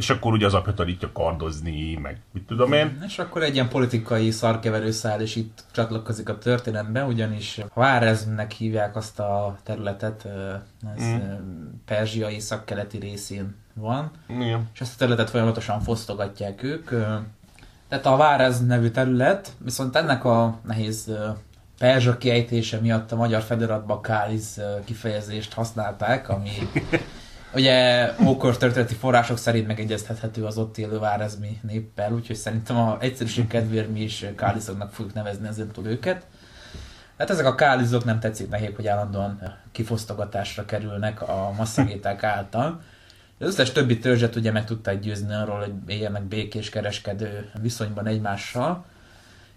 És 0.00 0.10
akkor 0.10 0.32
ugye 0.32 0.46
az 0.46 0.54
apja 0.54 0.74
tanítja 0.74 1.12
kardozni, 1.12 1.94
meg 1.94 2.20
mit 2.32 2.42
tudom 2.42 2.72
én. 2.72 3.02
És 3.06 3.18
akkor 3.18 3.42
egy 3.42 3.54
ilyen 3.54 3.68
politikai 3.68 4.30
szarkeverő 4.30 4.90
száll, 4.90 5.20
és 5.20 5.36
itt 5.36 5.64
csatlakozik 5.72 6.28
a 6.28 6.38
történetbe, 6.38 7.04
ugyanis 7.04 7.60
Várezmnek 7.74 8.52
hívják 8.52 8.96
azt 8.96 9.18
a 9.18 9.56
területet, 9.62 10.28
ez 10.96 11.02
mm. 11.02 11.18
Perzsia 11.84 12.30
észak-keleti 12.30 12.98
részén 12.98 13.56
van, 13.74 14.10
Igen. 14.28 14.68
és 14.74 14.80
ezt 14.80 14.94
a 14.94 14.98
területet 14.98 15.30
folyamatosan 15.30 15.80
fosztogatják 15.80 16.62
ők. 16.62 16.88
Tehát 17.88 18.06
a 18.06 18.16
Várez 18.16 18.66
nevű 18.66 18.88
terület, 18.88 19.52
viszont 19.58 19.96
ennek 19.96 20.24
a 20.24 20.58
nehéz 20.66 21.12
perzsa 21.78 22.18
kiejtése 22.18 22.78
miatt 22.78 23.12
a 23.12 23.16
magyar 23.16 23.42
feliratban 23.42 24.02
Káliz 24.02 24.60
kifejezést 24.84 25.52
használták, 25.52 26.28
ami 26.28 26.50
Ugye 27.54 28.10
ókor 28.26 28.56
történeti 28.56 28.94
források 28.94 29.38
szerint 29.38 29.66
megegyeztethető 29.66 30.44
az 30.44 30.58
ott 30.58 30.78
élő 30.78 30.98
várezmi 30.98 31.60
néppel, 31.62 32.12
úgyhogy 32.12 32.36
szerintem 32.36 32.76
a 32.76 32.96
egyszerűség 33.00 33.46
kedvéért 33.46 33.92
mi 33.92 34.00
is 34.00 34.24
káliszoknak 34.36 34.92
fogjuk 34.92 35.14
nevezni 35.14 35.48
ezentúl 35.48 35.86
őket. 35.86 36.26
Hát 37.18 37.30
ezek 37.30 37.46
a 37.46 37.54
kálizok 37.54 38.04
nem 38.04 38.20
tetszik 38.20 38.48
nekik, 38.48 38.76
hogy 38.76 38.86
állandóan 38.86 39.56
kifosztogatásra 39.72 40.64
kerülnek 40.64 41.22
a 41.22 41.52
masszagéták 41.56 42.22
által. 42.22 42.82
Az 43.38 43.46
összes 43.46 43.72
többi 43.72 43.98
törzset 43.98 44.36
ugye 44.36 44.52
meg 44.52 44.64
tudták 44.64 45.00
győzni 45.00 45.34
arról, 45.34 45.58
hogy 45.58 45.72
éljenek 45.86 46.22
békés 46.22 46.70
kereskedő 46.70 47.50
viszonyban 47.60 48.06
egymással, 48.06 48.84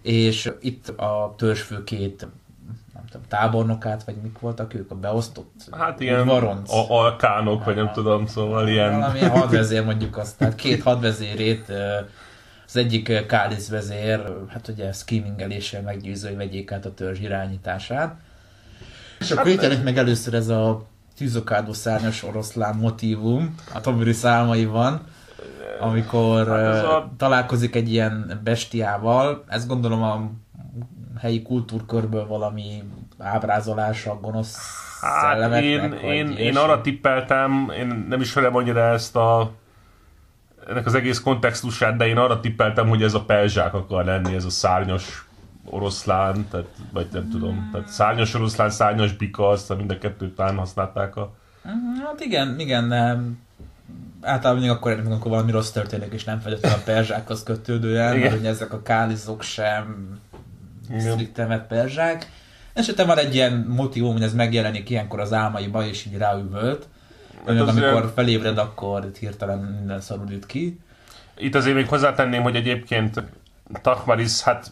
és 0.01 0.51
itt 0.61 0.87
a 0.89 1.33
törzsfő 1.37 1.83
két 1.83 2.27
nem 3.03 3.11
tudom, 3.11 3.27
tábornokát, 3.27 4.03
vagy 4.03 4.15
mik 4.23 4.39
voltak 4.39 4.73
ők, 4.73 4.91
a 4.91 4.95
beosztott 4.95 5.51
Hát 5.71 5.99
ilyen 5.99 6.25
varonc. 6.25 6.73
a, 6.73 6.85
alkánok, 6.89 7.63
vagy 7.63 7.75
nem 7.75 7.91
tudom, 7.91 8.25
szóval 8.25 8.67
ilyen... 8.67 8.99
Valamilyen 8.99 9.29
hadvezér 9.29 9.85
mondjuk 9.85 10.17
azt, 10.17 10.37
tehát 10.37 10.55
két 10.55 10.83
hadvezérét 10.83 11.71
az 12.65 12.75
egyik 12.75 13.25
Kálisz 13.25 13.69
vezér, 13.69 14.23
hát 14.49 14.67
ugye 14.67 14.91
skimingeléssel 14.91 15.81
meggyőző, 15.81 16.27
hogy 16.27 16.37
vegyék 16.37 16.71
át 16.71 16.85
a 16.85 16.93
törzs 16.93 17.19
irányítását. 17.19 18.15
És 19.19 19.31
akkor 19.31 19.47
itt 19.47 19.61
jelenik 19.61 19.83
meg 19.83 19.97
először 19.97 20.33
ez 20.33 20.47
a 20.47 20.85
tűzokádó 21.17 21.73
szárnyas 21.73 22.23
oroszlán 22.23 22.75
motívum 22.75 23.55
a 23.73 23.81
Tomiri 23.81 24.13
számaiban, 24.13 25.01
amikor 25.79 26.47
Hát 26.47 26.75
hát 26.75 26.83
a... 26.83 27.11
találkozik 27.17 27.75
egy 27.75 27.91
ilyen 27.91 28.39
bestiával, 28.43 29.43
ezt 29.47 29.67
gondolom 29.67 30.03
a 30.03 30.29
helyi 31.23 31.41
kultúrkörből 31.41 32.27
valami 32.27 32.83
ábrázolása 33.17 34.11
a 34.11 34.19
gonosz 34.19 34.57
Hát 35.01 35.61
én, 35.61 35.89
vagy 35.89 36.01
én, 36.03 36.31
én 36.31 36.57
arra 36.57 36.81
tippeltem, 36.81 37.71
én 37.77 38.05
nem 38.09 38.21
ismerem 38.21 38.55
annyira 38.55 38.79
ezt 38.79 39.15
a 39.15 39.51
ennek 40.67 40.85
az 40.85 40.93
egész 40.93 41.19
kontextusát, 41.19 41.97
de 41.97 42.07
én 42.07 42.17
arra 42.17 42.39
tippeltem, 42.39 42.87
hogy 42.87 43.03
ez 43.03 43.13
a 43.13 43.23
pelzsák 43.23 43.73
akar 43.73 44.05
lenni, 44.05 44.35
ez 44.35 44.45
a 44.45 44.49
szárnyas 44.49 45.25
oroszlán, 45.65 46.47
tehát, 46.51 46.67
vagy 46.91 47.07
nem 47.11 47.29
tudom, 47.29 47.69
tehát 47.71 47.87
szárnyas 47.87 48.33
oroszlán, 48.33 48.69
szárnyas 48.69 49.13
bika, 49.13 49.49
azt 49.49 49.77
mind 49.77 49.91
a 49.91 49.97
kettőt 49.97 50.35
talán 50.35 50.57
használták 50.57 51.15
a... 51.15 51.33
Hát 52.03 52.19
igen, 52.19 52.59
igen, 52.59 52.89
de 52.89 53.17
általában 54.21 54.61
még 54.61 54.71
akkor 54.71 54.91
érünk, 54.91 55.07
amikor 55.07 55.31
valami 55.31 55.51
rossz 55.51 55.71
történik, 55.71 56.13
és 56.13 56.23
nem 56.23 56.39
feltétlenül 56.39 56.77
a 56.77 56.81
perzsákhoz 56.85 57.43
kötődően, 57.43 58.17
mert 58.17 58.39
ugye 58.39 58.49
ezek 58.49 58.73
a 58.73 58.81
kálizok 58.81 59.41
sem. 59.41 60.19
Strikten 60.99 61.47
vett 61.47 61.67
perzsák. 61.67 62.31
Esetleg 62.73 63.07
van 63.07 63.17
egy 63.17 63.35
ilyen 63.35 63.65
motivum, 63.67 64.11
hogy 64.13 64.21
ez 64.21 64.33
megjelenik 64.33 64.89
ilyenkor 64.89 65.19
az 65.19 65.33
álmaiba, 65.33 65.85
és 65.85 66.05
így 66.05 66.17
ráüvölt. 66.17 66.87
Hát 67.45 67.59
az 67.59 67.67
amikor 67.67 67.93
olyan- 67.93 68.11
felébred, 68.13 68.57
akkor 68.57 69.11
hirtelen 69.19 69.59
minden 69.59 70.01
szarul 70.01 70.31
üt 70.31 70.45
ki. 70.45 70.79
Itt 71.37 71.55
azért 71.55 71.75
még 71.75 71.87
hozzátenném, 71.87 72.41
hogy 72.41 72.55
egyébként 72.55 73.23
Takmaris, 73.81 74.41
hát 74.41 74.71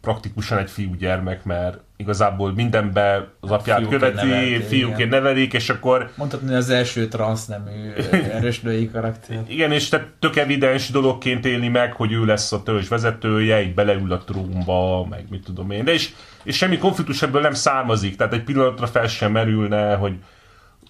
praktikusan 0.00 0.58
egy 0.58 0.70
fiúgyermek, 0.70 1.44
mert 1.44 1.78
igazából 1.96 2.52
mindenbe 2.52 3.28
az 3.40 3.50
apját 3.50 3.78
Fiúként 3.78 4.00
követi, 4.00 4.26
nevelték, 4.26 4.62
fiúként 4.62 4.98
igen. 4.98 5.08
nevelik, 5.08 5.52
és 5.52 5.68
akkor 5.68 6.10
Mondhatni, 6.16 6.46
hogy 6.46 6.56
az 6.56 6.70
első 6.70 7.08
transznemű 7.08 7.92
erős 8.36 8.60
női 8.60 8.90
karakter. 8.90 9.42
Igen, 9.46 9.72
és 9.72 9.88
te 9.88 10.06
tök 10.18 10.36
evidens 10.36 10.90
dologként 10.90 11.44
éli 11.44 11.68
meg, 11.68 11.92
hogy 11.92 12.12
ő 12.12 12.24
lesz 12.24 12.52
a 12.52 12.62
törzs 12.62 12.88
vezetője, 12.88 13.62
így 13.62 13.74
beleül 13.74 14.12
a 14.12 14.18
trónba, 14.18 15.06
meg 15.10 15.24
mit 15.30 15.44
tudom 15.44 15.70
én. 15.70 15.84
De 15.84 15.92
és, 15.92 16.12
és 16.42 16.56
semmi 16.56 16.78
konfliktus 16.78 17.22
ebből 17.22 17.40
nem 17.40 17.54
származik, 17.54 18.16
tehát 18.16 18.32
egy 18.32 18.44
pillanatra 18.44 18.86
fel 18.86 19.06
sem 19.06 19.32
merülne, 19.32 19.94
hogy 19.94 20.14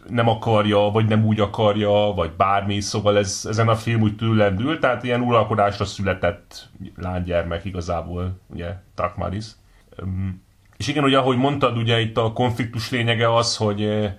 nem 0.09 0.29
akarja, 0.29 0.79
vagy 0.79 1.09
nem 1.09 1.25
úgy 1.25 1.41
akarja, 1.41 1.91
vagy 1.91 2.31
bármi, 2.31 2.81
szóval 2.81 3.19
ez, 3.19 3.47
ezen 3.49 3.69
a 3.69 3.77
film 3.77 4.01
úgy 4.01 4.17
túllendül, 4.17 4.79
tehát 4.79 5.03
ilyen 5.03 5.21
uralkodásra 5.21 5.85
született 5.85 6.69
lánygyermek 6.97 7.65
igazából, 7.65 8.41
ugye, 8.47 8.75
Takmaris. 8.95 9.47
És 10.77 10.89
igen, 10.89 11.05
ugye 11.05 11.19
ahogy 11.19 11.37
mondtad, 11.37 11.77
ugye 11.77 12.01
itt 12.01 12.17
a 12.17 12.33
konfliktus 12.33 12.91
lényege 12.91 13.35
az, 13.35 13.57
hogy 13.57 13.83
eh, 13.83 14.13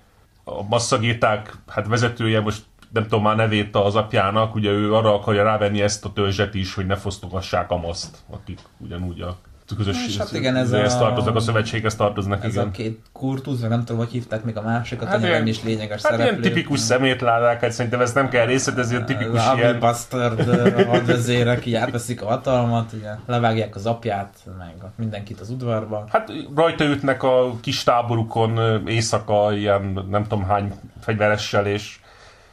a 0.43 0.63
masszagéták 0.63 1.57
hát 1.67 1.87
vezetője 1.87 2.41
most 2.41 2.63
nem 2.91 3.03
tudom 3.03 3.23
már 3.23 3.35
nevét 3.35 3.75
az 3.75 3.95
apjának, 3.95 4.55
ugye 4.55 4.69
ő 4.69 4.93
arra 4.93 5.13
akarja 5.13 5.43
rávenni 5.43 5.81
ezt 5.81 6.05
a 6.05 6.13
törzset 6.13 6.53
is, 6.53 6.73
hogy 6.73 6.85
ne 6.85 6.95
fosztogassák 6.95 7.71
a 7.71 7.77
maszt, 7.77 8.17
akik 8.29 8.59
ugyanúgy 8.77 9.21
a 9.21 9.37
közös 9.77 10.05
És 10.07 10.17
hát 10.17 10.31
igen, 10.31 10.55
ez 10.55 10.71
ez 10.71 10.93
a- 10.93 10.97
tartoznak, 10.97 11.35
a 11.35 11.39
szövetséghez 11.39 11.95
tartoznak, 11.95 12.43
Ez 12.43 12.51
igen. 12.53 12.67
a 12.67 12.71
két 12.71 12.99
kurtusz, 13.11 13.59
vagy 13.59 13.69
nem 13.69 13.79
tudom, 13.79 13.97
hogy 13.97 14.11
hívták 14.11 14.43
még 14.43 14.57
a 14.57 14.61
másikat, 14.61 15.07
Hát 15.07 15.19
ilyen- 15.19 15.31
nem 15.31 15.47
is 15.47 15.63
lényeges 15.63 16.01
Hát 16.01 16.11
ilyen 16.13 16.25
szereplő. 16.25 16.49
tipikus 16.49 16.79
szemétládák, 16.79 17.61
hát 17.61 17.71
szerintem 17.71 18.01
ezt 18.01 18.15
nem 18.15 18.29
kell 18.29 18.45
részletezni, 18.45 18.95
a 18.95 19.03
tipikus 19.03 19.47
az 19.47 19.57
ilyen... 19.57 19.79
Bastard 19.79 20.85
hadvezérek 20.87 21.65
így 21.65 21.73
átveszik 21.75 22.21
a 22.21 22.25
hatalmat, 22.25 22.93
ugye 22.93 23.09
levágják 23.25 23.75
az 23.75 23.85
apját, 23.85 24.33
meg 24.57 24.73
mindenkit 24.95 25.39
az 25.39 25.49
udvarba. 25.49 26.05
Hát 26.09 26.31
rajta 26.55 26.83
ütnek 26.85 27.23
a 27.23 27.55
kis 27.61 27.83
táborukon 27.83 28.83
éjszaka 28.87 29.53
ilyen 29.53 30.05
nem 30.09 30.23
tudom 30.23 30.43
hány 30.45 30.73
fegyveressel, 31.01 31.65
és 31.65 31.99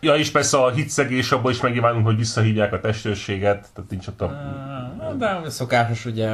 Ja, 0.05 0.17
és 0.17 0.31
persze 0.31 0.59
a 0.59 0.71
hitszegés 0.71 1.33
abból 1.33 1.51
is 1.51 1.61
megnyilvánul, 1.61 2.03
hogy 2.03 2.17
visszahívják 2.17 2.73
a 2.73 2.81
testőrséget, 2.81 3.69
tehát 3.75 3.91
nincs 3.91 4.07
ott 4.07 4.21
a... 4.21 4.27
De 5.19 5.51
szokásos 5.51 6.05
ugye, 6.05 6.31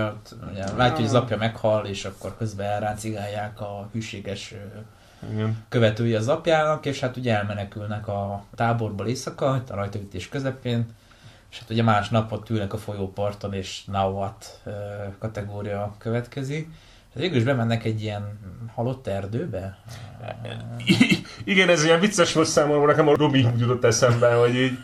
ugye 0.51 0.73
látja, 0.77 0.97
hogy 0.97 1.05
az 1.05 1.15
apja 1.15 1.37
meghal, 1.37 1.87
és 1.87 2.05
akkor 2.05 2.37
közben 2.37 2.67
elráncigálják 2.67 3.61
a 3.61 3.89
hűséges 3.93 4.55
Igen. 5.33 5.65
követői 5.69 6.15
az 6.15 6.29
apjának, 6.29 6.87
és 6.87 7.01
hát 7.01 7.17
ugye 7.17 7.37
elmenekülnek 7.37 8.09
a 8.09 8.45
táborból 8.55 9.07
éjszaka, 9.07 9.47
a 9.51 9.75
rajtaütés 9.75 10.29
közepén, 10.29 10.87
és 11.51 11.59
hát 11.59 11.71
ugye 11.71 11.83
másnap 11.83 12.33
ott 12.33 12.51
ülnek 12.51 12.73
a 12.73 12.79
folyóparton, 12.79 13.53
és 13.53 13.85
Nauat 13.85 14.61
ö, 14.65 14.71
kategória 15.19 15.95
következik. 15.99 16.69
Hát 17.13 17.23
végül 17.23 17.37
is 17.37 17.45
bemennek 17.45 17.85
egy 17.85 18.03
ilyen 18.03 18.39
halott 18.79 19.07
erdőbe. 19.07 19.79
I- 20.85 21.23
Igen, 21.45 21.69
ez 21.69 21.85
ilyen 21.85 22.01
vicces 22.01 22.33
volt 22.33 22.47
számomra, 22.47 22.87
nekem 22.87 23.09
a 23.09 23.17
Robin 23.17 23.53
jutott 23.59 23.85
eszembe, 23.85 24.35
hogy 24.35 24.55
így 24.55 24.79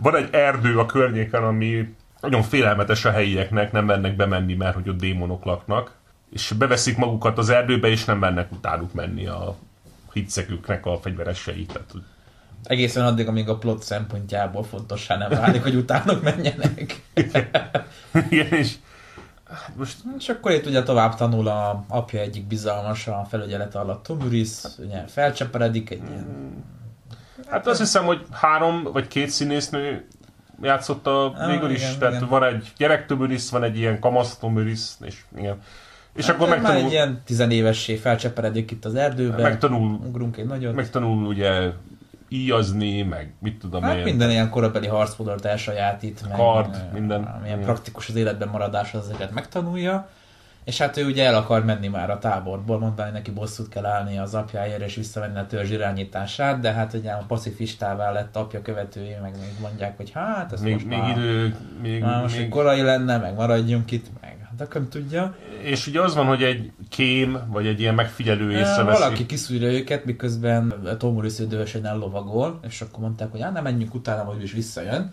van 0.00 0.16
egy 0.16 0.28
erdő 0.34 0.78
a 0.78 0.86
környéken, 0.86 1.44
ami 1.44 1.94
nagyon 2.20 2.42
félelmetes 2.42 3.04
a 3.04 3.10
helyieknek, 3.10 3.72
nem 3.72 3.84
mernek 3.84 4.16
bemenni, 4.16 4.54
mert 4.54 4.74
hogy 4.74 4.88
ott 4.88 4.98
démonok 4.98 5.44
laknak, 5.44 5.94
és 6.32 6.52
beveszik 6.58 6.96
magukat 6.96 7.38
az 7.38 7.48
erdőbe, 7.48 7.88
és 7.88 8.04
nem 8.04 8.18
mernek 8.18 8.52
utánuk 8.52 8.92
menni 8.92 9.26
a 9.26 9.56
hitszegőknek 10.12 10.86
a 10.86 10.98
fegyveresei. 10.98 11.66
Tehát, 11.66 11.92
Egészen 12.64 13.04
addig, 13.04 13.28
amíg 13.28 13.48
a 13.48 13.58
plot 13.58 13.82
szempontjából 13.82 14.62
fontossá 14.64 15.16
nem 15.16 15.30
válik, 15.30 15.62
hogy 15.62 15.74
utánok 15.74 16.22
menjenek. 16.22 17.02
igen, 18.30 18.52
és 18.52 18.74
hát 19.52 19.76
most 19.76 19.96
És 20.18 20.28
akkor 20.28 20.50
itt 20.52 20.66
ugye 20.66 20.82
tovább 20.82 21.14
tanul 21.14 21.48
a 21.48 21.84
apja 21.88 22.20
egyik 22.20 22.46
bizalmas 22.46 23.06
a 23.06 23.26
felügyelet 23.30 23.74
alatt 23.74 24.02
Tomuris, 24.02 24.50
ugye 24.78 25.04
felcseperedik 25.06 25.90
egy 25.90 26.02
ilyen... 26.08 26.26
Hát 27.48 27.66
azt 27.66 27.78
hiszem, 27.78 28.04
hogy 28.04 28.26
három 28.30 28.82
vagy 28.92 29.08
két 29.08 29.30
színésznő 29.30 30.06
játszotta 30.62 31.30
Ah, 31.32 31.50
végül 31.50 31.70
is, 31.70 31.82
igen, 31.82 31.98
tehát 31.98 32.14
igen. 32.14 32.28
van 32.28 32.44
egy 32.44 32.72
gyerektömöris, 32.76 33.50
van 33.50 33.62
egy 33.62 33.78
ilyen 33.78 34.00
kamasztömöris, 34.00 34.80
és 35.00 35.20
igen. 35.36 35.58
És 36.14 36.28
akkor 36.28 36.48
Hát, 36.48 36.56
már 36.56 36.58
megtanul, 36.58 36.86
egy 36.86 36.92
ilyen 36.92 37.22
tizenévessé 37.24 37.96
felcseperedik 37.96 38.70
itt 38.70 38.84
az 38.84 38.94
erdőben. 38.94 39.40
megtanul, 39.40 39.98
Ugrunk 40.08 40.36
egy 40.36 40.46
nagyot. 40.46 40.74
megtanul 40.74 41.26
ugye 41.26 41.70
íjazni, 42.32 43.02
meg 43.02 43.32
mit 43.38 43.58
tudom 43.58 43.82
Hát 43.82 43.96
én. 43.96 44.02
minden 44.02 44.30
ilyen 44.30 44.50
korabeli 44.50 44.86
harcmodort 44.86 45.44
elsajátít, 45.44 46.22
meg 46.28 46.36
Kard, 46.36 46.92
minden. 46.92 47.22
Amilyen 47.22 47.54
Igen. 47.56 47.60
praktikus 47.60 48.08
az 48.08 48.14
életben 48.14 48.48
maradás, 48.48 48.94
az 48.94 49.08
ezeket 49.08 49.30
megtanulja. 49.32 50.08
És 50.64 50.78
hát 50.78 50.96
ő 50.96 51.04
ugye 51.06 51.24
el 51.24 51.34
akar 51.34 51.64
menni 51.64 51.88
már 51.88 52.10
a 52.10 52.18
táborból, 52.18 52.78
mondta, 52.78 53.02
hogy 53.02 53.12
neki 53.12 53.30
bosszút 53.30 53.68
kell 53.68 53.84
állni 53.86 54.18
az 54.18 54.34
apjáért, 54.34 54.80
és 54.80 54.94
visszavenni 54.94 55.38
a 55.38 55.46
törzs 55.46 55.70
irányítását, 55.70 56.60
de 56.60 56.72
hát 56.72 56.92
ugye 56.92 57.10
a 57.10 57.24
pacifistává 57.28 58.10
lett 58.12 58.36
apja 58.36 58.62
követői, 58.62 59.16
meg 59.22 59.32
még 59.40 59.50
mondják, 59.60 59.96
hogy 59.96 60.10
hát 60.10 60.52
ez 60.52 60.60
még, 60.60 60.72
most 60.72 60.86
még 60.86 60.98
már, 60.98 61.16
idő, 61.16 61.56
még, 61.82 62.02
már 62.02 62.22
most 62.22 62.36
még, 62.36 62.48
korai 62.48 62.82
lenne, 62.82 63.16
meg 63.18 63.34
maradjunk 63.34 63.90
itt, 63.90 64.06
meg 64.20 64.31
nem 64.72 64.88
tudja. 64.88 65.34
és 65.62 65.86
ugye 65.86 66.00
az 66.00 66.14
van, 66.14 66.26
hogy 66.26 66.42
egy 66.42 66.72
kém, 66.88 67.38
vagy 67.46 67.66
egy 67.66 67.80
ilyen 67.80 67.94
megfigyelő 67.94 68.50
észreveszi. 68.50 69.00
Valaki 69.02 69.26
kiszúrja 69.26 69.72
őket, 69.72 70.04
miközben 70.04 70.74
Tomurus 70.98 71.38
idősen 71.38 71.86
ellovagol, 71.86 72.60
és 72.68 72.80
akkor 72.80 73.00
mondták, 73.00 73.30
hogy 73.30 73.40
hát 73.40 73.52
nem 73.52 73.62
menjünk 73.62 73.94
utána, 73.94 74.34
ő 74.38 74.42
is 74.42 74.52
visszajön. 74.52 75.12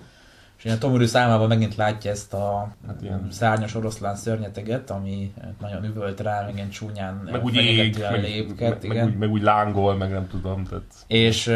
És 0.57 0.65
ilyen 0.65 0.79
Tomurus 0.79 1.15
álmában 1.15 1.47
megint 1.47 1.75
látja 1.75 2.11
ezt 2.11 2.33
a 2.33 2.73
Hát 2.87 3.01
ilyen- 3.01 3.27
szárnyas 3.31 3.75
oroszlán 3.75 4.15
szörnyeteget, 4.15 4.89
ami 4.89 5.33
nagyon 5.61 5.83
üvölt 5.85 6.19
rá, 6.19 6.41
meg 6.45 6.55
ilyen 6.55 6.69
csúnyán 6.69 7.21
meg 7.31 7.43
úgy 7.43 7.55
ég, 7.55 7.97
meg, 7.99 8.21
lépked, 8.21 8.59
meg, 8.59 8.81
meg, 8.81 8.83
igen. 8.83 9.07
úgy, 9.07 9.17
meg 9.17 9.29
úgy 9.29 9.41
lángol, 9.41 9.95
meg 9.95 10.11
nem 10.11 10.27
tudom. 10.27 10.63
Tehát... 10.63 10.83
És 11.07 11.53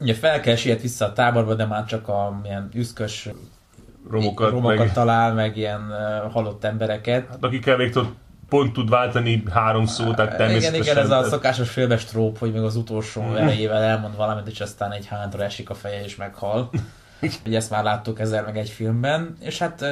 ugye 0.00 0.14
fel 0.14 0.40
kell 0.40 0.56
siet 0.56 0.80
vissza 0.80 1.04
a 1.04 1.12
táborba, 1.12 1.54
de 1.54 1.64
már 1.64 1.84
csak 1.84 2.08
a 2.08 2.40
ilyen 2.44 2.68
üszkös 2.74 3.28
Romokat, 4.10 4.50
romokat 4.50 4.78
meg- 4.78 4.92
talál, 4.92 5.34
meg 5.34 5.56
ilyen 5.56 5.80
halott 6.32 6.64
embereket. 6.64 7.28
Hát 7.28 7.44
akikkel 7.44 7.76
még 7.76 7.92
tudod 7.92 8.12
pont 8.48 8.72
tud 8.72 8.90
váltani 8.90 9.42
három 9.52 9.86
szót, 9.86 10.16
tehát 10.16 10.34
Igen, 10.34 10.46
természetesen... 10.46 10.82
igen, 10.82 10.96
ez 10.96 11.10
a 11.10 11.22
szokásos 11.22 11.70
filmes 11.70 12.04
tróp, 12.04 12.38
hogy 12.38 12.52
még 12.52 12.62
az 12.62 12.76
utolsó 12.76 13.22
elejével 13.36 13.82
elmond 13.82 14.16
valamit, 14.16 14.46
és 14.46 14.60
aztán 14.60 14.92
egy 14.92 15.06
hátra 15.06 15.44
esik 15.44 15.70
a 15.70 15.74
feje 15.74 16.04
és 16.04 16.16
meghal. 16.16 16.70
Ugye 17.46 17.56
ezt 17.56 17.70
már 17.70 17.84
láttuk 17.84 18.20
ezer 18.20 18.44
meg 18.44 18.58
egy 18.58 18.68
filmben, 18.68 19.36
és 19.40 19.58
hát 19.58 19.82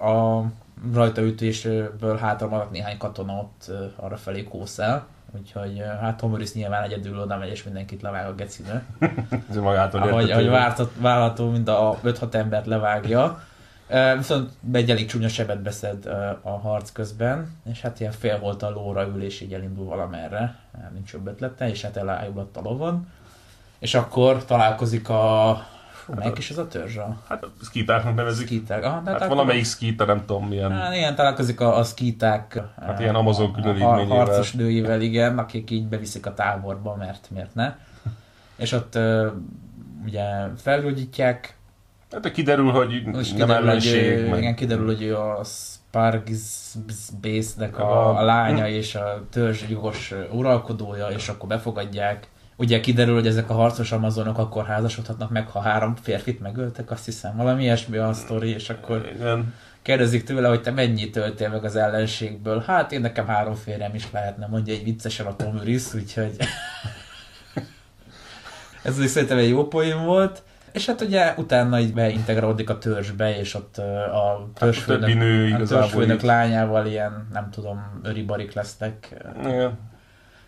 a 0.00 0.42
rajtaütésből 0.94 2.16
hátra 2.16 2.48
maradt 2.48 2.70
néhány 2.70 2.98
katona 2.98 3.32
ott 3.32 3.64
ö, 3.68 3.84
arra 3.96 4.16
felé 4.16 4.44
kószál. 4.44 5.06
Úgyhogy 5.38 5.82
hát 6.00 6.16
Tom 6.16 6.30
Harris 6.30 6.52
nyilván 6.52 6.82
egyedül 6.82 7.20
oda 7.20 7.38
megy, 7.38 7.50
és 7.50 7.62
mindenkit 7.62 8.02
levág 8.02 8.26
a 8.26 8.34
gecibe. 8.34 8.82
Ez 9.50 9.56
magától 9.56 10.02
Ahogy, 10.02 10.30
ahogy 10.30 10.48
vártat, 10.48 10.92
várható, 10.98 11.50
mind 11.50 11.68
a 11.68 11.98
5-6 12.04 12.34
embert 12.34 12.66
levágja. 12.66 13.40
Viszont 14.16 14.50
egy 14.72 14.90
elég 14.90 15.06
csúnya 15.06 15.28
sebet 15.28 15.62
beszed 15.62 16.06
a 16.42 16.50
harc 16.50 16.92
közben, 16.92 17.56
és 17.70 17.80
hát 17.80 18.00
ilyen 18.00 18.12
fél 18.12 18.38
volt 18.38 18.62
a 18.62 18.70
lóra 18.70 19.06
ül, 19.06 19.22
és 19.22 19.40
így 19.40 19.54
elindul 19.54 19.84
valamerre, 19.84 20.56
nincs 20.92 21.12
jobb 21.12 21.26
ötlete, 21.26 21.68
és 21.68 21.82
hát 21.82 21.96
elájulott 21.96 22.56
a 22.56 22.60
lovon. 22.60 23.06
És 23.78 23.94
akkor 23.94 24.44
találkozik 24.44 25.08
a... 25.08 25.50
Fú, 26.06 26.14
melyik 26.14 26.38
is 26.38 26.50
ez 26.50 26.58
a 26.58 26.68
törzs? 26.68 26.96
A 26.96 27.16
Hát 27.28 27.46
skítáknak 27.62 28.14
nevezik. 28.14 28.46
skíták. 28.46 28.84
Ah, 28.84 29.02
de 29.02 29.10
Hát 29.10 29.20
hát 29.20 29.28
valamelyik 29.28 29.64
skíta, 29.64 30.04
nem 30.04 30.24
tudom 30.26 30.48
milyen. 30.48 30.72
Hát 30.72 30.94
igen, 30.94 31.14
találkozik 31.14 31.60
a, 31.60 31.76
a 31.78 31.84
skíták 31.84 32.60
Hát 32.86 33.00
ilyen 33.00 33.14
Amazon 33.14 33.50
a- 33.50 33.54
különítményével. 33.60 34.10
a 34.10 34.14
harcos 34.14 34.52
nőivel, 34.52 35.00
igen, 35.00 35.38
akik 35.38 35.70
így 35.70 35.86
beviszik 35.86 36.26
a 36.26 36.34
táborba, 36.34 36.94
mert 36.96 37.26
miért 37.30 37.54
ne. 37.54 37.74
És 38.56 38.72
ott 38.72 38.98
ugye 40.04 40.24
felgyógyítják, 40.56 41.56
Hát 42.10 42.20
de 42.20 42.30
kiderül, 42.30 42.70
hogy 42.70 42.92
és 42.92 43.02
nem 43.02 43.12
kiderül, 43.22 43.54
hogy, 43.54 43.64
ellenség. 43.66 44.02
ő- 44.02 44.28
meg- 44.28 44.38
igen, 44.38 44.54
kiderül, 44.54 44.86
hogy 44.86 45.02
ő 45.02 45.16
a 45.16 45.40
Spargis-nek 45.44 47.78
A- 47.78 48.08
a, 48.10 48.18
a 48.18 48.22
lánya 48.24 48.68
és 48.68 48.94
a 48.94 49.22
törzs 49.30 49.62
jogos 49.68 50.14
uralkodója, 50.32 51.06
és 51.06 51.28
akkor 51.28 51.48
befogadják. 51.48 52.28
Ugye 52.58 52.80
kiderül, 52.80 53.14
hogy 53.14 53.26
ezek 53.26 53.50
a 53.50 53.54
harcos 53.54 53.92
amazonok 53.92 54.38
akkor 54.38 54.66
házasodhatnak 54.66 55.30
meg, 55.30 55.48
ha 55.48 55.60
három 55.60 55.94
férfit 56.02 56.40
megöltek, 56.40 56.90
azt 56.90 57.04
hiszem, 57.04 57.36
valami 57.36 57.62
ilyesmi 57.62 57.96
a 57.96 58.12
sztori, 58.12 58.50
és 58.50 58.70
akkor 58.70 59.10
Igen. 59.14 59.54
kérdezik 59.82 60.24
tőle, 60.24 60.48
hogy 60.48 60.62
te 60.62 60.70
mennyit 60.70 61.12
töltél 61.12 61.48
meg 61.48 61.64
az 61.64 61.76
ellenségből. 61.76 62.62
Hát 62.66 62.92
én 62.92 63.00
nekem 63.00 63.26
három 63.26 63.54
férjem 63.54 63.94
is 63.94 64.10
lehetne, 64.12 64.46
mondja 64.46 64.74
egy 64.74 64.84
viccesen 64.84 65.26
a 65.26 65.36
Tom 65.36 65.56
Uris, 65.56 65.94
úgyhogy 65.94 66.36
ez 68.82 68.98
úgy 69.00 69.06
szerintem 69.06 69.38
egy 69.38 69.48
jó 69.48 69.68
poén 69.68 70.04
volt. 70.04 70.42
És 70.72 70.86
hát 70.86 71.00
ugye 71.00 71.34
utána 71.36 71.80
így 71.80 71.94
beintegrálódik 71.94 72.70
a 72.70 72.78
törzsbe, 72.78 73.38
és 73.38 73.54
ott 73.54 73.74
ö, 73.78 73.82
a 73.98 74.48
törzsfőnök, 74.54 75.00
többi 75.00 75.14
nő 75.14 75.44
a 75.44 75.46
igazából 75.46 75.66
törzsfőnök 75.66 76.20
így- 76.20 76.26
lányával 76.26 76.86
ilyen, 76.86 77.28
nem 77.32 77.50
tudom, 77.50 78.00
öribarik 78.02 78.52
lesznek, 78.52 79.14
Igen. 79.44 79.78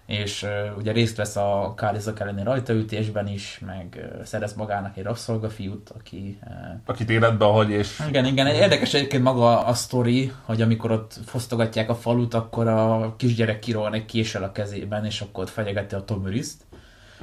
És 0.09 0.42
ö, 0.42 0.49
ugye 0.79 0.92
részt 0.92 1.16
vesz 1.16 1.37
a 1.37 1.75
Kálizak 1.77 2.21
elleni 2.21 2.42
rajtaütésben 2.42 3.29
is, 3.29 3.61
meg 3.66 4.11
ö, 4.18 4.25
szerez 4.25 4.55
magának 4.55 4.97
egy 4.97 5.05
rabszolgafiút, 5.05 5.90
aki 5.90 6.38
ö, 6.44 6.92
Akit 6.92 7.11
életbe 7.11 7.44
hagy, 7.44 7.71
és 7.71 8.03
igen, 8.09 8.25
igen. 8.25 8.47
Érdekes 8.47 8.94
egyébként 8.94 9.23
maga 9.23 9.64
a 9.64 9.75
sztori, 9.75 10.33
hogy 10.42 10.62
amikor 10.62 10.90
ott 10.90 11.14
fosztogatják 11.27 11.90
a 11.90 11.94
falut, 11.94 12.35
akkor 12.35 12.68
a 12.68 13.14
kisgyerek 13.16 13.59
kirohan 13.59 13.94
egy 13.94 14.05
késsel 14.05 14.42
a 14.42 14.53
kezében, 14.53 15.05
és 15.05 15.21
akkor 15.21 15.42
ott 15.42 15.51
fenyegeti 15.51 15.94
a 15.94 16.05
Tomuriszt. 16.05 16.62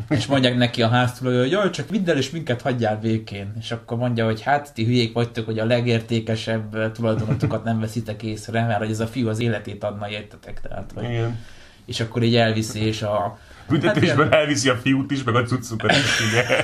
És 0.10 0.26
mondják 0.26 0.58
neki 0.58 0.82
a 0.82 0.88
háztulajdonos, 0.88 1.50
hogy 1.50 1.58
jaj, 1.58 1.69
csak 1.69 1.89
vidd 1.89 2.10
el, 2.10 2.17
és 2.17 2.30
minket 2.30 2.62
hagyjál 2.62 3.00
békén. 3.00 3.54
És 3.60 3.71
akkor 3.71 3.98
mondja, 3.98 4.26
hogy 4.26 4.41
hát 4.41 4.74
ti 4.74 4.86
hülyék 4.86 5.13
vagytok, 5.13 5.45
hogy 5.45 5.60
a 5.60 5.65
legértékesebb 5.65 6.91
tulajdonotokat 6.91 7.63
nem 7.63 7.80
veszitek 7.80 8.24
észre, 8.24 8.65
mert 8.65 8.80
hogy 8.80 8.89
ez 8.89 9.00
a 9.00 9.08
fiú 9.08 9.28
az 9.28 9.39
életét 9.39 9.84
adna, 9.84 10.10
értetek. 10.10 10.62
Tehát, 10.62 10.91
hogy... 10.95 11.04
igen. 11.04 11.39
És 11.86 12.00
akkor 12.00 12.24
így 12.24 12.36
elviszi, 12.36 12.80
és 12.80 13.02
a... 13.02 13.38
Büntetésben 13.69 14.30
Hát 14.32 14.39
elviszi 14.39 14.69
a 14.69 14.76
fiút 14.76 15.12
is, 15.12 15.24
meg 15.24 15.36
a 15.36 15.43
cuccukat 15.43 15.91
is, 15.91 16.19
igen. 16.32 16.63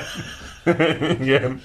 igen. 1.22 1.62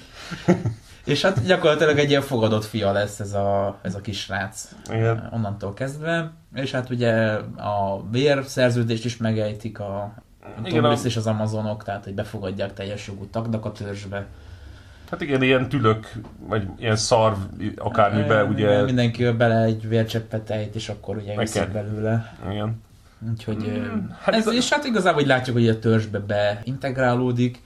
És 1.05 1.21
hát 1.21 1.45
gyakorlatilag 1.45 1.97
egy 1.97 2.09
ilyen 2.09 2.21
fogadott 2.21 2.65
fia 2.65 2.91
lesz 2.91 3.19
ez 3.19 3.33
a, 3.33 3.79
ez 3.81 3.95
a 3.95 4.01
kis 4.01 4.19
srác. 4.19 4.69
Igen. 4.93 5.29
onnantól 5.31 5.73
kezdve, 5.73 6.31
és 6.55 6.71
hát 6.71 6.89
ugye 6.89 7.11
a 7.57 8.03
bérszerződést 8.11 9.05
is 9.05 9.17
megejtik 9.17 9.79
a 9.79 10.13
a- 10.63 10.99
és 11.03 11.15
az 11.15 11.27
Amazonok, 11.27 11.83
tehát 11.83 12.03
hogy 12.03 12.13
befogadják 12.13 12.73
teljes 12.73 13.07
jogú 13.07 13.25
tagnak 13.25 13.65
a 13.65 13.71
törzsbe. 13.71 14.25
Hát 15.11 15.21
igen, 15.21 15.41
ilyen 15.41 15.69
tülök, 15.69 16.11
vagy 16.39 16.67
ilyen 16.77 16.95
szarv, 16.95 17.37
akármibe, 17.75 18.43
ugye. 18.43 18.83
Mindenki 18.83 19.31
be 19.31 19.61
egy 19.61 19.87
vércseppet 19.87 20.49
ejt, 20.49 20.75
és 20.75 20.89
akkor 20.89 21.17
ugye 21.17 21.37
viszik 21.37 21.71
belőle. 21.71 22.37
Igen. 22.51 22.81
Úgyhogy 23.29 23.65
Mm, 23.67 24.09
hát 24.21 24.35
ez, 24.35 24.53
és 24.53 24.69
hát 24.69 24.85
igazából 24.85 25.19
hogy 25.19 25.29
látjuk, 25.29 25.55
hogy 25.55 25.67
a 25.67 25.79
törzsbe 25.79 26.19
beintegrálódik, 26.19 27.61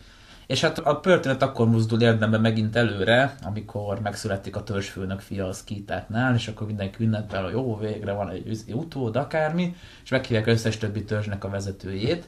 és 0.47 0.61
hát 0.61 0.79
a 0.79 0.99
történet 0.99 1.41
akkor 1.41 1.67
mozdul 1.67 2.01
érdemben 2.01 2.41
megint 2.41 2.75
előre, 2.75 3.35
amikor 3.41 3.99
megszületik 4.01 4.55
a 4.55 4.63
törzsfőnök 4.63 5.19
fia 5.19 5.47
a 5.47 5.53
skítáknál, 5.53 6.35
és 6.35 6.47
akkor 6.47 6.67
mindenki 6.67 7.03
ünnepel, 7.03 7.43
hogy 7.43 7.51
jó, 7.51 7.77
végre 7.77 8.11
van 8.11 8.29
egy 8.29 8.73
utód, 8.73 9.15
akármi, 9.15 9.75
és 10.03 10.09
meghívják 10.09 10.47
összes 10.47 10.77
többi 10.77 11.03
törzsnek 11.03 11.43
a 11.43 11.49
vezetőjét, 11.49 12.25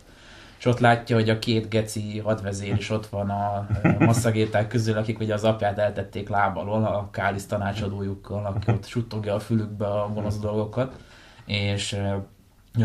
és 0.59 0.65
ott 0.65 0.79
látja, 0.79 1.15
hogy 1.15 1.29
a 1.29 1.39
két 1.39 1.69
geci 1.69 2.19
hadvezér 2.19 2.75
is 2.77 2.89
ott 2.89 3.07
van 3.07 3.29
a 3.29 3.67
masszagéták 3.99 4.67
közül, 4.67 4.97
akik 4.97 5.19
ugye 5.19 5.33
az 5.33 5.43
apját 5.43 5.77
eltették 5.77 6.29
lábalól, 6.29 6.83
a 6.83 7.09
Kálisz 7.11 7.45
tanácsadójukkal, 7.45 8.45
aki 8.45 8.71
ott 8.71 8.85
suttogja 8.85 9.33
a 9.33 9.39
fülükbe 9.39 9.85
a 9.85 10.11
gonosz 10.13 10.39
dolgokat, 10.39 10.95
és 11.45 11.97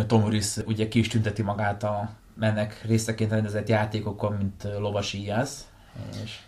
Tom 0.07 0.23
Uris 0.25 0.57
ugye 0.67 0.89
ki 0.89 0.99
is 0.99 1.09
tünteti 1.09 1.43
magát 1.43 1.83
a 1.83 2.11
ennek 2.41 2.81
részeként 2.87 3.31
rendezett 3.31 3.69
játékokon, 3.69 4.33
mint 4.33 4.65
ö, 4.65 4.79
lovasíjász, 4.81 5.67
és 6.25 6.39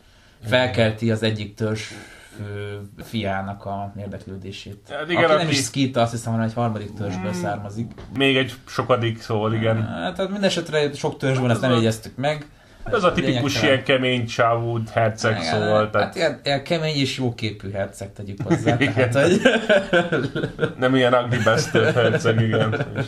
felkelti 0.44 1.11
az 1.11 1.22
egyik 1.22 1.55
törzs 1.55 1.83
fiának 3.03 3.64
a 3.64 3.92
érdeklődését. 3.98 4.79
Hát 4.90 5.11
Igen, 5.11 5.24
aki, 5.24 5.35
nem 5.35 5.48
is 5.48 5.62
skita, 5.64 6.00
azt 6.00 6.11
hiszem, 6.11 6.33
hanem 6.33 6.46
egy 6.48 6.55
harmadik 6.55 6.92
törzsből 6.92 7.31
Mm. 7.31 7.40
származik. 7.42 7.92
Még 8.16 8.37
egy 8.37 8.55
sokadik, 8.66 9.20
szóval 9.22 9.55
igen. 9.55 9.87
Hát, 9.87 10.14
tehát 10.14 10.31
minden 10.31 10.48
esetre 10.48 10.92
sok 10.92 11.16
törzs 11.18 11.38
van, 11.38 11.50
ezt 11.50 11.61
nem 11.61 11.72
jegyeztük 11.72 12.16
meg. 12.16 12.46
Ez 12.85 13.03
a 13.03 13.12
tipikus 13.12 13.62
ilyen 13.62 13.85
kemény 13.85 14.27
csávú 14.27 14.79
herceg, 14.93 15.37
Igen, 15.37 15.45
szóval, 15.45 15.83
Hát 15.83 15.90
tehát 15.90 16.14
ilyen, 16.14 16.40
ilyen 16.45 16.62
kemény 16.62 16.97
és 16.97 17.19
jóképű 17.19 17.71
herceg 17.71 18.12
tegyük 18.12 18.38
hozzá. 18.45 18.77
Tehát, 18.77 19.14
hogy... 19.14 19.40
nem 20.79 20.97
ilyen 20.97 21.14
ugly 21.14 21.37
bastard 21.45 21.95
herceg, 21.95 22.40
igen. 22.40 22.87
És. 22.97 23.07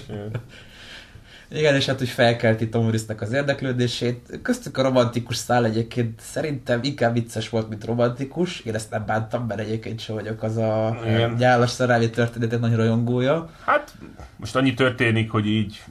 Igen, 1.55 1.75
és 1.75 1.87
hát 1.87 2.01
úgy 2.01 2.09
felkelti 2.09 2.69
Tom 2.69 2.87
Urisnek 2.87 3.21
az 3.21 3.33
érdeklődését. 3.33 4.39
Köztük 4.43 4.79
a 4.79 4.83
romantikus 4.83 5.37
szál 5.37 5.65
egyébként 5.65 6.21
szerintem 6.21 6.81
inkább 6.83 7.13
vicces 7.13 7.49
volt, 7.49 7.69
mint 7.69 7.85
romantikus. 7.85 8.61
Én 8.61 8.75
ezt 8.75 8.91
nem 8.91 9.05
bántam, 9.07 9.47
mert 9.47 9.61
egyébként 9.61 10.01
sem 10.01 10.15
vagyok 10.15 10.43
az 10.43 10.57
a 10.57 10.99
Igen. 11.05 11.37
gyálas 11.37 11.71
szerelmi 11.71 12.11
történetek 12.11 12.61
nagy 12.61 12.75
rajongója. 12.75 13.51
Hát 13.65 13.93
most 14.37 14.57
annyi 14.57 14.75
történik, 14.75 15.31
hogy 15.31 15.47
így 15.47 15.83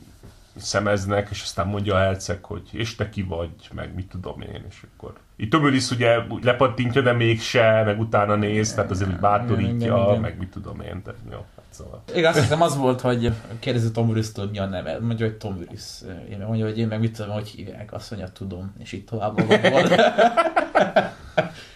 szemeznek, 0.55 1.27
és 1.31 1.41
aztán 1.41 1.67
mondja 1.67 1.95
a 1.95 1.99
herceg, 1.99 2.43
hogy 2.43 2.69
és 2.71 2.95
te 2.95 3.09
ki 3.09 3.23
vagy, 3.23 3.69
meg 3.73 3.93
mit 3.95 4.07
tudom 4.07 4.41
én, 4.41 4.65
és 4.69 4.83
akkor 4.95 5.13
így 5.37 5.49
Tömölis 5.49 5.91
ugye 5.91 6.17
lepattintja, 6.41 7.01
de 7.01 7.13
mégse, 7.13 7.83
meg 7.85 7.99
utána 7.99 8.35
néz, 8.35 8.73
tehát 8.73 8.91
azért 8.91 9.09
úgy 9.09 9.17
Igen, 9.17 9.29
bátorítja, 9.29 10.05
igen. 10.09 10.21
meg 10.21 10.37
mit 10.37 10.49
tudom 10.49 10.81
én, 10.81 11.01
tehát 11.01 11.19
jó, 11.31 11.37
hát 11.37 11.65
szóval. 11.69 12.03
Igen, 12.15 12.29
azt 12.29 12.39
hiszem 12.39 12.61
az 12.61 12.77
volt, 12.77 13.01
hogy 13.01 13.33
kérdezi 13.59 13.91
Tom 13.91 14.09
Uris-től, 14.09 14.49
mi 14.49 14.59
a 14.59 14.65
neve. 14.65 14.99
Mondja, 14.99 15.25
hogy 15.25 15.35
Tom 15.35 15.57
Uris. 15.57 15.83
Én 16.29 16.39
mondja, 16.39 16.65
hogy 16.65 16.77
én 16.77 16.87
meg 16.87 16.99
mit 16.99 17.15
tudom, 17.17 17.31
hogy 17.31 17.47
hívják. 17.47 17.93
Azt 17.93 18.11
mondja, 18.11 18.29
tudom. 18.29 18.73
És 18.79 18.91
itt 18.91 19.09
tovább 19.09 19.37
magam 19.39 19.99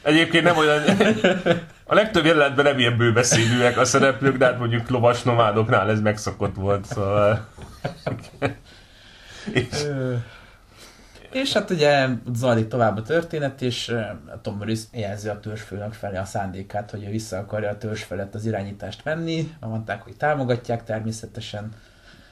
Egyébként 0.02 0.44
nem 0.44 0.58
olyan... 0.58 0.82
A 1.88 1.93
legtöbb 1.93 2.26
jelenetben 2.26 2.65
nem 2.65 2.80
ilyen 2.80 2.98
bőbeszédűek 2.98 3.78
a 3.78 3.86
szereplők, 3.86 4.38
de 4.38 4.45
hát 4.45 4.60
mondjuk 4.60 4.89
lovas 4.89 5.24
nomádoknál 5.24 5.89
ez 5.89 6.02
megszokott 6.02 6.56
volt, 6.56 6.86
szóval... 6.86 7.48
és, 9.54 9.88
És 11.32 11.54
hát 11.54 11.69
ugye 11.69 12.08
zajlik 12.34 12.67
tovább 12.67 12.98
a 12.98 13.02
történet, 13.02 13.62
és 13.62 13.95
Tom 14.41 14.58
Morris 14.58 14.80
jelzi 14.91 15.28
a 15.28 15.39
törzsfőnök 15.39 15.93
felé 15.93 16.17
a 16.17 16.26
szándékát, 16.26 16.91
hogy 16.91 17.04
ő 17.04 17.10
vissza 17.10 17.38
akarja 17.38 17.69
a 17.69 17.78
törzs 17.78 18.04
felett 18.04 18.36
az 18.36 18.45
irányítást 18.45 19.04
venni. 19.04 19.54
Mondták, 19.60 20.02
hogy 20.02 20.17
támogatják 20.17 20.84
természetesen. 20.84 21.71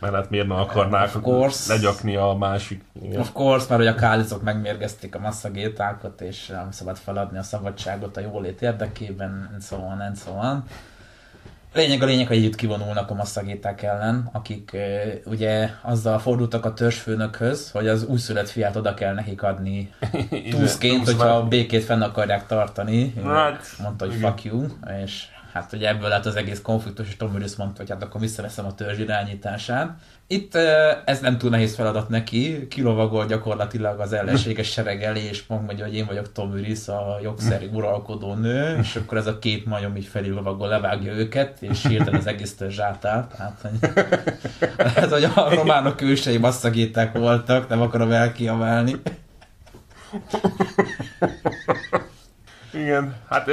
Mert 0.03 0.15
hát 0.15 0.29
miért 0.29 0.47
ne 0.47 0.55
akarnák 0.55 1.15
Of 1.15 1.21
course. 1.21 1.73
legyakni 1.73 2.15
a 2.15 2.33
másik... 2.39 2.83
Igen. 3.03 3.19
Of 3.19 3.31
course, 3.33 3.65
mert 3.69 3.81
hogy 3.81 3.89
a 3.89 3.95
kálizok 3.95 4.43
megmérgezték 4.43 5.15
a 5.15 5.19
masszagétákat, 5.19 6.21
és 6.21 6.47
nem 6.47 6.71
szabad 6.71 6.97
feladni 6.97 7.37
a 7.37 7.43
szabadságot 7.43 8.17
a 8.17 8.21
jólét 8.21 8.61
érdekében, 8.61 9.49
and 9.53 9.63
so 9.63 9.75
on, 9.75 9.99
and 9.99 10.17
so 10.17 10.31
on. 10.31 10.63
Lényeg 11.73 12.01
a 12.01 12.05
lényeg, 12.05 12.27
hogy 12.27 12.37
együtt 12.37 12.55
kivonulnak 12.55 13.09
a 13.09 13.13
masszagéták 13.13 13.81
ellen, 13.81 14.29
akik 14.31 14.77
ugye 15.25 15.69
azzal 15.81 16.19
fordultak 16.19 16.65
a 16.65 16.73
törzsfőnökhöz, 16.73 17.71
hogy 17.71 17.87
az 17.87 18.03
újszülött 18.05 18.49
fiát 18.49 18.75
oda 18.75 18.93
kell 18.93 19.13
nekik 19.13 19.43
adni 19.43 19.93
túszként, 20.51 21.03
Túsz 21.03 21.13
hogyha 21.13 21.27
a 21.27 21.47
békét 21.47 21.83
fenn 21.83 22.01
akarják 22.01 22.45
tartani. 22.45 23.13
Hát, 23.23 23.65
mondta, 23.81 24.05
hogy 24.05 24.15
fuck 24.15 24.43
you, 24.43 24.65
és 25.03 25.25
hát 25.53 25.73
ugye 25.73 25.87
ebből 25.87 26.09
lett 26.09 26.25
az 26.25 26.35
egész 26.35 26.61
konfliktus, 26.61 27.07
és 27.07 27.17
Tom 27.17 27.33
Willis 27.33 27.55
mondta, 27.55 27.77
hogy 27.77 27.89
hát 27.89 28.03
akkor 28.03 28.21
visszaveszem 28.21 28.65
a 28.65 28.75
törzs 28.75 28.99
irányítását. 28.99 29.89
Itt 30.27 30.55
ez 31.05 31.19
nem 31.19 31.37
túl 31.37 31.49
nehéz 31.49 31.75
feladat 31.75 32.09
neki, 32.09 32.67
kilovagol 32.67 33.25
gyakorlatilag 33.25 33.99
az 33.99 34.13
ellenséges 34.13 34.71
sereg 34.71 35.03
elé, 35.03 35.23
és 35.23 35.43
mondja, 35.47 35.85
hogy 35.85 35.95
én 35.95 36.05
vagyok 36.05 36.31
Tom 36.31 36.51
Willis, 36.51 36.87
a 36.87 37.19
jogszerű 37.21 37.67
uralkodó 37.71 38.33
nő, 38.33 38.77
és 38.81 38.95
akkor 38.95 39.17
ez 39.17 39.27
a 39.27 39.39
két 39.39 39.65
majom 39.65 39.95
így 39.95 40.05
felilovagol, 40.05 40.67
levágja 40.67 41.13
őket, 41.13 41.61
és 41.61 41.87
hirtelen 41.87 42.19
az 42.19 42.27
egész 42.27 42.55
törzs 42.55 42.79
átáll. 42.79 43.27
Tehát, 43.27 43.61
hogy, 43.61 43.89
lehet, 44.77 45.11
hogy 45.11 45.23
a 45.35 45.55
románok 45.55 46.01
ősei 46.01 46.37
masszagéták 46.37 47.17
voltak, 47.17 47.69
nem 47.69 47.81
akarom 47.81 48.11
elkiabálni. 48.11 48.95
Igen, 52.73 53.15
hát 53.29 53.49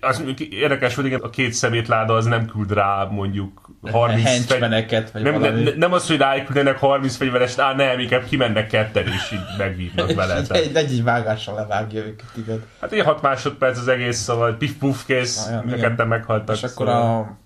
az 0.00 0.24
érdekes, 0.50 0.94
hogy 0.94 1.04
igen, 1.04 1.20
a 1.20 1.30
két 1.30 1.52
szemétláda 1.52 2.14
az 2.14 2.24
nem 2.24 2.46
küld 2.46 2.72
rá 2.72 3.04
mondjuk 3.04 3.70
30 3.90 4.24
henchmeneket, 4.24 5.10
vagy 5.10 5.22
nem, 5.22 5.32
valami. 5.40 5.62
nem, 5.62 5.74
nem 5.76 5.92
az, 5.92 6.06
hogy 6.06 6.16
ráküldenek 6.16 6.78
30 6.78 7.16
fegyverest, 7.16 7.58
á 7.58 7.74
nem, 7.74 7.98
inkább 7.98 8.24
kimennek 8.24 8.66
ketten 8.66 9.06
és 9.06 9.32
így 9.32 9.58
megvívnak 9.58 10.14
vele. 10.14 10.36
egy, 10.36 10.50
egy, 10.50 10.76
egy, 10.76 10.92
egy 10.92 11.02
vágással 11.02 11.54
levágja 11.54 12.00
őket, 12.00 12.30
igen. 12.36 12.64
Hát 12.80 12.92
ilyen 12.92 13.06
6 13.06 13.22
másodperc 13.22 13.78
az 13.78 13.88
egész, 13.88 14.18
szóval 14.18 14.56
pif-puf 14.56 15.04
kész, 15.04 15.48
mind 15.64 16.06
meghaltak. 16.06 16.56
És 16.56 16.62
akkor 16.62 16.86
szóval. 16.86 17.20
a 17.20 17.38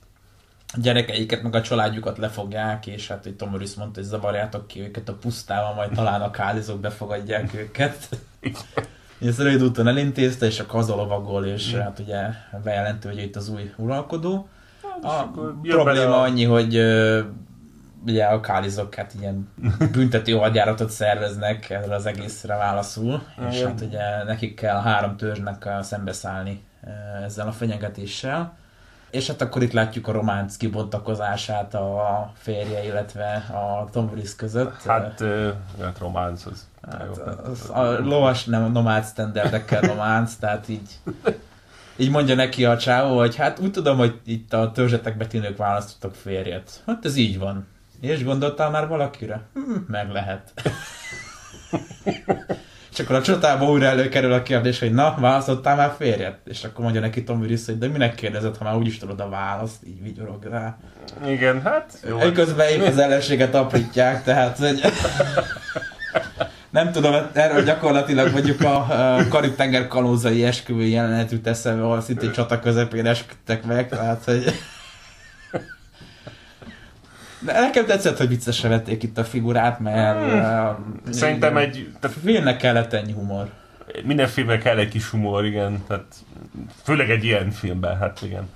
gyerekeiket, 0.80 1.42
meg 1.42 1.54
a 1.54 1.60
családjukat 1.60 2.18
lefogják, 2.18 2.86
és 2.86 3.08
hát 3.08 3.26
itt 3.26 3.38
Tom 3.38 3.50
Morris 3.50 3.74
mondta, 3.74 4.00
hogy 4.00 4.08
zavarjátok 4.08 4.66
ki 4.66 4.80
őket 4.80 5.08
a 5.08 5.14
pusztában, 5.14 5.74
majd 5.74 5.90
talán 5.90 6.20
a 6.20 6.30
kálizók 6.30 6.80
befogadják 6.80 7.54
őket. 7.54 8.08
És 9.22 9.38
rövid 9.38 9.62
úton 9.62 9.86
elintézte, 9.86 10.46
és 10.46 10.60
akkor 10.60 10.80
hazalovagol, 10.80 11.44
és 11.44 11.74
hát 11.74 11.98
ugye 11.98 12.20
bejelenti, 12.64 13.08
hogy 13.08 13.18
itt 13.18 13.36
az 13.36 13.48
új 13.48 13.72
uralkodó. 13.76 14.48
A 15.02 15.22
jön 15.62 15.76
bele 15.76 15.82
probléma 15.82 16.16
a- 16.16 16.22
annyi, 16.22 16.44
hogy 16.44 16.74
ugye 18.06 18.24
a 18.24 18.40
kálizok 18.40 18.94
hát 18.94 19.14
ilyen 19.20 19.48
büntető 19.92 20.32
hadjáratot 20.32 20.90
szerveznek 20.90 21.70
erre 21.70 21.94
az 21.94 22.06
egészre 22.06 22.56
válaszul, 22.56 23.22
és 23.50 23.62
hát 23.62 23.80
ugye 23.80 24.24
nekik 24.24 24.54
kell 24.54 24.80
három 24.80 25.16
törzsnek 25.16 25.68
szembeszállni 25.80 26.62
ezzel 27.24 27.46
a 27.48 27.52
fenyegetéssel. 27.52 28.56
És 29.12 29.26
hát 29.26 29.40
akkor 29.40 29.62
itt 29.62 29.72
látjuk 29.72 30.08
a 30.08 30.12
románc 30.12 30.56
kibontakozását 30.56 31.74
a 31.74 32.32
férje, 32.36 32.84
illetve 32.84 33.32
a 33.34 33.88
Tom 33.90 34.08
Willis 34.12 34.36
között. 34.36 34.82
Hát, 34.82 35.24
hát 35.80 35.98
románc 35.98 36.46
az. 36.46 36.68
Hát, 36.90 37.06
Jó. 37.16 37.22
az, 37.50 37.70
a 37.70 37.98
lovas 38.00 38.44
nem 38.44 38.72
nomád 38.72 39.04
standardekkel 39.04 39.80
románc, 39.80 40.34
tehát 40.34 40.68
így, 40.68 40.98
így 41.96 42.10
mondja 42.10 42.34
neki 42.34 42.64
a 42.64 42.76
csávó, 42.76 43.18
hogy 43.18 43.36
hát 43.36 43.58
úgy 43.58 43.70
tudom, 43.70 43.96
hogy 43.96 44.20
itt 44.24 44.52
a 44.52 44.70
törzsetekbe 44.70 45.26
ti 45.26 45.38
nők 45.38 45.56
választottak 45.56 46.14
férjet. 46.14 46.82
Hát 46.86 47.04
ez 47.04 47.16
így 47.16 47.38
van. 47.38 47.66
És 48.00 48.24
gondoltál 48.24 48.70
már 48.70 48.88
valakire? 48.88 49.42
Hm, 49.54 49.60
meg 49.86 50.10
lehet. 50.10 50.52
És 52.92 52.98
akkor 52.98 53.16
a 53.16 53.22
csatába 53.22 53.70
újra 53.70 53.86
előkerül 53.86 54.32
a 54.32 54.42
kérdés, 54.42 54.78
hogy 54.78 54.92
na, 54.92 55.14
választottál 55.18 55.76
már 55.76 55.94
férjet? 55.98 56.38
És 56.44 56.64
akkor 56.64 56.84
mondja 56.84 57.00
neki 57.00 57.24
Tom 57.24 57.40
Willis, 57.40 57.66
hogy 57.66 57.78
de 57.78 57.88
minek 57.88 58.14
kérdezed, 58.14 58.56
ha 58.56 58.64
már 58.64 58.76
úgyis 58.76 58.98
tudod 58.98 59.20
a 59.20 59.28
választ, 59.28 59.86
így 59.86 60.02
vigyorog 60.02 60.44
rá. 60.44 60.78
Igen, 61.26 61.62
hát 61.62 61.98
jó. 62.08 62.18
Jó. 62.22 62.32
Közben 62.32 62.68
épp 62.68 62.82
az 62.82 62.98
ellenséget 62.98 63.54
aprítják, 63.54 64.22
tehát 64.24 64.58
hogy... 64.58 64.80
Nem 66.70 66.92
tudom, 66.92 67.14
erről 67.32 67.62
gyakorlatilag 67.64 68.32
mondjuk 68.32 68.60
a, 68.60 68.76
a 69.16 69.28
Karib-tenger 69.28 69.86
kalózai 69.86 70.44
esküvő 70.44 70.82
jelenet 70.82 71.30
jut 71.30 71.46
eszembe, 71.46 71.84
ahol 71.84 72.00
szintén 72.00 72.32
csata 72.32 72.58
közepén 72.58 73.06
esküdtek 73.06 73.64
meg, 73.64 73.88
tehát 73.88 74.24
hogy... 74.24 74.44
De 77.44 77.60
nekem 77.60 77.86
tetszett, 77.86 78.16
hogy 78.16 78.28
viccesre 78.28 78.68
vették 78.68 79.02
itt 79.02 79.18
a 79.18 79.24
figurát, 79.24 79.80
mert... 79.80 80.18
Hmm. 80.18 80.40
uh, 81.06 81.12
Szerintem 81.12 81.56
egy, 81.56 81.92
tehát 82.00 82.16
Filmnek 82.22 82.56
kellett 82.56 82.92
ennyi 82.92 83.12
humor. 83.12 83.50
minden 84.04 84.26
filmben 84.26 84.60
kell 84.60 84.78
egy 84.78 84.88
kis 84.88 85.08
humor, 85.08 85.44
igen, 85.44 85.84
tehát 85.88 86.14
főleg 86.82 87.10
egy 87.10 87.24
ilyen 87.24 87.50
filmben, 87.50 87.98
hát 87.98 88.22
igen. 88.22 88.48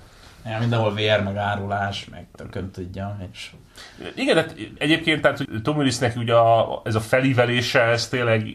Ja, 0.45 0.59
mindenhol 0.59 0.93
vér, 0.93 1.23
meg 1.23 1.35
árulás, 1.35 2.07
meg 2.11 2.27
tökön 2.35 2.71
tudja, 2.71 3.17
és... 3.31 3.51
Igen, 4.15 4.35
hát 4.35 4.55
egyébként 4.77 5.21
tehát 5.21 5.37
hogy 5.37 5.61
Tom 5.63 5.77
Willisnek 5.77 6.15
ugye 6.15 6.33
a, 6.33 6.81
ez 6.85 6.95
a 6.95 6.99
felívelése, 6.99 7.81
ez 7.81 8.07
tényleg, 8.07 8.47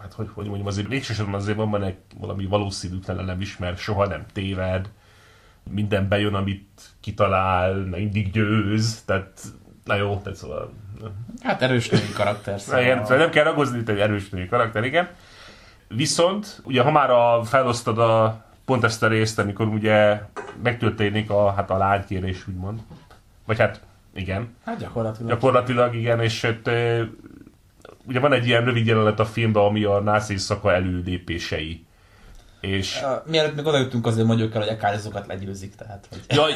hát 0.00 0.12
hogy, 0.12 0.28
hogy 0.34 0.46
mondjam, 0.46 0.66
azért 0.66 0.88
végsősorban 0.88 1.34
azért 1.34 1.56
van 1.56 1.70
benne 1.70 1.94
valami 2.18 2.46
valószínűtlen 2.46 3.24
nem 3.24 3.40
is, 3.40 3.56
mert 3.56 3.78
soha 3.78 4.06
nem 4.06 4.24
téved, 4.32 4.88
minden 5.70 6.08
bejön, 6.08 6.34
amit 6.34 6.82
kitalál, 7.00 7.74
mindig 7.74 8.30
győz, 8.30 9.02
tehát 9.04 9.40
na 9.84 9.94
jó, 9.94 10.20
tehát 10.22 10.38
szóval 10.38 10.72
Hát 11.42 11.62
erős 11.62 11.88
női 11.88 12.12
karakter. 12.14 12.60
Szóval 12.60 13.16
nem 13.16 13.30
kell 13.30 13.44
ragozni, 13.44 13.78
itt 13.78 13.88
egy 13.88 13.98
erős 13.98 14.28
női 14.28 14.48
karakter, 14.48 14.84
igen. 14.84 15.08
Viszont, 15.88 16.60
ugye 16.64 16.82
ha 16.82 16.90
már 16.90 17.10
a, 17.10 17.42
felosztod 17.44 17.98
a, 17.98 18.44
pont 18.64 18.84
ezt 18.84 19.02
a 19.02 19.08
részt, 19.08 19.38
amikor 19.38 19.66
ugye 19.66 20.20
megtörténik 20.62 21.30
a, 21.30 21.52
hát 21.52 21.70
a 21.70 21.76
lánykérés, 21.76 22.48
úgymond. 22.48 22.80
Vagy 23.44 23.58
hát, 23.58 23.80
igen. 24.14 24.56
Hát 24.64 24.78
gyakorlatilag. 24.78 25.30
Gyakorlatilag 25.30 25.94
igen, 25.94 26.20
és 26.20 26.42
hát, 26.42 26.66
ö, 26.66 27.02
ugye 28.06 28.20
van 28.20 28.32
egy 28.32 28.46
ilyen 28.46 28.64
rövid 28.64 28.86
jelenet 28.86 29.20
a 29.20 29.24
filmben, 29.24 29.62
ami 29.62 29.84
a 29.84 30.00
nász 30.00 30.28
éjszaka 30.28 30.72
előlépései. 30.72 31.84
És 32.64 33.00
Uh, 33.02 33.30
mielőtt 33.30 33.54
még 33.54 33.66
odajutunk, 33.66 34.06
azért 34.06 34.26
mondjuk 34.26 34.54
el, 34.54 34.60
hogy 34.60 34.70
a 34.70 34.76
kálizokat 34.76 35.26
legyőzik, 35.26 35.74
tehát 35.74 36.06
hogy... 36.10 36.20
jaj, 36.28 36.54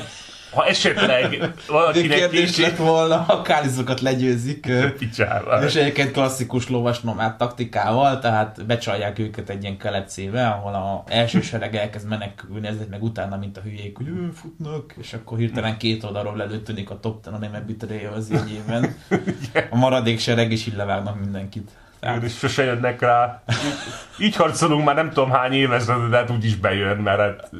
ha 0.50 0.66
esetleg 0.66 1.52
valakinek 1.66 2.18
kérdés 2.18 2.44
kicsit 2.44 2.64
lett 2.64 2.76
volna, 2.76 3.24
a 3.26 3.42
kálizokat 3.42 4.00
legyőzik. 4.00 4.72
picsába. 4.98 5.64
És 5.64 5.74
egyébként 5.74 6.10
klasszikus 6.10 6.68
lovas 6.68 7.00
nomád 7.00 7.36
taktikával, 7.36 8.18
tehát 8.18 8.66
becsalják 8.66 9.18
őket 9.18 9.48
egy 9.48 9.62
ilyen 9.62 9.78
kelepcébe, 9.78 10.46
ahol 10.46 10.74
a 10.74 11.04
első 11.06 11.40
sereg 11.40 11.74
elkezd 11.76 12.08
menekülni, 12.08 12.66
ezért 12.66 12.88
meg 12.88 13.02
utána, 13.02 13.36
mint 13.36 13.56
a 13.56 13.60
hülyék, 13.60 13.96
hogy 13.96 14.08
ő, 14.08 14.30
futnak, 14.34 14.94
és 15.00 15.12
akkor 15.12 15.38
hirtelen 15.38 15.78
két 15.78 16.04
oldalról 16.04 16.42
előtűnik 16.42 16.90
a 16.90 17.00
top 17.00 17.22
ten, 17.22 17.34
a 17.34 17.38
nem 17.38 17.64
betray 17.66 18.04
az 18.04 18.30
jegyében. 18.30 18.96
A 19.70 19.76
maradék 19.76 20.18
sereg 20.18 20.52
is 20.52 20.66
így 20.66 20.76
levágnak 20.76 21.20
mindenkit. 21.20 21.70
Igen, 22.02 22.24
és 22.24 22.36
sose 22.38 22.64
jönnek 22.64 23.00
rá. 23.00 23.42
Így, 23.48 24.26
így 24.26 24.36
harcolunk 24.36 24.84
már 24.84 24.94
nem 24.94 25.08
tudom 25.10 25.30
hány 25.30 25.52
éves, 25.52 25.84
de 25.84 26.16
hát 26.16 26.30
úgyis 26.30 26.56
bejön, 26.56 26.96
mert 26.96 27.18
hát, 27.18 27.50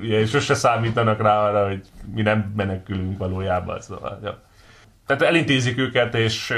ugye, 0.00 0.26
sose 0.26 0.54
számítanak 0.54 1.22
rá 1.22 1.38
arra, 1.38 1.66
hogy 1.66 1.82
mi 2.14 2.22
nem 2.22 2.52
menekülünk 2.56 3.18
valójában. 3.18 3.80
Szóval, 3.80 4.18
ja. 4.22 4.42
Tehát 5.06 5.22
elintézik 5.22 5.78
őket, 5.78 6.14
és 6.14 6.54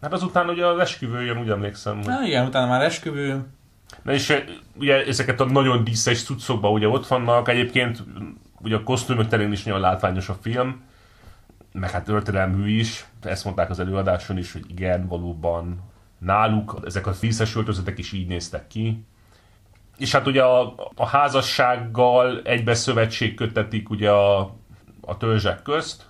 hát 0.00 0.12
azután 0.12 0.48
ugye 0.48 0.66
az 0.66 0.78
esküvő 0.78 1.22
jön, 1.24 1.38
úgy 1.38 1.48
emlékszem. 1.50 1.96
hogy- 1.96 2.06
Na 2.06 2.22
igen, 2.26 2.46
utána 2.46 2.66
már 2.66 2.82
esküvő, 2.82 3.44
Na 4.02 4.12
és 4.12 4.42
ugye 4.78 5.04
ezeket 5.06 5.40
a 5.40 5.44
nagyon 5.44 5.84
díszes 5.84 6.22
cuccokban 6.24 6.72
ugye 6.72 6.88
ott 6.88 7.06
vannak, 7.06 7.48
egyébként 7.48 8.02
ugye 8.60 8.76
a 8.76 8.82
kosztümök 8.82 9.28
terén 9.28 9.52
is 9.52 9.62
nagyon 9.62 9.80
látványos 9.80 10.28
a 10.28 10.36
film, 10.42 10.82
meg 11.72 11.90
hát 11.90 12.04
történelmű 12.04 12.68
is, 12.78 13.04
ezt 13.22 13.44
mondták 13.44 13.70
az 13.70 13.80
előadáson 13.80 14.38
is, 14.38 14.52
hogy 14.52 14.64
igen, 14.68 15.06
valóban 15.08 15.82
náluk 16.18 16.80
ezek 16.84 17.06
a 17.06 17.14
díszes 17.20 17.56
öltözetek 17.56 17.98
is 17.98 18.12
így 18.12 18.26
néztek 18.26 18.66
ki. 18.66 19.04
És 19.98 20.12
hát 20.12 20.26
ugye 20.26 20.42
a, 20.42 20.74
a 20.94 21.06
házassággal 21.06 22.40
egybe 22.42 22.74
szövetség 22.74 23.34
kötetik 23.34 23.90
ugye 23.90 24.10
a, 24.10 24.38
a 25.00 25.16
törzsek 25.16 25.62
közt, 25.62 26.06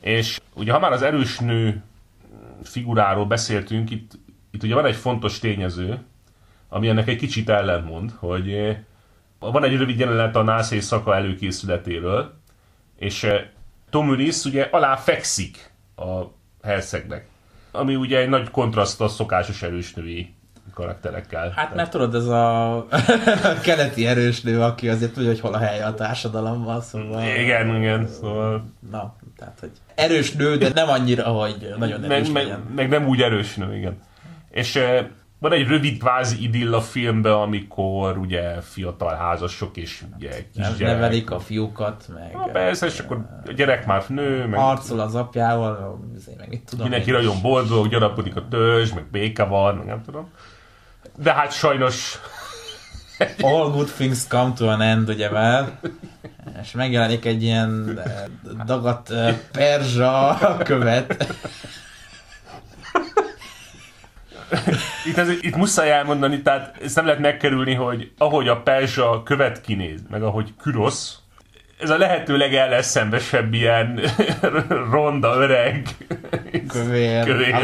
és 0.00 0.40
ugye 0.54 0.72
ha 0.72 0.78
már 0.78 0.92
az 0.92 1.02
erős 1.02 1.38
nő 1.38 1.82
figuráról 2.62 3.26
beszéltünk, 3.26 3.90
itt, 3.90 4.12
itt 4.50 4.62
ugye 4.62 4.74
van 4.74 4.86
egy 4.86 4.96
fontos 4.96 5.38
tényező, 5.38 6.04
ami 6.68 6.88
ennek 6.88 7.08
egy 7.08 7.16
kicsit 7.16 7.48
ellentmond, 7.48 8.12
hogy 8.18 8.52
eh, 8.52 8.78
van 9.38 9.64
egy 9.64 9.76
rövid 9.76 9.98
jelenet 9.98 10.36
a 10.36 10.42
nász 10.42 10.70
éjszaka 10.70 11.14
előkészületéről, 11.14 12.34
és 12.96 13.22
eh, 13.22 13.44
Tom 13.90 14.08
Willis 14.08 14.44
ugye 14.44 14.62
alá 14.62 14.96
fekszik 14.96 15.70
a 15.96 16.22
hercegnek, 16.62 17.28
ami 17.74 17.96
ugye 17.96 18.18
egy 18.18 18.28
nagy 18.28 18.50
kontraszt 18.50 19.00
a 19.00 19.08
szokásos 19.08 19.62
erősnői 19.62 20.34
karakterekkel. 20.74 21.52
Hát 21.56 21.74
mert 21.74 21.90
tudod, 21.90 22.14
ez 22.14 22.26
a 22.26 22.86
keleti 23.62 24.06
erősnő, 24.06 24.60
aki 24.60 24.88
azért 24.88 25.12
tudja, 25.12 25.28
hogy 25.28 25.40
hol 25.40 25.54
a 25.54 25.58
helye 25.58 25.86
a 25.86 25.94
társadalomban, 25.94 26.80
szóval... 26.80 27.22
Igen, 27.22 27.76
igen, 27.76 28.06
szóval 28.06 28.64
Na, 28.90 29.16
tehát, 29.38 29.58
hogy 29.60 29.70
erős 29.94 30.32
nő, 30.32 30.56
de 30.56 30.70
nem 30.74 30.88
annyira, 30.88 31.24
hogy 31.24 31.74
nagyon 31.78 32.04
erős 32.04 32.30
meg, 32.30 32.48
meg, 32.48 32.58
meg, 32.74 32.88
nem 32.88 33.06
úgy 33.06 33.20
erős 33.20 33.54
nő, 33.54 33.76
igen. 33.76 34.00
És 34.50 34.78
van 35.38 35.52
egy 35.52 35.66
rövid 35.66 35.98
kvázi 35.98 36.42
idill 36.42 36.74
a 36.74 36.80
filmben, 36.80 37.32
amikor 37.32 38.18
ugye 38.18 38.60
fiatal 38.60 39.14
házasok 39.14 39.76
és 39.76 40.02
ugye 40.16 40.30
kisgyerek. 40.54 40.94
Nevelik 40.94 41.30
a 41.30 41.40
fiúkat, 41.40 42.08
meg 42.14 42.32
Na, 42.32 42.44
persze, 42.52 42.86
és 42.86 42.98
akkor 42.98 43.26
a 43.46 43.52
gyerek 43.52 43.86
már 43.86 44.04
nő, 44.08 44.46
meg 44.46 44.60
harcol 44.60 45.00
az 45.00 45.14
apjával, 45.14 46.00
azért 46.16 46.38
meg 46.38 46.52
itt 46.52 46.66
tudom. 46.66 46.88
mindenki 46.88 47.10
nagyon 47.10 47.36
boldog, 47.42 47.88
gyarapodik 47.88 48.36
a 48.36 48.48
törzs, 48.48 48.92
meg 48.92 49.04
béke 49.10 49.44
van, 49.44 49.74
meg 49.74 49.86
nem 49.86 50.02
tudom. 50.02 50.30
De 51.16 51.32
hát 51.32 51.52
sajnos 51.52 52.18
All 53.40 53.70
good 53.70 53.88
things 53.88 54.26
come 54.26 54.52
to 54.54 54.68
an 54.68 54.80
end, 54.80 55.08
ugye 55.08 55.30
már. 55.30 55.78
és 56.62 56.72
megjelenik 56.72 57.24
egy 57.24 57.42
ilyen 57.42 58.00
eh, 58.04 58.24
dagat 58.64 59.10
eh, 59.10 59.36
perzsa 59.52 60.38
követ. 60.64 61.34
Itt, 65.06 65.16
ez, 65.16 65.28
itt 65.28 65.56
muszáj 65.56 65.90
elmondani, 65.90 66.42
tehát 66.42 66.76
ezt 66.82 66.96
nem 66.96 67.04
lehet 67.04 67.20
megkerülni, 67.20 67.74
hogy 67.74 68.12
ahogy 68.18 68.48
a 68.48 68.62
perzsa 68.62 69.22
követ 69.22 69.60
kinéz, 69.60 70.00
meg 70.10 70.22
ahogy 70.22 70.54
Kürosz, 70.62 71.18
ez 71.80 71.90
a 71.90 71.98
lehető 71.98 72.36
legelleszembesebb 72.36 73.52
ilyen 73.54 74.00
ronda, 74.90 75.34
öreg, 75.34 75.88
Kövér, 76.68 77.24
Kövér. 77.24 77.54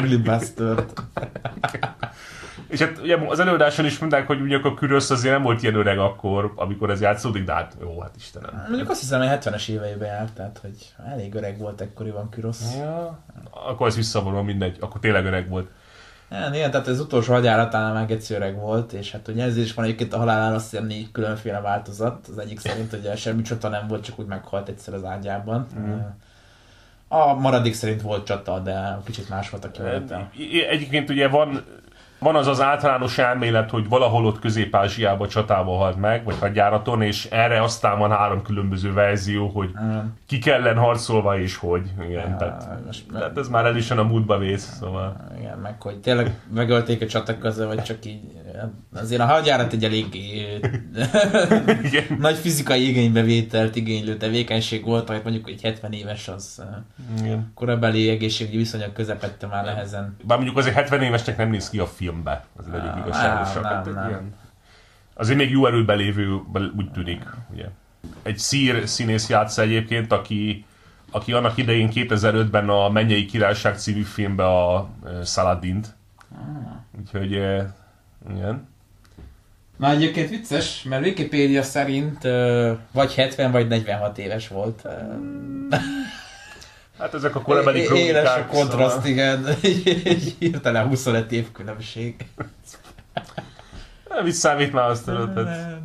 És 2.69 2.81
hát 2.81 2.99
ugye 3.03 3.17
az 3.27 3.39
előadáson 3.41 3.85
is 3.85 3.99
mondták, 3.99 4.27
hogy 4.27 4.41
ugye 4.41 4.59
a 4.63 4.75
Kürosz 4.75 5.11
azért 5.11 5.35
nem 5.35 5.43
volt 5.43 5.63
ilyen 5.63 5.75
öreg 5.75 5.99
akkor, 5.99 6.53
amikor 6.57 6.91
ez 6.91 7.01
játszódik, 7.01 7.45
de 7.45 7.53
hát 7.53 7.77
jó, 7.81 8.01
hát 8.01 8.11
Istenem. 8.17 8.65
Mondjuk 8.69 8.91
azt 8.91 9.01
hiszem, 9.01 9.21
hogy 9.21 9.39
70-es 9.41 9.69
éveiben 9.69 10.09
járt, 10.09 10.33
tehát 10.33 10.59
hogy 10.63 10.95
elég 11.13 11.35
öreg 11.35 11.59
volt 11.59 11.81
ekkoriban 11.81 12.29
Kürosz. 12.29 12.77
Ja, 12.77 13.19
akkor 13.51 13.87
ez 13.87 13.97
visszavonom, 13.97 14.45
mindegy, 14.45 14.77
akkor 14.81 15.01
tényleg 15.01 15.25
öreg 15.25 15.49
volt. 15.49 15.71
Ja, 16.31 16.51
igen, 16.55 16.71
tehát 16.71 16.87
az 16.87 17.01
utolsó 17.01 17.33
hadjáratánál 17.33 17.93
már 17.93 18.11
egy 18.11 18.27
öreg 18.31 18.57
volt, 18.57 18.93
és 18.93 19.13
hát 19.13 19.29
ugye 19.29 19.45
ez 19.45 19.57
is 19.57 19.75
van 19.75 19.85
egyébként 19.85 20.13
a 20.15 20.19
halálára 20.19 20.55
azt 20.55 20.71
hiszem 20.71 20.87
négy 20.87 21.13
különféle 21.13 21.61
változat. 21.61 22.27
Az 22.29 22.39
egyik 22.39 22.61
szerint 22.61 22.93
ugye 22.93 23.17
semmi 23.17 23.43
csata 23.43 23.69
nem 23.69 23.87
volt, 23.89 24.05
csak 24.05 24.19
úgy 24.19 24.27
meghalt 24.27 24.69
egyszer 24.69 24.95
az 24.95 25.05
ágyában. 25.05 25.67
Mhm. 25.77 25.91
A 27.09 27.35
maradék 27.35 27.75
szerint 27.75 28.03
volt 28.03 28.27
csata, 28.27 28.59
de 28.59 28.99
kicsit 29.05 29.29
más 29.29 29.51
volt 29.51 29.65
a 29.65 29.71
kimenetel. 29.71 30.31
I- 30.37 30.65
Egyébként 30.67 31.11
ugye 31.11 31.29
van, 31.29 31.65
van 32.21 32.37
az 32.37 32.47
az 32.47 32.61
általános 32.61 33.19
elmélet, 33.19 33.71
hogy 33.71 33.89
valahol 33.89 34.27
ott 34.27 34.39
Közép-Ázsiában 34.39 35.29
csatában 35.29 35.79
halt 35.79 35.97
meg, 35.97 36.25
vagy 36.25 36.37
hadjáraton, 36.39 37.03
és 37.03 37.25
erre 37.25 37.63
aztán 37.63 37.99
van 37.99 38.11
három 38.11 38.43
különböző 38.43 38.93
verzió, 38.93 39.49
hogy 39.49 39.71
ki 40.27 40.51
ellen 40.51 40.77
harcolva 40.77 41.39
és 41.39 41.57
hogy. 41.57 41.83
Igen, 42.01 42.11
Ja, 42.11 42.37
tehát, 42.39 42.69
most- 42.87 43.07
tehát 43.13 43.39
ez 43.39 43.49
már 43.49 43.65
el 43.65 43.77
is 43.77 43.91
a 43.91 44.05
múltba 44.05 44.39
vész, 44.39 44.77
szóval. 44.79 45.17
Igen, 45.39 45.59
meg 45.59 45.83
hogy 45.83 45.99
tényleg 46.01 46.35
megölték 46.55 47.03
a 47.03 47.07
csatak 47.07 47.39
közben, 47.39 47.67
vagy 47.67 47.83
csak 47.83 48.05
így... 48.05 48.21
Azért 48.95 49.21
a 49.21 49.25
hadjárat 49.25 49.73
egy 49.73 49.85
elég 49.85 50.07
nagy 52.19 52.37
fizikai 52.37 52.89
igénybevételt 52.89 53.77
igénylő 53.77 54.17
tevékenység 54.17 54.85
volt, 54.85 55.11
amit 55.11 55.23
mondjuk 55.23 55.49
egy 55.49 55.63
70 55.63 55.93
éves 55.93 56.29
az 56.29 56.63
Igen. 57.19 57.53
korabeli 57.55 58.09
egészségügyi 58.09 58.57
viszonyok 58.57 58.93
közepette 58.93 59.47
már 59.47 59.65
nehezen. 59.65 60.17
Bár 60.25 60.37
mondjuk 60.37 60.59
azért 60.59 60.75
70 60.75 61.03
évesnek 61.03 61.37
nem 61.37 61.51
néz 61.51 61.71
ki 61.71 61.79
a 61.79 61.87
filmbe, 62.11 62.45
az 62.57 62.67
legyünk 62.73 62.95
Nem, 62.95 63.03
nem, 63.55 63.63
Hát, 63.65 63.85
nem. 63.95 64.09
ilyen- 64.09 64.35
Azért 65.15 65.39
még 65.39 65.51
jó 65.51 65.67
erőben 65.67 65.97
lévő, 65.97 66.41
úgy 66.77 66.91
tűnik, 66.91 67.23
ugye. 67.53 67.65
Egy 68.23 68.39
szír 68.39 68.89
színész 68.89 69.29
játsza 69.29 69.63
egyébként, 69.63 70.13
aki, 70.13 70.65
aki 71.11 71.33
annak 71.33 71.57
idején 71.57 71.91
2005-ben 71.95 72.69
a 72.69 72.89
Mennyei 72.89 73.25
Királyság 73.27 73.79
című 73.79 74.03
filmbe 74.03 74.45
a 74.47 74.89
e, 75.07 75.25
Saladint. 75.25 75.95
Úgyhogy, 77.01 77.35
e, 77.35 77.75
igen. 78.35 78.69
Na 79.77 79.91
egyébként 79.91 80.29
vicces, 80.29 80.83
mert 80.83 81.05
Wikipédia 81.05 81.63
szerint 81.63 82.25
ö, 82.25 82.73
vagy 82.93 83.15
70 83.15 83.51
vagy 83.51 83.69
46 83.69 84.19
éves 84.19 84.49
volt. 84.49 84.87
Hát 87.01 87.15
ezek 87.15 87.35
a 87.37 87.41
korabeli 87.43 87.83
krónikák. 87.83 88.09
Éles 88.09 88.37
a 88.37 88.47
kontraszt, 88.47 88.95
szóval- 88.95 89.11
igen. 89.11 89.47
Egy 90.05 90.37
hirtelen 90.39 90.87
25 90.87 91.33
év 91.33 91.53
különbség. 91.53 92.15
Nem 94.09 94.27
is 94.27 94.35
számít 94.35 94.73
már 94.73 94.89
azt 94.91 95.05
tudod. 95.05 95.33
tehát- 95.35 95.79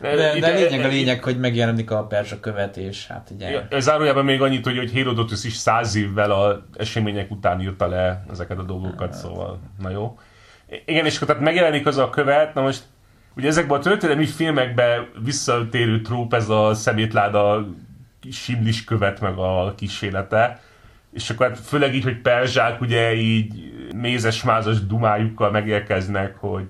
De, 0.00 0.34
Itt- 0.34 0.40
de 0.40 0.52
lényeg 0.54 0.84
a 0.84 0.88
lényeg, 0.88 1.22
hogy 1.24 1.38
megjelenik 1.38 1.90
a 1.90 2.04
perzsa 2.06 2.40
követés, 2.40 3.06
hát 3.06 3.30
ugye... 3.34 3.50
Ja, 3.70 3.80
zárójában 3.80 4.24
még 4.24 4.42
annyit, 4.42 4.64
hogy, 4.64 4.76
hogy 4.76 4.92
Herodotus 4.92 5.44
is 5.44 5.54
száz 5.56 5.94
évvel 5.94 6.30
a 6.30 6.66
események 6.76 7.30
után 7.30 7.60
írta 7.60 7.86
le 7.86 8.24
ezeket 8.30 8.58
a 8.58 8.62
dolgokat, 8.62 9.12
szóval 9.14 9.58
na 9.82 9.90
jó. 9.90 10.18
Igen, 10.86 11.04
és 11.06 11.16
akkor 11.16 11.26
tehát 11.28 11.42
megjelenik 11.42 11.86
az 11.86 11.96
a 11.96 12.10
követ, 12.10 12.54
na 12.54 12.60
most 12.62 12.82
ugye 13.36 13.48
ezekben 13.48 13.78
a 13.78 13.82
történelmi 13.82 14.26
filmekben 14.26 15.08
visszatérő 15.24 16.00
tróp 16.00 16.34
ez 16.34 16.48
a 16.48 16.74
szemétláda 16.74 17.66
simlis 18.32 18.84
követ 18.84 19.20
meg 19.20 19.38
a 19.38 19.74
kísérlete, 19.76 20.60
és 21.12 21.30
akkor 21.30 21.48
hát 21.48 21.58
főleg 21.58 21.94
így, 21.94 22.02
hogy 22.02 22.20
perzsák 22.20 22.80
ugye 22.80 23.14
így 23.14 23.75
mézes-mázas 23.94 24.86
dumájukkal 24.86 25.50
megérkeznek, 25.50 26.36
hogy 26.38 26.68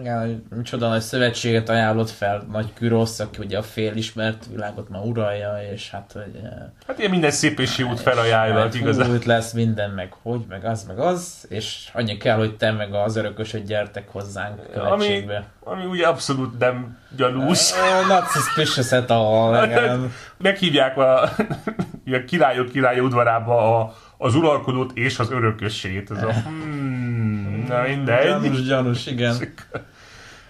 Igen, 0.00 0.20
hogy 0.20 0.42
micsoda 0.56 0.88
nagy 0.88 1.00
szövetséget 1.00 1.68
ajánlott 1.68 2.10
fel 2.10 2.46
Nagy 2.50 2.72
Kürosz, 2.74 3.20
aki 3.20 3.38
ugye 3.44 3.58
a 3.58 3.62
félismert 3.62 4.46
világot 4.50 4.88
ma 4.88 5.00
uralja, 5.00 5.58
és 5.72 5.90
hát 5.90 6.12
hogy... 6.12 6.40
hát 6.86 6.98
ilyen 6.98 7.10
minden 7.10 7.30
szép 7.30 7.58
és 7.58 7.78
jót 7.78 8.00
felajánlott 8.00 8.62
hát 8.62 8.74
igazán. 8.74 9.14
itt 9.14 9.24
lesz 9.24 9.52
minden, 9.52 9.90
meg 9.90 10.12
hogy, 10.22 10.44
meg 10.48 10.64
az, 10.64 10.84
meg 10.84 10.98
az, 10.98 11.46
és 11.48 11.88
annyi 11.92 12.16
kell, 12.16 12.36
hogy 12.36 12.56
te 12.56 12.70
meg 12.70 12.94
az 12.94 13.16
örökösöd 13.16 13.66
gyertek 13.66 14.08
hozzánk 14.08 14.58
Ami, 14.58 14.68
követségbe. 14.72 15.44
ami 15.64 15.84
ugye 15.84 16.06
abszolút 16.06 16.58
nem 16.58 16.98
gyanús. 17.16 17.72
Uh, 17.72 18.08
not 18.08 18.26
suspicious 18.26 18.92
at 18.92 19.10
all, 19.10 19.68
meghívják 20.36 20.96
a, 20.96 21.22
a 22.18 22.24
királyok 22.26 22.68
királya 22.68 23.02
udvarába 23.02 23.80
a, 23.80 23.94
az 24.18 24.34
uralkodót 24.34 24.90
és 24.94 25.18
az 25.18 25.30
örökösét. 25.30 26.10
Ez 26.10 26.22
a, 26.22 26.32
hmm, 26.32 27.64
na 27.68 27.82
mindegy. 27.82 28.24
Gyanús, 28.24 28.62
gyanús, 28.62 29.06
igen. 29.06 29.36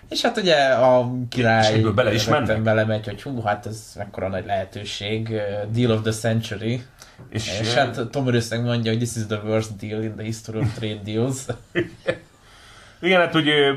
És 0.09 0.23
hát 0.23 0.37
ugye 0.37 0.57
a 0.65 1.13
király 1.29 1.81
bele 1.81 2.15
is 2.15 2.25
mennek. 2.25 2.63
belemegy, 2.63 3.05
hogy 3.05 3.23
hú, 3.23 3.41
hát 3.43 3.67
ez 3.67 3.93
mekkora 3.97 4.29
nagy 4.29 4.45
lehetőség, 4.47 5.29
uh, 5.29 5.73
deal 5.73 5.91
of 5.91 6.03
the 6.03 6.13
century. 6.13 6.83
És, 7.31 7.59
És 7.61 7.75
hát 7.75 8.09
Tom 8.11 8.29
Russell 8.29 8.61
mondja, 8.61 8.91
hogy 8.91 9.01
this 9.01 9.17
is 9.17 9.27
the 9.27 9.41
worst 9.45 9.77
deal 9.77 10.03
in 10.03 10.15
the 10.15 10.25
history 10.25 10.59
of 10.59 10.75
trade 10.75 11.01
deals. 11.05 11.37
igen, 13.01 13.21
hát 13.21 13.33
hogy 13.33 13.49
ö, 13.49 13.73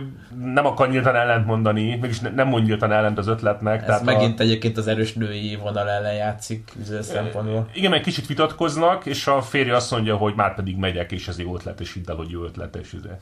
nem 0.53 0.65
akar 0.65 0.89
nyíltan 0.89 1.15
ellent 1.15 1.45
mondani, 1.45 1.95
mégis 1.95 2.19
ne- 2.19 2.30
nem 2.30 2.47
mond 2.47 2.65
nyíltan 2.65 2.91
ellent 2.91 3.17
az 3.17 3.28
ötletnek. 3.28 3.88
Ez 3.88 4.01
megint 4.01 4.39
egyébként 4.39 4.78
az 4.78 4.88
erős 4.88 5.13
női 5.13 5.55
vonal 5.55 5.89
ellen 5.89 6.13
játszik 6.13 6.72
üző 6.80 7.01
szempontból. 7.01 7.57
A, 7.57 7.67
igen, 7.74 7.89
meg 7.89 8.01
kicsit 8.01 8.28
vitatkoznak, 8.28 9.05
és 9.05 9.28
a 9.28 9.41
férje 9.41 9.76
azt 9.76 9.91
mondja, 9.91 10.15
hogy 10.15 10.34
már 10.36 10.55
pedig 10.55 10.78
megyek, 10.78 11.11
és 11.11 11.28
ez 11.28 11.39
jó 11.39 11.55
ötlet, 11.55 11.80
és 11.80 11.93
hidd 11.93 12.09
el, 12.09 12.15
hogy 12.15 12.30
jó 12.30 12.43
ötlet, 12.43 12.76
és 12.76 12.93
ide. 12.93 13.19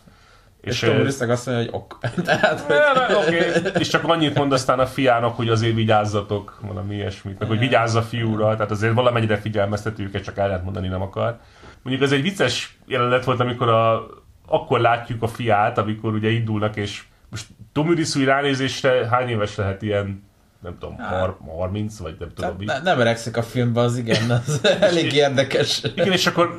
És 0.62 0.84
ö, 0.84 1.12
Tom 1.18 1.30
azt 1.30 1.46
mondja, 1.46 1.66
hogy 1.66 1.82
ok. 1.82 2.00
Tehát, 2.24 2.60
hogy... 2.60 2.76
Ne, 2.76 3.08
ne, 3.08 3.18
Oké, 3.18 3.38
és 3.80 3.88
csak 3.88 4.04
annyit 4.04 4.38
mond 4.38 4.52
aztán 4.52 4.80
a 4.80 4.86
fiának, 4.86 5.36
hogy 5.36 5.50
azért 5.50 5.76
vigyázzatok, 5.76 6.60
valami 6.62 6.96
ilyesmit, 6.96 7.40
meg 7.40 7.48
hogy 7.48 7.60
vigyázz 7.60 7.96
a 7.96 8.02
fiúra, 8.02 8.54
tehát 8.54 8.72
azért 8.72 8.94
valamennyire 8.94 9.38
figyelmeztető 9.38 10.04
őket, 10.04 10.24
csak 10.24 10.38
ellent 10.38 10.64
mondani 10.64 10.88
nem 10.88 11.02
akar. 11.02 11.40
Mondjuk 11.82 12.06
ez 12.06 12.12
egy 12.12 12.22
vicces 12.22 12.78
jelenet 12.86 13.24
volt, 13.26 13.40
amikor 13.40 13.70
a, 13.70 14.08
akkor 14.50 14.80
látjuk 14.80 15.24
a 15.24 15.28
fiát, 15.28 15.78
amikor 15.78 16.14
ugye 16.14 16.30
indulnak, 16.30 16.76
és 16.76 17.04
most 17.30 17.46
Tomirisui 17.72 18.24
ránézésre 18.24 19.08
hány 19.08 19.30
éves 19.30 19.56
lehet 19.56 19.82
ilyen, 19.82 20.24
nem 20.60 20.78
tudom, 20.80 20.98
har, 20.98 21.38
30, 21.48 21.98
vagy 21.98 22.16
nem 22.20 22.30
tudom 22.34 22.56
mi. 22.58 22.66
ne, 22.66 22.80
nem 22.82 23.00
öregszik 23.00 23.38
a 23.38 23.44
filmben, 23.44 23.84
az 23.84 23.98
igen, 23.98 24.30
az 24.30 24.62
elég 24.80 25.14
érdekes. 25.14 25.82
Igen, 25.96 26.12
és 26.12 26.28
akkor 26.28 26.58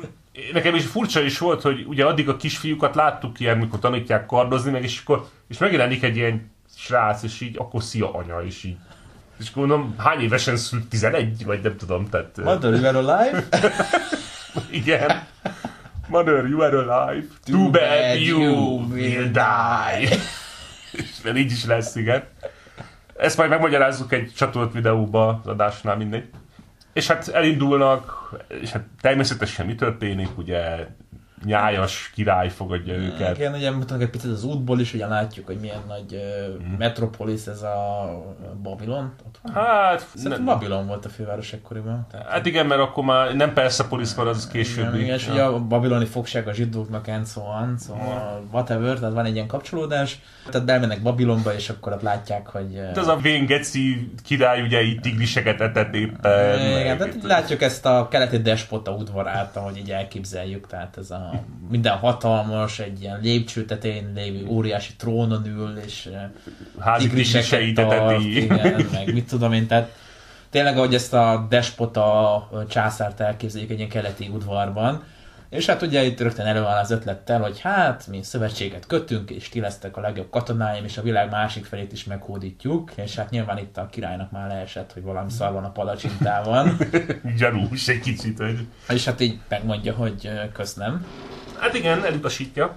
nekem 0.53 0.75
is 0.75 0.85
furcsa 0.85 1.21
is 1.21 1.37
volt, 1.37 1.61
hogy 1.61 1.85
ugye 1.87 2.05
addig 2.05 2.29
a 2.29 2.37
kisfiúkat 2.37 2.95
láttuk 2.95 3.39
ilyen, 3.39 3.57
mikor 3.57 3.79
tanítják 3.79 4.25
kardozni, 4.25 4.71
meg 4.71 4.83
és 4.83 5.01
akkor 5.05 5.27
és 5.47 5.57
megjelenik 5.57 6.03
egy 6.03 6.15
ilyen 6.15 6.51
srác, 6.75 7.23
és 7.23 7.41
így 7.41 7.55
akkor 7.57 7.83
szia 7.83 8.13
anya, 8.13 8.41
és 8.43 8.63
így. 8.63 8.77
És 9.39 9.49
akkor 9.49 9.67
mondom, 9.67 9.95
hány 9.97 10.19
évesen 10.19 10.57
szült? 10.57 10.87
11? 10.87 11.45
Vagy 11.45 11.61
nem 11.61 11.77
tudom, 11.77 12.09
tehát... 12.09 12.37
Mother, 12.43 12.73
you 12.73 12.85
are 12.85 12.97
alive? 12.97 13.43
Igen. 14.81 15.23
Mother, 16.11 16.45
you 16.45 16.61
are 16.61 16.77
alive. 16.77 17.27
Too, 17.45 17.69
bad, 17.69 18.19
you 18.19 18.85
will 18.91 19.31
die. 19.31 20.17
És 21.01 21.21
mert 21.23 21.37
így 21.37 21.51
is 21.51 21.65
lesz, 21.65 21.95
igen. 21.95 22.23
Ezt 23.15 23.37
majd 23.37 23.49
megmagyarázzuk 23.49 24.11
egy 24.11 24.31
csatolt 24.35 24.73
videóba 24.73 25.39
az 25.43 25.47
adásnál 25.47 25.97
mindegy. 25.97 26.29
És 26.93 27.07
hát 27.07 27.27
elindulnak, 27.27 28.29
és 28.61 28.71
hát 28.71 28.83
természetesen 29.01 29.65
mi 29.65 29.75
történik, 29.75 30.37
ugye 30.37 30.87
nyájas 31.45 32.11
király 32.15 32.49
fogadja 32.49 32.93
őket. 32.93 33.37
Igen, 33.37 33.53
ugye 33.53 33.71
mutatnak 33.71 34.01
egy 34.01 34.09
picit 34.09 34.31
az 34.31 34.43
útból 34.43 34.79
is, 34.79 34.93
ugye 34.93 35.07
látjuk, 35.07 35.45
hogy 35.45 35.57
milyen 35.59 35.81
nagy 35.87 36.13
uh, 36.13 36.77
metropolis 36.77 37.45
ez 37.47 37.61
a 37.61 38.09
Babylon. 38.61 39.13
Ott 39.27 39.39
van? 39.41 39.53
Hát, 39.63 40.07
Szerintem 40.15 40.43
ne, 40.43 40.51
Babylon 40.53 40.87
volt 40.87 41.05
a 41.05 41.09
főváros 41.09 41.53
ekkoriban. 41.53 42.07
Tehát, 42.11 42.27
hát 42.27 42.45
igen, 42.45 42.65
mert 42.65 42.81
akkor 42.81 43.03
már 43.03 43.35
nem 43.35 43.53
Persepolis 43.53 44.13
van, 44.15 44.27
az 44.27 44.47
igen, 44.49 44.63
későbbi. 44.63 44.99
igen, 45.01 45.15
és 45.15 45.27
ugye 45.27 45.43
a 45.43 45.59
babiloni 45.59 46.05
fogság 46.05 46.47
a 46.47 46.53
zsidóknak 46.53 47.07
and 47.07 47.27
so 47.27 47.41
on, 47.41 47.75
szóval 47.77 48.43
whatever, 48.51 48.99
tehát 48.99 49.13
van 49.13 49.25
egy 49.25 49.33
ilyen 49.33 49.47
kapcsolódás. 49.47 50.19
Tehát 50.49 50.67
belmennek 50.67 51.01
Babilonba, 51.01 51.53
és 51.53 51.69
akkor 51.69 51.93
ott 51.93 52.01
látják, 52.01 52.47
hogy... 52.47 52.81
Hát 52.85 52.97
Ez 52.97 53.07
a 53.07 53.15
vén 53.15 53.45
geci 53.45 54.11
király 54.23 54.61
ugye 54.61 54.81
így 54.81 54.99
tigriseket 54.99 55.61
etett 55.61 55.93
éppen. 55.93 56.79
Igen, 56.79 56.97
tehát 56.97 57.23
látjuk 57.23 57.61
ezt 57.61 57.85
a 57.85 58.07
keleti 58.09 58.37
despota 58.37 58.91
udvarát, 58.91 59.55
ahogy 59.55 59.77
így 59.77 59.91
elképzeljük, 59.91 60.67
tehát 60.67 60.97
ez 60.97 61.11
a 61.11 61.30
minden 61.69 61.97
hatalmas, 61.97 62.79
egy 62.79 63.01
ilyen 63.01 63.19
lépcső 63.21 63.65
tetején 63.65 64.11
lévő 64.15 64.45
óriási 64.47 64.95
trónon 64.97 65.45
ül, 65.45 65.77
és 65.85 66.09
házi 66.79 67.07
tigriseket 67.07 67.73
tart, 67.73 68.23
igen, 68.23 68.85
meg 68.91 69.13
mit 69.13 69.27
tudom 69.27 69.53
én, 69.53 69.67
tehát 69.67 69.95
tényleg, 70.49 70.77
ahogy 70.77 70.93
ezt 70.93 71.13
a 71.13 71.45
despota 71.49 72.49
császárt 72.69 73.19
elképzeljük 73.19 73.69
egy 73.69 73.77
ilyen 73.77 73.89
keleti 73.89 74.29
udvarban, 74.33 75.03
és 75.51 75.65
hát 75.65 75.81
ugye 75.81 76.03
itt 76.03 76.19
rögtön 76.19 76.45
elő 76.45 76.61
van 76.61 76.77
az 76.77 76.91
ötlettel, 76.91 77.41
hogy 77.41 77.59
hát 77.59 78.07
mi 78.07 78.23
szövetséget 78.23 78.87
kötünk, 78.87 79.29
és 79.29 79.49
ti 79.49 79.59
lesztek 79.59 79.97
a 79.97 80.01
legjobb 80.01 80.29
katonáim, 80.29 80.83
és 80.83 80.97
a 80.97 81.01
világ 81.01 81.29
másik 81.29 81.65
felét 81.65 81.91
is 81.91 82.03
meghódítjuk, 82.03 82.91
és 82.95 83.15
hát 83.15 83.29
nyilván 83.29 83.57
itt 83.57 83.77
a 83.77 83.87
királynak 83.91 84.31
már 84.31 84.49
leesett, 84.49 84.93
hogy 84.93 85.03
valami 85.03 85.31
szar 85.31 85.51
van 85.53 85.63
a 85.63 85.71
palacsintában. 85.71 86.77
Gyanús 87.37 87.87
egy 87.87 87.99
kicsit, 87.99 88.37
hogy... 88.37 88.67
és 88.89 89.05
hát 89.05 89.19
így 89.19 89.39
megmondja, 89.47 89.93
hogy 89.93 90.29
köszönöm. 90.53 91.05
Hát 91.59 91.73
igen, 91.73 92.05
elutasítja. 92.05 92.75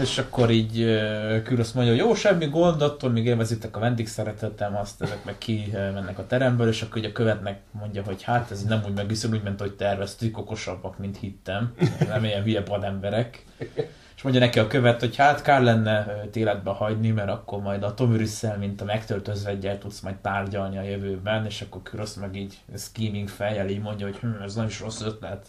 És 0.00 0.18
akkor 0.18 0.50
így 0.50 0.80
uh, 0.80 1.58
azt 1.58 1.74
mondja, 1.74 1.92
hogy 1.92 2.02
jó, 2.02 2.14
semmi 2.14 2.46
gond, 2.46 2.82
attól 2.82 3.10
még 3.10 3.26
élvezitek 3.26 3.76
a 3.76 3.80
vendégszeretetem, 3.80 4.76
azt 4.76 5.02
ezek 5.02 5.24
meg 5.24 5.38
ki 5.38 5.72
mennek 5.72 6.18
a 6.18 6.26
teremből, 6.26 6.68
és 6.68 6.82
akkor 6.82 6.98
ugye 6.98 7.08
a 7.08 7.12
követnek 7.12 7.60
mondja, 7.70 8.02
hogy 8.02 8.22
hát 8.22 8.50
ez 8.50 8.64
nem 8.64 8.82
úgy 8.86 8.94
megviszont, 8.94 9.34
úgy 9.34 9.42
ment, 9.42 9.60
hogy 9.60 9.72
terveztük, 9.72 10.38
okosabbak, 10.38 10.98
mint 10.98 11.18
hittem. 11.18 11.74
Nem 12.08 12.24
ilyen 12.24 12.42
hülye 12.42 12.62
emberek. 12.80 13.44
És 14.16 14.22
mondja 14.22 14.40
neki 14.40 14.58
a 14.58 14.66
követ, 14.66 15.00
hogy 15.00 15.16
hát 15.16 15.42
kár 15.42 15.62
lenne 15.62 16.22
életbe 16.32 16.70
hagyni, 16.70 17.10
mert 17.10 17.28
akkor 17.28 17.62
majd 17.62 17.82
a 17.82 17.94
Tomürisszel, 17.94 18.58
mint 18.58 18.80
a 18.80 18.84
megtölt 18.84 19.28
özvegyel 19.28 19.78
tudsz 19.78 20.00
majd 20.00 20.16
tárgyalni 20.16 20.78
a 20.78 20.82
jövőben, 20.82 21.44
és 21.46 21.60
akkor 21.60 21.82
Kürosz 21.82 22.14
meg 22.14 22.36
így 22.36 22.58
scheming 22.76 23.28
fejjel 23.28 23.68
így 23.68 23.80
mondja, 23.80 24.06
hogy 24.06 24.16
hm, 24.16 24.42
ez 24.42 24.54
nagyon 24.54 24.70
is 24.70 24.80
rossz 24.80 25.00
ötlet. 25.00 25.46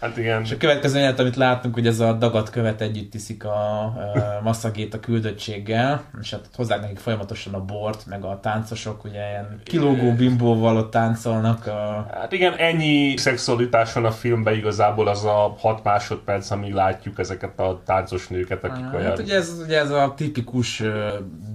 Hát 0.00 0.16
igen. 0.16 0.42
És 0.42 0.50
a 0.50 0.56
következő 0.56 0.98
jelenet, 0.98 1.18
amit 1.18 1.36
látunk, 1.36 1.74
hogy 1.74 1.86
ez 1.86 2.00
a 2.00 2.12
dagat 2.12 2.50
követ 2.50 2.80
együtt 2.80 3.14
iszik 3.14 3.44
a, 3.44 3.82
a 3.82 4.40
masszagét 4.42 4.94
a 4.94 5.00
küldöttséggel, 5.00 6.04
és 6.20 6.30
hát 6.30 6.48
hozzák 6.56 6.80
nekik 6.80 6.98
folyamatosan 6.98 7.54
a 7.54 7.64
bort, 7.64 8.06
meg 8.06 8.24
a 8.24 8.38
táncosok 8.42 9.04
ugye 9.04 9.28
ilyen 9.28 9.60
kilógó 9.64 10.12
bimbóval 10.12 10.76
ott 10.76 10.90
táncolnak. 10.90 11.66
A... 11.66 12.06
Hát 12.12 12.32
igen, 12.32 12.54
ennyi 12.56 13.16
szexualitás 13.16 13.92
van 13.92 14.04
a 14.04 14.10
filmben 14.10 14.54
igazából 14.54 15.08
az 15.08 15.24
a 15.24 15.56
6 15.58 15.84
másodperc, 15.84 16.50
amíg 16.50 16.72
látjuk 16.72 17.18
ezeket 17.18 17.60
a 17.60 17.82
táncos 17.84 18.28
nőket, 18.28 18.64
akik 18.64 18.84
hát, 18.84 18.94
olyan... 18.94 19.08
Hát 19.08 19.18
ugye 19.18 19.34
ez, 19.34 19.60
ugye 19.64 19.78
ez 19.78 19.90
a 19.90 20.14
tipikus 20.16 20.82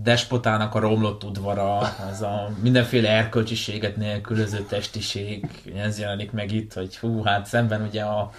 despotának 0.03 0.75
a 0.75 0.79
romlott 0.79 1.23
udvara, 1.23 1.81
ez 2.11 2.21
a 2.21 2.49
mindenféle 2.61 3.09
erkölcsiséget 3.09 3.95
nélkülöző 3.95 4.59
testiség, 4.69 5.47
ez 5.77 5.99
jelenik 5.99 6.31
meg 6.31 6.51
itt, 6.51 6.73
hogy 6.73 6.97
hú, 6.97 7.23
hát 7.23 7.45
szemben 7.45 7.81
ugye 7.81 8.01
a 8.01 8.31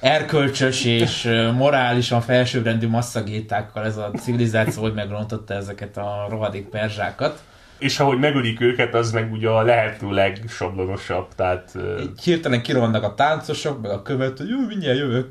erkölcsös 0.00 0.84
és 0.84 1.28
morálisan 1.54 2.20
felsőbbrendű 2.20 2.88
masszagétákkal 2.88 3.84
ez 3.84 3.96
a 3.96 4.10
civilizáció, 4.20 4.82
hogy 4.82 4.94
megrontotta 4.94 5.54
ezeket 5.54 5.96
a 5.96 6.26
rohadék 6.30 6.68
perzsákat. 6.68 7.42
És 7.78 8.00
ahogy 8.00 8.18
megölik 8.18 8.60
őket, 8.60 8.94
az 8.94 9.12
meg 9.12 9.32
ugye 9.32 9.48
a 9.48 9.62
lehető 9.62 10.10
legsablonosabb, 10.10 11.26
tehát... 11.36 11.72
Így 12.00 12.22
hirtelen 12.22 12.62
kirohannak 12.62 13.02
a 13.02 13.14
táncosok, 13.14 13.82
meg 13.82 13.90
a 13.90 14.02
követ, 14.02 14.38
hogy 14.38 14.48
jó, 14.48 14.58
mindjárt 14.66 14.98
jövök. 14.98 15.30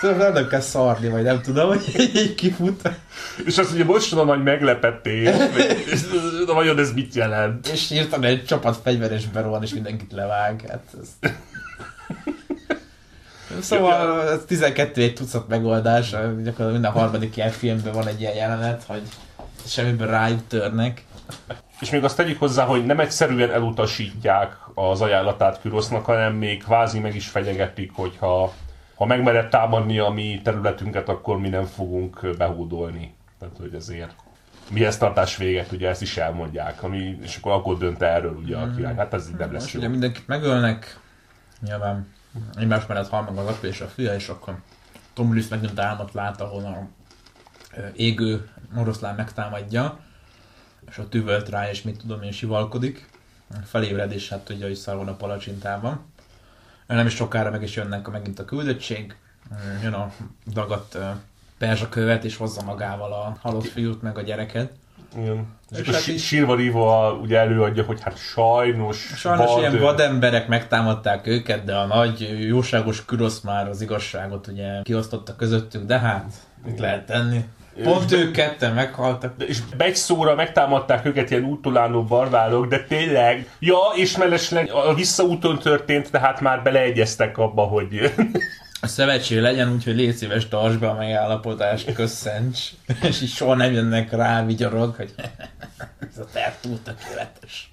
Szóval 0.00 0.32
nem 0.32 0.48
kell 0.48 0.60
szarni, 0.60 1.08
vagy 1.08 1.22
nem 1.22 1.40
tudom, 1.40 1.68
hogy 1.68 2.10
így 2.14 2.34
kifut. 2.34 2.90
És 3.46 3.58
azt 3.58 3.72
ugye 3.72 3.84
most 3.84 4.10
van 4.10 4.28
a 4.28 4.34
nagy 4.34 4.42
meglepetés, 4.42 5.36
de 6.46 6.52
vajon 6.52 6.78
ez 6.78 6.92
mit 6.92 7.14
jelent? 7.14 7.66
És 7.66 7.88
hirtelen 7.88 8.30
egy 8.30 8.44
csapat 8.44 8.76
fegyveres 8.82 9.26
berohan, 9.26 9.62
és 9.62 9.74
mindenkit 9.74 10.12
levág. 10.12 10.64
Hát 10.68 10.84
ez... 11.00 11.30
Szóval 13.60 14.28
ez 14.28 14.44
12 14.46 15.02
egy 15.02 15.14
tucat 15.14 15.48
megoldás, 15.48 16.10
gyakorlatilag 16.10 16.72
minden 16.72 16.90
harmadik 16.90 17.36
ilyen 17.36 17.50
filmben 17.50 17.92
van 17.92 18.06
egy 18.06 18.20
ilyen 18.20 18.34
jelenet, 18.34 18.84
hogy 18.86 19.02
semmiből 19.66 20.06
rájuk 20.06 20.46
törnek. 20.46 21.04
És 21.80 21.90
még 21.90 22.04
azt 22.04 22.16
tegyük 22.16 22.38
hozzá, 22.38 22.64
hogy 22.64 22.86
nem 22.86 23.00
egyszerűen 23.00 23.50
elutasítják 23.50 24.56
az 24.74 25.00
ajánlatát 25.00 25.60
Kürosznak, 25.60 26.04
hanem 26.04 26.34
még 26.34 26.62
kvázi 26.62 26.98
meg 26.98 27.14
is 27.14 27.28
fenyegetik, 27.28 27.90
hogy 27.94 28.16
ha, 28.18 28.52
megmered 29.06 29.48
támadni 29.48 29.98
a 29.98 30.08
mi 30.08 30.40
területünket, 30.44 31.08
akkor 31.08 31.38
mi 31.38 31.48
nem 31.48 31.64
fogunk 31.64 32.36
behódolni. 32.38 33.14
Tehát, 33.38 33.56
hogy 33.60 33.74
ezért 33.74 34.14
mihez 34.70 34.98
tartás 34.98 35.36
véget, 35.36 35.72
ugye 35.72 35.88
ezt 35.88 36.02
is 36.02 36.16
elmondják, 36.16 36.82
ami, 36.82 37.18
és 37.22 37.36
akkor 37.36 37.52
akkor 37.52 37.78
dönt 37.78 38.02
erről 38.02 38.34
ugye 38.34 38.56
a 38.56 38.70
király. 38.76 38.94
Hát 38.94 39.14
ez 39.14 39.28
így 39.28 39.36
nem 39.36 39.52
lesz 39.52 39.62
Most 39.62 39.74
jó. 39.74 39.80
Ugye 39.80 39.88
mindenkit 39.88 40.26
megölnek, 40.26 40.98
nyilván 41.60 42.14
egymás 42.54 42.86
mellett 42.86 43.08
hal 43.08 43.22
meg 43.22 43.36
az 43.36 43.46
apja 43.46 43.68
és 43.68 43.80
a 43.80 43.86
fia, 43.86 44.14
és 44.14 44.28
akkor 44.28 44.60
Tom 45.12 45.42
megint 45.50 45.78
álmat 45.78 46.12
lát, 46.12 46.40
ahol 46.40 46.64
a 46.64 46.88
égő 47.96 48.48
oroszlán 48.76 49.14
megtámadja, 49.14 49.98
és 50.88 50.98
a 50.98 51.08
tüvölt 51.08 51.48
rá, 51.48 51.70
és 51.70 51.82
mit 51.82 51.98
tudom 51.98 52.22
én, 52.22 52.32
sivalkodik. 52.32 53.08
Felébred, 53.64 54.12
és 54.12 54.28
hát 54.28 54.44
tudja, 54.44 54.66
hogy 54.66 54.74
szar 54.74 54.96
van 54.96 55.08
a 55.08 55.16
palacsintában. 55.16 56.04
Nem 56.86 57.06
is 57.06 57.14
sokára 57.14 57.50
meg 57.50 57.62
is 57.62 57.76
jönnek 57.76 58.08
megint 58.08 58.38
a 58.38 58.44
küldöttség, 58.44 59.16
jön 59.82 59.92
a 59.92 60.12
dagadt 60.46 60.98
perzsa 61.58 61.88
követ, 61.88 62.24
és 62.24 62.36
hozza 62.36 62.62
magával 62.62 63.12
a 63.12 63.36
halott 63.40 63.66
fiút, 63.66 64.02
meg 64.02 64.18
a 64.18 64.22
gyereket. 64.22 64.72
Igen. 65.16 65.54
És, 65.70 65.78
és 65.78 65.90
hát 65.90 66.18
sírva 66.18 66.54
rívva 66.54 67.12
ugye 67.12 67.38
előadja, 67.38 67.82
hogy 67.84 68.00
hát 68.02 68.18
sajnos... 68.18 68.96
Sajnos 69.16 69.46
vad... 69.46 69.58
ilyen 69.58 69.80
vademberek 69.80 70.48
megtámadták 70.48 71.26
őket, 71.26 71.64
de 71.64 71.74
a 71.74 71.86
nagy 71.86 72.46
jóságos 72.48 73.04
Kürosz 73.04 73.40
már 73.40 73.68
az 73.68 73.82
igazságot 73.82 74.46
ugye 74.46 74.82
kiosztotta 74.82 75.36
közöttük, 75.36 75.84
de 75.84 75.98
hát 75.98 76.32
mit 76.64 76.78
lehet 76.78 77.06
tenni? 77.06 77.44
Pont 77.82 78.12
ők 78.12 78.32
ketten 78.32 78.74
meghaltak. 78.74 79.32
És 79.46 79.58
egy 79.76 79.94
szóra 79.94 80.34
megtámadták 80.34 81.04
őket 81.04 81.30
ilyen 81.30 81.44
útulánó 81.44 82.04
barbárok, 82.04 82.66
de 82.66 82.84
tényleg, 82.84 83.48
ja, 83.58 83.78
és 83.94 84.16
mellesleg 84.16 84.70
a 84.72 84.94
visszaúton 84.94 85.58
történt, 85.58 86.10
tehát 86.10 86.40
már 86.40 86.62
beleegyeztek 86.62 87.38
abba, 87.38 87.62
hogy 87.62 88.12
a 88.80 88.86
szövetség 88.86 89.40
legyen, 89.40 89.72
úgyhogy 89.72 89.96
légy 89.96 90.14
szíves, 90.14 90.48
tartsd 90.48 90.78
be 90.78 90.88
a 90.88 90.94
megállapodást, 90.94 91.92
köszönts, 91.92 92.70
és 93.02 93.22
így 93.22 93.28
soha 93.28 93.54
nem 93.54 93.72
jönnek 93.72 94.12
rá, 94.12 94.44
vigyorog, 94.44 94.94
hogy 94.94 95.14
ez 96.10 96.18
a 96.18 96.24
terv 96.32 96.54
túl 96.60 96.82
tökéletes. 96.82 97.72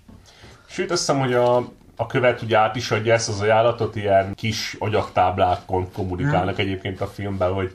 Sőt, 0.65 0.91
azt 0.91 0.99
hiszem, 0.99 1.19
hogy 1.19 1.33
a, 1.33 1.57
a 1.95 2.05
követ 2.07 2.41
ugye 2.41 2.57
át 2.57 2.75
is 2.75 2.91
adja 2.91 3.13
ezt 3.13 3.29
az 3.29 3.41
ajánlatot, 3.41 3.95
ilyen 3.95 4.33
kis 4.35 4.75
agyaktáblákon 4.79 5.91
kommunikálnak 5.91 6.55
hmm. 6.55 6.65
egyébként 6.65 7.01
a 7.01 7.07
filmben, 7.07 7.53
hogy 7.53 7.71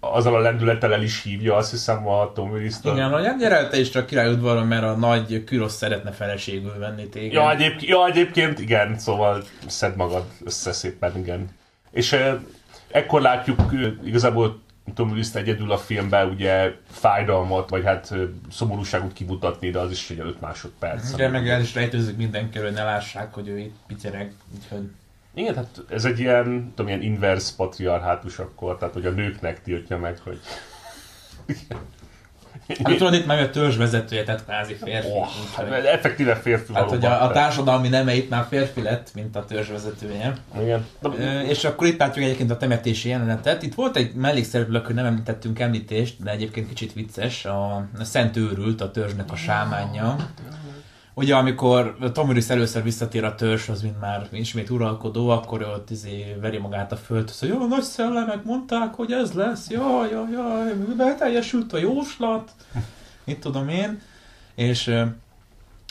azzal 0.00 0.34
a 0.34 0.38
lendülettel 0.38 0.92
el 0.92 1.02
is 1.02 1.22
hívja, 1.22 1.56
azt 1.56 1.70
hiszem 1.70 2.08
a 2.08 2.32
Tom 2.32 2.50
willis 2.50 2.74
Igen, 2.82 3.10
hogy 3.10 3.36
gyere 3.38 3.68
te 3.68 3.78
is 3.78 3.90
csak 3.90 4.06
királyudvaron, 4.06 4.66
mert 4.66 4.82
a 4.82 4.96
nagy 4.96 5.44
Kürosz 5.44 5.76
szeretne 5.76 6.10
feleségül 6.10 6.78
venni 6.78 7.08
téged. 7.08 7.32
Ja, 7.32 7.50
egyébként, 7.50 7.82
ja, 7.82 8.06
egyébként 8.06 8.58
igen, 8.58 8.98
szóval 8.98 9.42
szed 9.66 9.96
magad 9.96 10.24
össze 10.44 10.72
szépen, 10.72 11.18
igen. 11.18 11.48
És 11.90 12.16
ekkor 12.92 13.20
látjuk 13.20 13.60
igazából 14.04 14.60
Tom 14.94 15.10
Willis 15.10 15.34
egyedül 15.34 15.72
a 15.72 15.78
filmben 15.78 16.28
ugye 16.28 16.72
fájdalmat, 16.90 17.70
vagy 17.70 17.84
hát 17.84 18.14
szomorúságot 18.50 19.12
kimutatni, 19.12 19.70
de 19.70 19.78
az 19.78 19.90
is 19.90 20.10
egy 20.10 20.18
5 20.18 20.40
másodperc. 20.40 21.12
Igen, 21.12 21.30
meg 21.30 21.48
el 21.48 21.60
is 21.60 21.74
rejtőzik 21.74 22.16
mindenki, 22.16 22.58
hogy 22.58 22.72
ne 22.72 22.84
lássák, 22.84 23.34
hogy 23.34 23.48
ő 23.48 23.58
itt 23.58 23.76
pityereg, 23.86 24.32
úgyhogy... 24.54 24.90
Igen, 25.34 25.54
hát 25.54 25.82
ez 25.88 26.04
egy 26.04 26.18
ilyen, 26.18 26.72
tudom, 26.74 26.88
ilyen 26.88 27.02
inverse 27.02 27.52
patriarhátus 27.56 28.38
akkor, 28.38 28.78
tehát 28.78 28.94
hogy 28.94 29.06
a 29.06 29.10
nőknek 29.10 29.62
tiltja 29.62 29.98
meg, 29.98 30.18
hogy... 30.18 30.40
Hát 32.68 32.96
tudod, 32.96 33.14
itt 33.14 33.26
meg 33.26 33.38
a 33.38 33.50
törzs 33.50 33.76
vezetője, 33.76 34.22
tehát 34.24 34.44
kvázi 34.44 34.74
férfi. 34.74 35.08
Oh, 35.08 35.26
hát, 35.56 35.84
effektíve 35.84 36.34
férfi 36.34 36.72
Hát, 36.74 36.88
hogy 36.88 37.04
a, 37.04 37.22
a 37.22 37.30
társadalmi 37.30 37.88
neme 37.88 38.14
itt 38.14 38.30
már 38.30 38.46
férfi 38.48 38.82
lett, 38.82 39.14
mint 39.14 39.36
a 39.36 39.44
törzs 39.44 39.68
vezetője. 39.68 40.32
Igen. 40.60 40.86
E, 41.18 41.42
és 41.42 41.64
akkor 41.64 41.86
itt 41.86 41.98
látjuk 41.98 42.24
egyébként 42.24 42.50
a 42.50 42.56
temetési 42.56 43.08
jelenetet. 43.08 43.62
Itt 43.62 43.74
volt 43.74 43.96
egy 43.96 44.14
mellékszereplő, 44.14 44.82
hogy 44.84 44.94
nem 44.94 45.04
említettünk 45.04 45.58
említést, 45.58 46.22
de 46.22 46.30
egyébként 46.30 46.68
kicsit 46.68 46.92
vicces. 46.92 47.44
A, 47.44 47.86
a 47.98 48.04
Szent 48.04 48.36
Őrült, 48.36 48.80
a 48.80 48.90
törzsnek 48.90 49.32
a 49.32 49.36
sámánja. 49.36 50.16
Ugye 51.14 51.34
amikor 51.34 51.96
Tom 52.12 52.28
Willis 52.28 52.48
először 52.48 52.82
visszatér 52.82 53.24
a 53.24 53.34
törzshöz, 53.34 53.82
mint 53.82 54.00
már 54.00 54.28
ismét 54.30 54.70
uralkodó, 54.70 55.28
akkor 55.28 55.62
ott 55.62 55.90
izé 55.90 56.36
veri 56.40 56.58
magát 56.58 56.92
a 56.92 56.96
földhöz, 56.96 57.38
hogy 57.38 57.48
jó, 57.48 57.66
nagy 57.66 57.82
szellemek 57.82 58.44
mondták, 58.44 58.94
hogy 58.94 59.12
ez 59.12 59.32
lesz, 59.32 59.70
jaj, 59.70 60.10
jaj, 60.10 60.30
jaj, 60.30 60.74
beteljesült 60.96 61.72
a 61.72 61.78
jóslat, 61.78 62.50
mit 63.24 63.40
tudom 63.40 63.68
én, 63.68 64.00
és 64.54 64.88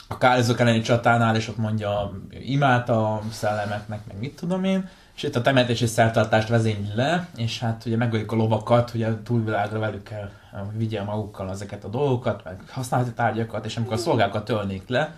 a 0.08 0.18
kálizok 0.18 0.60
elleni 0.60 0.80
csatánál 0.80 1.36
is 1.36 1.48
ott 1.48 1.56
mondja, 1.56 2.12
imádta 2.30 3.12
a 3.12 3.22
szellemeknek, 3.30 4.06
meg 4.06 4.18
mit 4.18 4.36
tudom 4.36 4.64
én, 4.64 4.88
és 5.16 5.22
itt 5.22 5.36
a 5.36 5.42
temetési 5.42 5.86
szertartást 5.86 6.48
vezényli 6.48 6.90
le, 6.94 7.28
és 7.36 7.58
hát 7.58 7.82
ugye 7.86 7.96
megöljük 7.96 8.32
a 8.32 8.36
lovakat, 8.36 8.90
hogy 8.90 9.02
a 9.02 9.22
túlvilágra 9.22 9.78
velük 9.78 10.02
kell 10.02 10.30
vigye 10.72 11.02
magukkal 11.02 11.50
ezeket 11.50 11.84
a 11.84 11.88
dolgokat, 11.88 12.44
meg 12.44 12.60
használati 12.68 13.12
tárgyakat, 13.12 13.64
és 13.64 13.76
amikor 13.76 13.94
a 13.94 13.98
szolgákat 13.98 14.44
tölnék 14.44 14.88
le, 14.88 15.14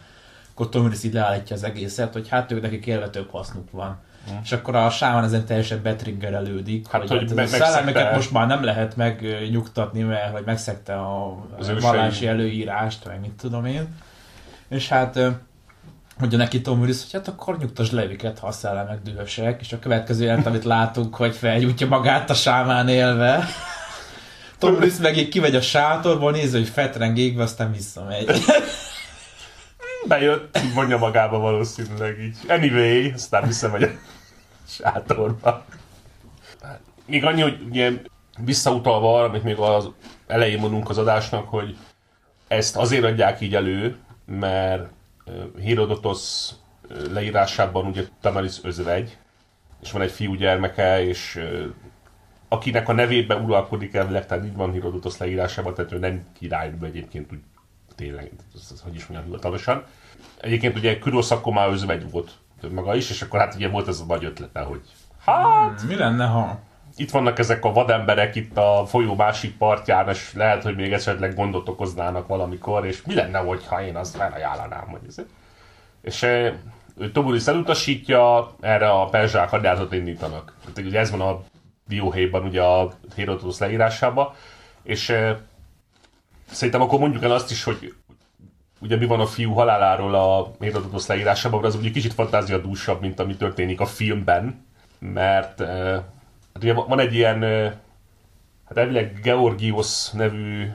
akkor 0.55 0.69
Tomiris 0.69 1.05
így 1.05 1.13
leállítja 1.13 1.57
az 1.57 1.63
egészet, 1.63 2.13
hogy 2.13 2.29
hát 2.29 2.53
ők 2.53 2.63
nekik 2.63 2.87
élve 2.87 3.11
több 3.11 3.31
hasznuk 3.31 3.71
van. 3.71 3.99
Mm. 4.33 4.37
És 4.43 4.53
akkor 4.53 4.75
a 4.75 4.91
sámán 4.91 5.25
ezen 5.25 5.45
teljesen 5.45 5.83
betriggerelődik, 5.83 6.89
hát, 6.89 7.09
hogy, 7.09 7.19
hogy 7.19 7.39
hát 7.39 7.47
a 7.47 7.47
szellemeket 7.47 8.15
most 8.15 8.33
már 8.33 8.47
nem 8.47 8.65
lehet 8.65 8.97
megnyugtatni, 8.97 10.03
mert 10.03 10.33
hogy 10.33 10.45
megszegte 10.45 10.95
a 10.95 11.37
vallási 11.81 12.27
előírást, 12.27 13.05
meg 13.07 13.21
mit 13.21 13.33
tudom 13.33 13.65
én. 13.65 13.95
És 14.69 14.89
hát 14.89 15.19
mondja 16.19 16.39
neki 16.39 16.61
Tom 16.61 16.81
Willis, 16.81 17.01
hogy 17.03 17.13
hát 17.13 17.29
akkor 17.29 17.59
nyugtas 17.59 17.91
le 17.91 18.05
őket, 18.05 18.39
ha 18.39 18.47
a 18.63 18.85
meg 18.89 19.03
dühösek, 19.03 19.61
és 19.61 19.73
a 19.73 19.79
következő 19.79 20.25
jelent, 20.25 20.47
amit 20.47 20.65
látunk, 20.65 21.17
hogy 21.17 21.37
felgyújtja 21.37 21.87
magát 21.87 22.31
a 22.31 22.35
sámán 22.35 22.89
élve. 22.89 23.45
Tom 24.59 24.75
Willis 24.75 24.97
meg 24.97 25.17
így 25.17 25.29
kivegy 25.29 25.55
a 25.55 25.61
sátorból, 25.61 26.31
nézi, 26.31 26.57
hogy 26.57 26.69
fetreng 26.69 27.19
égve, 27.19 27.43
aztán 27.43 27.73
visszamegy. 27.73 28.31
Bejött, 30.09 30.59
így 30.65 30.75
mondja 30.75 30.99
magába 30.99 31.39
valószínűleg 31.39 32.21
így. 32.21 32.37
Anyway, 32.49 33.11
aztán 33.11 33.47
visszamegy 33.47 33.83
a 33.83 33.89
sátorba. 34.69 35.65
Még 37.07 37.25
annyi, 37.25 37.41
hogy 37.41 37.61
ugye 37.69 37.93
visszautalva 38.39 39.15
arra, 39.17 39.29
amit 39.29 39.43
még 39.43 39.57
az 39.57 39.89
elején 40.27 40.59
mondunk 40.59 40.91
az 40.91 40.99
adásnak, 40.99 41.49
hogy 41.49 41.77
ezt 42.49 42.77
azért 42.77 43.05
adják 43.05 43.41
így 43.41 43.55
elő, 43.55 43.97
mert 44.27 44.89
Herodotos 45.65 46.51
leírásában 47.13 47.87
ugye 47.87 48.05
Tamaris 48.21 48.59
özvegy, 48.63 49.19
és 49.83 49.93
van 49.93 50.03
egy 50.03 50.11
fiúgyermeke, 50.11 51.05
és 51.05 51.41
akinek 52.49 52.89
a 52.89 52.93
nevében 52.93 53.45
uralkodik 53.45 53.95
elvileg, 53.95 54.27
tehát 54.27 54.45
így 54.45 54.57
van 54.57 54.73
Herodotos 54.73 55.19
leírásában, 55.19 55.75
tehát 55.75 55.93
ő 55.93 55.99
nem 55.99 56.27
király, 56.39 56.75
de 56.81 56.87
egyébként 56.87 57.33
úgy 57.33 57.41
tényleg, 57.95 58.31
ez, 58.55 58.81
hogy 58.81 58.95
is 58.95 59.07
mondjam 59.07 59.25
hivatalosan. 59.25 59.85
Egyébként 60.41 60.77
ugye 60.77 60.99
Kürosz 60.99 61.31
akkor 61.31 61.53
már 61.53 61.69
özvegy 61.69 62.11
volt 62.11 62.31
maga 62.71 62.95
is, 62.95 63.11
és 63.11 63.23
akkor 63.23 63.41
hát 63.41 63.55
ugye 63.55 63.69
volt 63.69 63.89
ez 63.89 64.01
a 64.01 64.05
nagy 64.05 64.25
ötlete, 64.25 64.61
hogy 64.61 64.81
hát... 65.25 65.83
Mi 65.89 65.95
lenne, 65.95 66.27
ha 66.27 66.61
itt 66.97 67.11
vannak 67.11 67.39
ezek 67.39 67.65
a 67.65 67.73
vademberek 67.73 68.35
itt 68.35 68.57
a 68.57 68.85
folyó 68.87 69.15
másik 69.15 69.57
partján, 69.57 70.09
és 70.09 70.33
lehet, 70.35 70.63
hogy 70.63 70.77
még 70.77 70.93
esetleg 70.93 71.35
gondot 71.35 71.69
okoznának 71.69 72.27
valamikor, 72.27 72.87
és 72.87 73.03
mi 73.03 73.15
lenne, 73.15 73.39
hogyha 73.39 73.83
én 73.83 73.97
azt 73.97 74.17
felajánlanám, 74.17 74.87
hogy 74.87 75.01
ez. 75.07 75.17
És 76.03 76.23
eh, 76.23 76.55
Tobulis 77.13 77.47
elutasítja, 77.47 78.55
erre 78.61 78.91
a 78.91 79.09
perzsák 79.09 79.49
hadjáratot 79.49 79.93
indítanak. 79.93 80.55
Tehát, 80.61 80.91
ugye 80.91 80.99
ez 80.99 81.11
van 81.11 81.21
a 81.21 81.41
dióhéjban, 81.89 82.45
ugye 82.45 82.63
a 82.63 82.93
Herodotus 83.17 83.59
leírásában, 83.59 84.33
és 84.83 85.09
e, 85.09 85.41
szerintem 86.51 86.83
akkor 86.83 86.99
mondjuk 86.99 87.23
el 87.23 87.31
azt 87.31 87.51
is, 87.51 87.65
hogy 87.65 87.95
ugye 88.81 88.97
mi 88.97 89.07
van 89.07 89.21
a 89.21 89.27
fiú 89.27 89.53
haláláról 89.53 90.15
a 90.15 90.51
Herodotus 90.61 91.07
leírásában, 91.07 91.65
az 91.65 91.75
ugye 91.75 91.91
kicsit 91.91 92.15
fantáziadúsabb, 92.15 93.01
mint 93.01 93.21
ami 93.21 93.37
történik 93.37 93.81
a 93.81 93.87
filmben, 93.87 94.67
mert 94.99 95.61
e, 95.61 96.05
Hát 96.55 96.63
ugye 96.63 96.73
van 96.73 96.99
egy 96.99 97.15
ilyen, 97.15 97.43
hát 98.65 98.77
elvileg 98.77 99.21
Georgios 99.23 100.11
nevű 100.11 100.71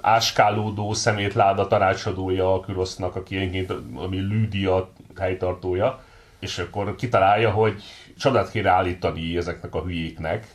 áskálódó 0.00 0.92
szemétláda 0.92 1.66
tanácsadója 1.66 2.54
a 2.54 2.60
Kürosznak, 2.60 3.16
aki 3.16 3.36
egyébként 3.36 3.72
ami 3.94 4.16
Lüdia 4.16 4.92
helytartója, 5.18 6.04
és 6.38 6.58
akkor 6.58 6.94
kitalálja, 6.94 7.50
hogy 7.50 7.82
csodát 8.16 8.50
kéne 8.50 8.70
állítani 8.70 9.36
ezeknek 9.36 9.74
a 9.74 9.82
hülyéknek, 9.82 10.46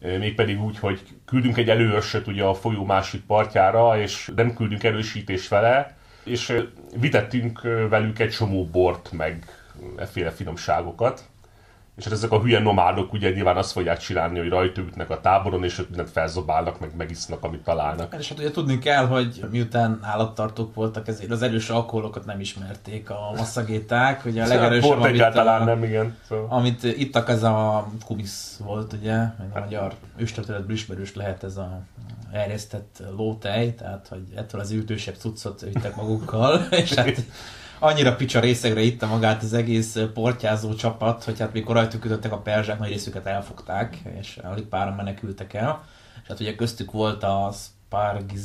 mégpedig 0.00 0.62
úgy, 0.62 0.78
hogy 0.78 1.02
küldünk 1.24 1.56
egy 1.56 1.70
előörsöt 1.70 2.26
ugye 2.26 2.44
a 2.44 2.54
folyó 2.54 2.84
másik 2.84 3.24
partjára, 3.26 4.00
és 4.00 4.30
nem 4.36 4.54
küldünk 4.54 4.84
erősítés 4.84 5.48
vele, 5.48 5.96
és 6.24 6.62
vitettünk 6.96 7.60
velük 7.88 8.18
egy 8.18 8.30
csomó 8.30 8.66
bort, 8.66 9.12
meg 9.12 9.44
efféle 9.96 10.30
finomságokat. 10.30 11.28
És 11.98 12.04
hát 12.04 12.12
ezek 12.12 12.30
a 12.30 12.40
hülye 12.40 12.60
nomádok 12.60 13.12
ugye 13.12 13.30
nyilván 13.30 13.56
azt 13.56 13.72
fogják 13.72 13.98
csinálni, 13.98 14.38
hogy 14.38 14.48
rajta 14.48 14.80
ütnek 14.80 15.10
a 15.10 15.20
táboron, 15.20 15.64
és 15.64 15.78
ott 15.78 15.88
mindent 15.88 16.10
felzobálnak, 16.10 16.80
meg 16.80 16.90
megisznak, 16.96 17.44
amit 17.44 17.62
találnak. 17.62 18.14
És 18.18 18.28
hát 18.28 18.38
ugye 18.38 18.50
tudni 18.50 18.78
kell, 18.78 19.06
hogy 19.06 19.44
miután 19.50 19.98
állattartók 20.02 20.74
voltak, 20.74 21.08
ezért 21.08 21.30
az 21.30 21.42
erős 21.42 21.68
alkoholokat 21.68 22.24
nem 22.24 22.40
ismerték 22.40 23.10
a 23.10 23.32
masszagéták. 23.36 24.24
Ugye 24.24 24.44
a 24.44 24.46
legerősebb, 24.46 24.90
amit, 24.90 25.06
egyáltalán 25.06 25.60
a, 25.60 25.64
nem, 25.64 25.84
igen. 25.84 26.16
Szóval. 26.28 26.46
Amit 26.48 26.82
ittak, 26.82 27.28
ez 27.28 27.42
a 27.42 27.86
kumisz 28.06 28.60
volt, 28.64 28.92
ugye, 28.92 29.16
meg 29.16 29.50
a 29.54 29.60
magyar 29.60 29.92
őstörténet 30.16 30.70
ismerős 30.70 31.14
lehet 31.14 31.44
ez 31.44 31.56
a 31.56 31.80
erjesztett 32.32 33.02
lótej, 33.16 33.74
tehát 33.74 34.06
hogy 34.08 34.22
ettől 34.36 34.60
az 34.60 34.70
ültősebb 34.70 35.14
cuccot 35.14 35.60
vittek 35.60 35.96
magukkal, 35.96 36.66
és 36.82 36.94
hát 36.94 37.22
annyira 37.78 38.16
picsa 38.16 38.40
részegre 38.40 38.80
itta 38.80 39.06
magát 39.06 39.42
az 39.42 39.52
egész 39.52 39.96
portyázó 40.14 40.74
csapat, 40.74 41.24
hogy 41.24 41.38
hát 41.38 41.52
mikor 41.52 41.74
rajtuk 41.74 42.04
ütöttek 42.04 42.32
a 42.32 42.38
perzsák, 42.38 42.78
nagy 42.78 42.88
részüket 42.88 43.26
elfogták, 43.26 43.98
és 44.20 44.36
alig 44.42 44.64
páran 44.64 44.94
menekültek 44.94 45.54
el. 45.54 45.84
És 46.22 46.28
hát 46.28 46.40
ugye 46.40 46.54
köztük 46.54 46.90
volt 46.90 47.22
a 47.22 47.52
Spargis 47.52 48.42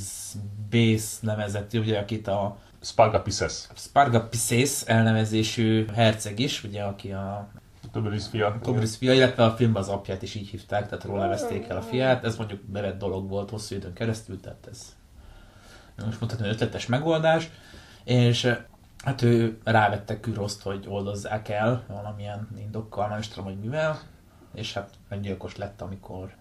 Base 0.69 1.17
nevezetű, 1.21 1.79
ugye 1.79 1.99
akit 1.99 2.27
a 2.27 2.57
Sparga 2.81 3.21
Pisces. 3.21 3.67
Sparga 3.75 4.27
Pisces 4.27 4.81
elnevezésű 4.85 5.85
herceg 5.93 6.39
is, 6.39 6.63
ugye, 6.63 6.81
aki 6.81 7.11
a 7.11 7.47
Tobris 7.91 8.23
fia. 8.27 8.59
Tobris 8.61 8.95
fia, 8.95 9.13
illetve 9.13 9.43
a 9.43 9.55
filmben 9.55 9.81
az 9.81 9.87
apját 9.89 10.21
is 10.21 10.35
így 10.35 10.49
hívták, 10.49 10.89
tehát 10.89 11.03
róla 11.03 11.21
nevezték 11.21 11.67
el 11.67 11.77
a 11.77 11.81
fiát. 11.81 12.23
Ez 12.23 12.35
mondjuk 12.35 12.61
bevett 12.61 12.99
dolog 12.99 13.29
volt 13.29 13.49
hosszú 13.49 13.75
időn 13.75 13.93
keresztül, 13.93 14.39
tehát 14.39 14.67
ez 14.71 14.95
most 16.05 16.19
mondhatni 16.19 16.47
ötletes 16.47 16.85
megoldás. 16.85 17.49
És 18.03 18.55
hát 19.03 19.21
ő 19.21 19.57
rávette 19.63 20.19
Küroszt, 20.19 20.61
hogy 20.61 20.85
oldozzák 20.87 21.49
el 21.49 21.83
valamilyen 21.87 22.47
indokkal, 22.57 23.07
nem 23.07 23.19
is 23.19 23.27
tudom, 23.27 23.45
hogy 23.45 23.59
mivel, 23.59 23.99
és 24.53 24.73
hát 24.73 24.89
meggyilkos 25.09 25.57
lett, 25.57 25.81
amikor 25.81 26.35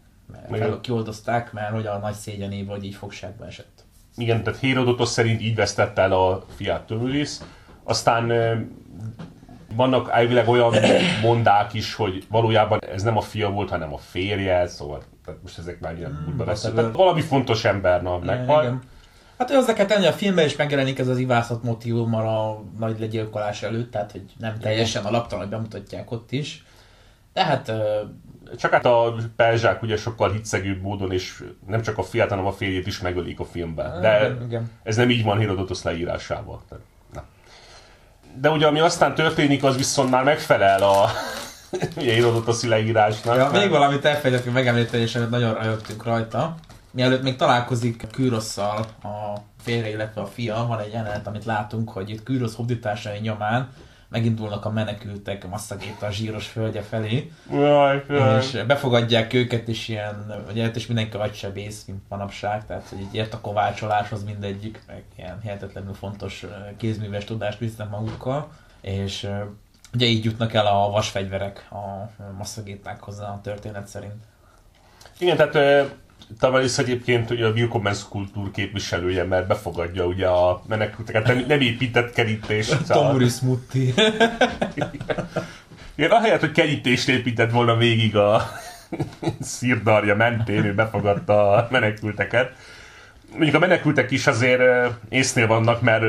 fel, 0.51 0.81
kioldozták, 0.81 1.53
mert 1.53 1.73
hogy 1.73 1.87
a 1.87 1.99
nagy 1.99 2.15
szégyenév, 2.15 2.67
hogy 2.67 2.85
így 2.85 2.95
fogságba 2.95 3.47
esett. 3.47 3.85
Igen, 4.17 4.43
tehát 4.43 4.61
Hérodotos 4.61 5.09
szerint 5.09 5.41
így 5.41 5.55
vesztette 5.55 6.03
el 6.03 6.13
a 6.13 6.45
fiát 6.57 6.87
Tömülis. 6.87 7.37
Aztán 7.85 8.33
vannak 9.75 10.11
elvileg 10.11 10.49
olyan 10.49 10.75
mondák 11.23 11.75
is, 11.75 11.95
hogy 11.95 12.27
valójában 12.29 12.79
ez 12.93 13.03
nem 13.03 13.17
a 13.17 13.21
fia 13.21 13.51
volt, 13.51 13.71
hanem 13.71 13.93
a 13.93 13.99
férje, 13.99 14.67
szóval 14.67 15.03
tehát 15.25 15.43
most 15.43 15.59
ezek 15.59 15.81
már 15.81 15.97
ilyen 15.97 16.25
hmm, 16.25 16.45
Tehát 16.75 16.95
valami 16.95 17.21
fontos 17.21 17.65
ember 17.65 18.03
meghal. 18.03 18.81
Hát 19.43 19.51
hozzá 19.51 19.73
kell 19.73 19.87
tenni, 19.87 20.07
a 20.07 20.13
filmben 20.13 20.45
is 20.45 20.57
megjelenik 20.57 20.99
ez 20.99 21.09
az 21.09 21.19
ivászat 21.19 21.63
motivum 21.63 22.15
a 22.15 22.63
nagy 22.79 23.01
legyilkolás 23.01 23.63
előtt, 23.63 23.91
tehát 23.91 24.13
hogy 24.13 24.23
nem 24.39 24.59
teljesen 24.59 25.05
alaptalan, 25.05 25.45
hogy 25.45 25.53
bemutatják 25.53 26.11
ott 26.11 26.33
is. 26.33 26.65
De 27.33 27.45
hát... 27.45 27.73
Csak 28.59 28.73
hát 28.73 28.87
a 28.87 29.15
perzsák 29.37 29.83
ugye 29.83 29.97
sokkal 29.97 30.33
hitszegőbb 30.33 30.81
módon, 30.81 31.13
és 31.13 31.45
nem 31.67 31.83
csak 31.83 31.99
a 31.99 32.03
fiát, 32.03 32.29
hanem 32.29 32.47
a 32.47 32.53
férjét 32.53 32.87
is 32.87 33.01
megölik 33.01 33.41
a 33.41 33.45
filmben. 33.45 34.01
De 34.01 34.37
igen. 34.47 34.71
ez 34.83 34.97
nem 34.97 35.11
így 35.11 35.25
van 35.25 35.39
Herodotus 35.39 35.83
leírásával. 35.83 36.63
De, 37.13 37.23
De 38.41 38.51
ugye 38.51 38.67
ami 38.67 38.81
aztán 38.81 39.15
történik, 39.15 39.65
az 39.65 39.77
viszont 39.77 40.11
már 40.11 40.25
megfelel 40.25 40.83
a 40.83 41.09
ugye 41.97 42.15
Herodotus 42.15 42.63
leírásnak. 42.63 43.37
Ja, 43.37 43.51
még 43.51 43.71
valamit 43.71 44.05
elfelejtettünk 44.05 44.55
megemlíteni, 44.55 45.03
és 45.03 45.19
nagyon 45.31 45.55
rajogtunk 45.55 46.05
rajta 46.05 46.57
mielőtt 46.93 47.23
még 47.23 47.37
találkozik 47.37 48.07
Kűrosszal 48.11 48.79
a 49.03 49.35
férje, 49.63 49.91
illetve 49.91 50.21
a 50.21 50.27
fia, 50.27 50.65
van 50.69 50.81
egy 50.81 50.93
jelenet, 50.93 51.27
amit 51.27 51.45
látunk, 51.45 51.91
hogy 51.91 52.11
itt 52.11 52.23
Kűrosz 52.23 52.55
hódításai 52.55 53.19
nyomán 53.19 53.69
megindulnak 54.09 54.65
a 54.65 54.71
menekültek 54.71 55.49
masszagét 55.49 56.03
a 56.03 56.11
zsíros 56.11 56.47
földje 56.47 56.83
felé, 56.83 57.33
jaj, 57.51 58.05
jaj. 58.09 58.39
és 58.39 58.63
befogadják 58.67 59.33
őket, 59.33 59.69
és 59.69 59.89
ilyen, 59.89 60.45
ugye 60.51 60.67
és 60.69 60.87
mindenki 60.87 61.17
agysebész, 61.17 61.85
mint 61.87 62.01
manapság, 62.09 62.67
tehát 62.67 62.89
hogy 62.89 63.01
így 63.01 63.15
ért 63.15 63.35
a 63.35 63.41
kovácsoláshoz 63.41 64.25
mindegyik, 64.25 64.83
meg 64.87 65.03
ilyen 65.17 65.41
hihetetlenül 65.43 65.95
fontos 65.95 66.47
kézműves 66.77 67.25
tudást 67.25 67.59
visznek 67.59 67.91
magukkal, 67.91 68.49
és 68.81 69.29
ugye 69.95 70.07
így 70.07 70.25
jutnak 70.25 70.55
el 70.55 70.67
a 70.67 70.91
vasfegyverek 70.91 71.69
a 71.71 72.11
masszagétákhoz 72.37 73.19
a 73.19 73.41
történet 73.43 73.87
szerint. 73.87 74.25
Igen, 75.19 75.37
tehát 75.37 75.89
Tavares 76.39 76.79
egyébként 76.79 77.31
ugye 77.31 77.47
a 77.47 77.51
Willkommens 77.51 78.09
kultúr 78.09 78.51
képviselője, 78.51 79.25
mert 79.25 79.47
befogadja 79.47 80.07
ugye 80.07 80.27
a 80.27 80.63
menekülteket, 80.69 81.27
nem, 81.27 81.45
nem 81.49 81.61
épített 81.61 82.13
kerítést. 82.13 82.87
Tomuris 82.87 83.41
Mutti. 83.41 83.95
Igen, 85.95 86.11
ahelyett, 86.11 86.41
hogy 86.41 86.53
kerítést 86.53 87.09
épített 87.09 87.51
volna 87.51 87.77
végig 87.77 88.17
a 88.17 88.51
szírdarja 89.41 90.17
mentén, 90.17 90.65
ő 90.65 90.75
befogadta 90.75 91.51
a 91.51 91.69
menekülteket. 91.71 92.53
Mondjuk 93.31 93.55
a 93.55 93.59
menekültek 93.59 94.11
is 94.11 94.27
azért 94.27 94.63
észnél 95.09 95.47
vannak, 95.47 95.81
mert 95.81 96.05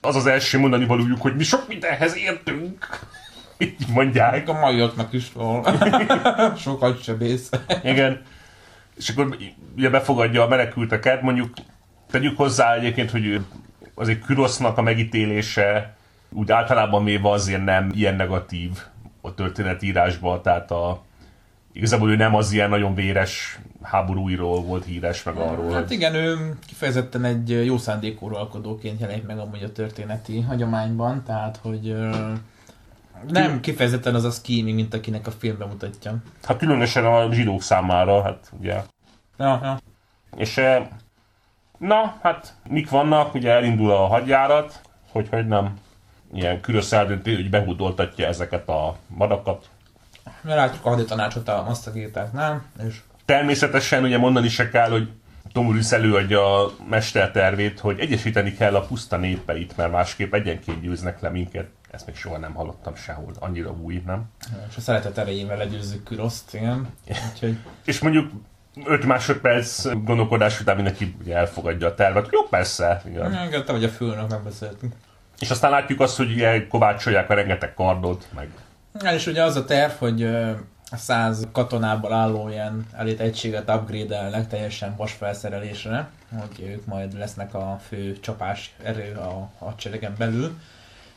az 0.00 0.16
az 0.16 0.26
első 0.26 0.58
mondani 0.58 0.86
valójuk, 0.86 1.20
hogy 1.20 1.36
mi 1.36 1.44
sok 1.44 1.68
mindenhez 1.68 2.16
értünk. 2.16 2.88
Így 3.58 3.74
mondják. 3.88 4.48
A 4.48 4.52
maiaknak 4.52 5.12
is 5.12 5.32
van. 5.32 5.66
Sokat 6.58 7.02
sebész. 7.02 7.50
Igen 7.82 8.22
és 8.96 9.08
akkor 9.08 9.36
ugye 9.76 9.90
befogadja 9.90 10.42
a 10.42 10.48
menekülteket, 10.48 11.22
mondjuk 11.22 11.54
tegyük 12.10 12.36
hozzá 12.36 12.74
egyébként, 12.74 13.10
hogy 13.10 13.44
azért 13.94 14.24
Kürosznak 14.24 14.78
a 14.78 14.82
megítélése 14.82 15.96
úgy 16.30 16.50
általában 16.50 17.02
méve 17.02 17.30
azért 17.30 17.64
nem 17.64 17.90
ilyen 17.94 18.14
negatív 18.14 18.70
a 19.20 19.34
történetírásban, 19.34 20.42
tehát 20.42 20.70
a 20.70 21.04
igazából 21.72 22.10
ő 22.10 22.16
nem 22.16 22.34
az 22.34 22.52
ilyen 22.52 22.68
nagyon 22.68 22.94
véres 22.94 23.58
háborúiról 23.82 24.62
volt 24.62 24.84
híres, 24.84 25.22
meg 25.22 25.36
arról. 25.36 25.72
Hát 25.72 25.90
igen, 25.90 26.14
ő 26.14 26.56
kifejezetten 26.66 27.24
egy 27.24 27.64
jó 27.64 27.78
szándékú 27.78 28.26
uralkodóként 28.26 29.00
jelenik 29.00 29.26
meg 29.26 29.38
amúgy 29.38 29.62
a 29.62 29.72
történeti 29.72 30.40
hagyományban, 30.40 31.22
tehát 31.24 31.58
hogy 31.62 31.96
nem 33.28 33.60
kifejezetten 33.60 34.14
az 34.14 34.24
a 34.24 34.30
scheming, 34.30 34.76
mint 34.76 34.94
akinek 34.94 35.26
a 35.26 35.30
filmben 35.30 35.68
mutatja. 35.68 36.16
Hát 36.42 36.58
különösen 36.58 37.04
a 37.04 37.32
zsidók 37.32 37.62
számára, 37.62 38.22
hát 38.22 38.50
ugye. 38.58 38.82
Ja, 39.38 39.60
ja. 39.62 39.78
És 40.36 40.56
eh, 40.56 40.86
na, 41.78 42.18
hát 42.22 42.54
mik 42.68 42.90
vannak, 42.90 43.34
ugye 43.34 43.50
elindul 43.50 43.90
a 43.90 44.06
hadjárat, 44.06 44.80
hogy 45.12 45.28
hogy 45.28 45.46
nem 45.46 45.74
ilyen 46.32 46.60
Kürös 46.60 46.92
eldönti, 46.92 47.34
hogy 47.34 47.50
behúdoltatja 47.50 48.26
ezeket 48.26 48.68
a 48.68 48.96
madakat. 49.06 49.68
Mert 50.40 50.56
látjuk 50.56 50.84
a 50.84 50.88
haditanácsot 50.88 51.48
a 51.48 51.64
masztagírtáknál, 51.66 52.62
és 52.86 53.00
Természetesen 53.26 54.02
ugye 54.02 54.18
mondani 54.18 54.48
se 54.48 54.68
kell, 54.68 54.90
hogy 54.90 55.08
Tomulus 55.52 55.92
előadja 55.92 56.64
a 56.64 56.72
mestertervét, 56.88 57.80
hogy 57.80 57.98
egyesíteni 57.98 58.54
kell 58.54 58.74
a 58.74 58.80
puszta 58.80 59.16
népeit, 59.16 59.76
mert 59.76 59.92
másképp 59.92 60.34
egyenként 60.34 60.80
győznek 60.80 61.20
le 61.20 61.28
minket. 61.28 61.66
Ezt 61.90 62.06
még 62.06 62.16
soha 62.16 62.38
nem 62.38 62.54
hallottam 62.54 62.94
sehol. 62.94 63.32
Annyira 63.38 63.70
új, 63.70 64.02
nem? 64.06 64.24
és 64.70 64.76
a 64.76 64.80
szeretet 64.80 65.18
erejével 65.18 65.56
legyőzzük 65.56 66.02
Küroszt, 66.02 66.54
igen. 66.54 66.88
Úgyhogy 67.32 67.58
És 67.84 68.00
mondjuk 68.00 68.30
5 68.84 69.04
másodperc 69.04 69.86
gondolkodás 70.04 70.60
után 70.60 70.74
mindenki 70.74 71.16
ugye 71.20 71.36
elfogadja 71.36 71.86
a 71.86 71.94
tervet. 71.94 72.28
Jó, 72.30 72.42
persze. 72.42 73.02
Igen. 73.06 73.34
engedtem, 73.34 73.74
hogy 73.74 73.84
a 73.84 73.88
főnök 73.88 74.28
megbeszéltünk. 74.28 74.94
És 75.38 75.50
aztán 75.50 75.70
látjuk 75.70 76.00
azt, 76.00 76.16
hogy 76.16 76.32
ugye 76.32 76.66
kovácsolják 76.66 77.30
a 77.30 77.34
rengeteg 77.34 77.74
kardot, 77.74 78.26
meg 78.34 78.48
Ja, 79.02 79.12
és 79.12 79.26
ugye 79.26 79.42
az 79.42 79.56
a 79.56 79.64
terv, 79.64 79.92
hogy 79.92 80.28
száz 80.92 81.48
katonából 81.52 82.12
álló 82.12 82.48
ilyen 82.48 82.86
elit 82.92 83.20
egységet 83.20 83.70
upgrade-elnek 83.70 84.48
teljesen 84.48 84.94
vas 84.96 85.12
felszerelésre, 85.12 86.08
hogy 86.38 86.66
ők 86.68 86.86
majd 86.86 87.18
lesznek 87.18 87.54
a 87.54 87.78
fő 87.88 88.20
csapás 88.20 88.74
erő 88.82 89.14
a 89.14 89.50
hadseregen 89.58 90.14
belül. 90.18 90.58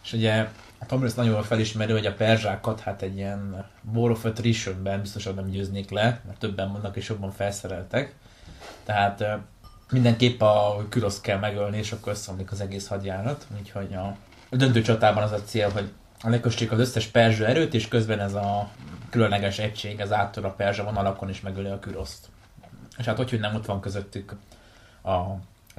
És 0.09 0.15
ugye 0.15 0.47
a 0.79 0.85
Tomris 0.85 1.13
nagyon 1.13 1.31
jól 1.31 1.43
felismeri, 1.43 1.91
hogy 1.91 2.05
a 2.05 2.13
perzsákat 2.13 2.79
hát 2.79 3.01
egy 3.01 3.15
ilyen 3.15 3.65
War 3.93 4.11
of 4.11 4.25
Attrition-ben 4.25 5.01
biztosan 5.01 5.33
nem 5.33 5.49
győznék 5.49 5.89
le, 5.89 6.21
mert 6.25 6.39
többen 6.39 6.71
vannak 6.71 6.95
és 6.95 7.09
jobban 7.09 7.31
felszereltek. 7.31 8.15
Tehát 8.83 9.23
mindenképp 9.91 10.41
a 10.41 10.85
Küroszt 10.89 11.21
kell 11.21 11.39
megölni, 11.39 11.77
és 11.77 11.91
akkor 11.91 12.11
összeomlik 12.11 12.51
az 12.51 12.61
egész 12.61 12.87
hadjárat. 12.87 13.47
Úgyhogy 13.59 13.93
a, 13.93 14.15
döntő 14.49 14.81
csatában 14.81 15.23
az 15.23 15.31
a 15.31 15.43
cél, 15.43 15.69
hogy 15.69 15.91
lekössék 16.23 16.71
az 16.71 16.79
összes 16.79 17.05
perzsa 17.05 17.45
erőt, 17.45 17.73
és 17.73 17.87
közben 17.87 18.19
ez 18.19 18.33
a 18.33 18.69
különleges 19.09 19.59
egység, 19.59 19.99
ez 19.99 20.11
áttör 20.11 20.45
a 20.45 20.53
perzsa 20.53 20.83
vonalakon, 20.83 21.29
és 21.29 21.41
megöli 21.41 21.69
a 21.69 21.79
Küroszt. 21.79 22.29
És 22.97 23.05
hát 23.05 23.17
hogy, 23.17 23.29
hogy 23.29 23.39
nem 23.39 23.55
ott 23.55 23.65
van 23.65 23.81
közöttük 23.81 24.35
a 25.03 25.19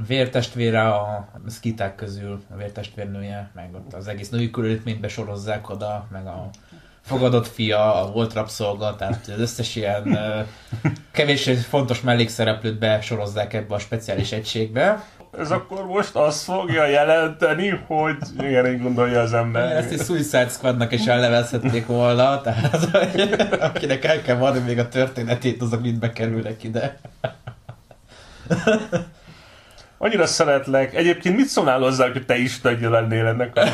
vértestvére 0.07 0.89
a 0.89 1.29
szkiták 1.47 1.95
közül, 1.95 2.43
a 2.53 2.57
vértestvérnője, 2.57 3.51
meg 3.55 3.75
ott 3.75 3.95
az 3.95 4.09
egész 4.09 4.29
női 4.29 4.51
körülítményt 4.51 5.01
besorozzák 5.01 5.69
oda, 5.69 6.07
meg 6.13 6.27
a 6.27 6.51
fogadott 7.01 7.47
fia, 7.47 7.95
a 7.95 8.13
volt 8.13 8.33
rabszolga, 8.33 8.97
tehát 8.97 9.29
az 9.35 9.41
összes 9.41 9.77
ilyen 9.77 10.19
kevés 11.11 11.51
fontos 11.69 12.01
mellékszereplőt 12.01 12.79
besorozzák 12.79 13.53
ebbe 13.53 13.75
a 13.75 13.79
speciális 13.79 14.33
egységbe. 14.33 15.05
ez 15.39 15.51
akkor 15.51 15.87
most 15.87 16.15
azt 16.15 16.43
fogja 16.43 16.87
jelenteni, 16.87 17.69
hogy 17.87 18.17
igen, 18.39 18.67
így 18.67 18.83
gondolja 18.83 19.21
az 19.21 19.33
ember. 19.33 19.77
Ezt 19.77 19.93
is 19.93 20.01
Suicide 20.01 20.49
Squadnak 20.49 20.93
is 20.93 21.07
elnevezhették 21.07 21.87
volna, 21.87 22.41
tehát 22.41 22.85
hogy 22.85 23.37
akinek 23.61 24.05
el 24.05 24.23
kell 24.23 24.37
várni 24.37 24.61
még 24.61 24.79
a 24.79 24.89
történetét, 24.89 25.63
azok 25.63 25.81
mind 25.81 25.99
bekerülnek 25.99 26.63
ide. 26.63 27.01
Annyira 30.03 30.27
szeretlek. 30.27 30.95
Egyébként 30.95 31.37
mit 31.37 31.47
szólnál 31.47 31.79
hozzá, 31.79 32.11
hogy 32.13 32.27
te 32.27 32.37
is 32.37 32.61
tagja 32.61 32.91
lennél 32.91 33.27
ennek 33.27 33.57
a... 33.57 33.65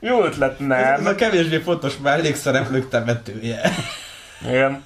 Jó 0.00 0.24
ötlet, 0.24 0.52
Ez, 0.60 0.66
nem? 0.66 0.78
ez 0.78 1.06
a 1.06 1.14
kevésbé 1.14 1.58
fontos 1.58 1.98
mellékszereplők 1.98 2.88
temetője. 2.88 3.60
Igen. 4.42 4.84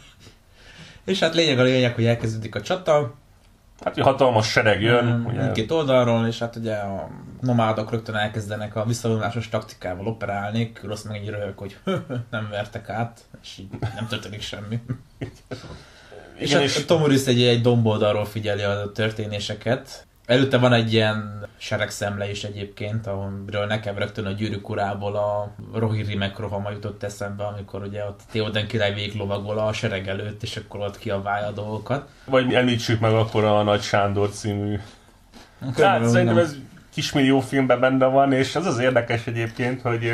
És 1.05 1.19
hát 1.19 1.35
lényeg 1.35 1.59
a 1.59 1.63
lényeg, 1.63 1.95
hogy 1.95 2.07
elkezdődik 2.07 2.55
a 2.55 2.61
csata, 2.61 3.15
Hát, 3.85 3.95
hogy 3.95 4.03
hatalmas 4.03 4.51
sereg 4.51 4.83
jön. 4.83 5.05
Mm, 5.05 5.25
ugye, 5.25 5.41
mindkét 5.41 5.71
oldalról, 5.71 6.27
és 6.27 6.39
hát 6.39 6.57
ugye 6.57 6.75
a 6.75 7.09
nomádok 7.41 7.91
rögtön 7.91 8.15
elkezdenek 8.15 8.77
a 8.77 8.85
visszavonulásos 8.85 9.49
taktikával 9.49 10.07
operálni, 10.07 10.73
Kürosz 10.73 11.03
meg 11.03 11.17
egy 11.17 11.29
röhög, 11.29 11.59
hogy 11.59 11.79
nem 12.31 12.49
vertek 12.51 12.89
át, 12.89 13.21
és 13.43 13.59
így 13.59 13.69
nem 13.95 14.07
történik 14.07 14.41
semmi. 14.41 14.81
és 16.39 16.51
Igen, 16.51 16.63
és- 16.63 16.85
Tomuris 16.85 17.27
egy, 17.27 17.43
egy 17.43 17.61
domboldalról 17.61 18.25
figyeli 18.25 18.63
a 18.63 18.91
történéseket. 18.95 20.07
Előtte 20.27 20.59
van 20.59 20.73
egy 20.73 20.93
ilyen 20.93 21.47
seregszemle 21.57 22.31
is 22.31 22.45
egyébként, 22.45 23.07
amiről 23.07 23.67
nekem 23.67 23.99
rögtön 23.99 24.27
a 24.27 24.31
gyűrűk 24.31 24.69
urából 24.69 25.17
a 25.17 25.55
Rohirri 25.79 26.15
megrova 26.15 26.71
jutott 26.71 27.03
eszembe, 27.03 27.45
amikor 27.45 27.83
ugye 27.83 28.05
ott 28.05 28.21
Theoden 28.31 28.67
király 28.67 28.95
véglovagol 28.95 29.59
a 29.59 29.73
sereg 29.73 30.09
előtt, 30.09 30.43
és 30.43 30.57
akkor 30.57 30.81
ott 30.81 30.99
kiabálja 30.99 31.47
a 31.47 31.53
dolgokat. 31.53 32.09
Vagy 32.25 32.55
említsük 32.55 33.01
meg 33.01 33.13
akkor 33.13 33.45
a 33.45 33.63
Nagy 33.63 33.83
Sándor 33.83 34.31
című. 34.31 34.79
Hát 35.77 36.09
szerintem 36.09 36.39
ez 36.39 36.57
kismillió 36.95 37.41
filmben 37.41 37.81
benne 37.81 38.07
van, 38.07 38.33
és 38.33 38.57
az 38.57 38.67
az 38.67 38.79
érdekes 38.79 39.27
egyébként, 39.27 39.83
hogy 39.83 40.13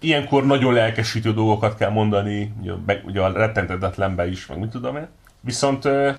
ilyenkor 0.00 0.46
nagyon 0.46 0.72
lelkesítő 0.72 1.32
dolgokat 1.32 1.76
kell 1.76 1.90
mondani, 1.90 2.52
ugye, 2.60 2.72
meg, 2.86 3.02
ugye 3.04 3.20
a 3.20 3.32
rettentetetlenbe 3.32 4.28
is, 4.28 4.46
meg 4.46 4.58
mit 4.58 4.70
tudom 4.70 4.96
én. 4.96 5.08
Viszont 5.44 5.84
ö, 5.84 6.10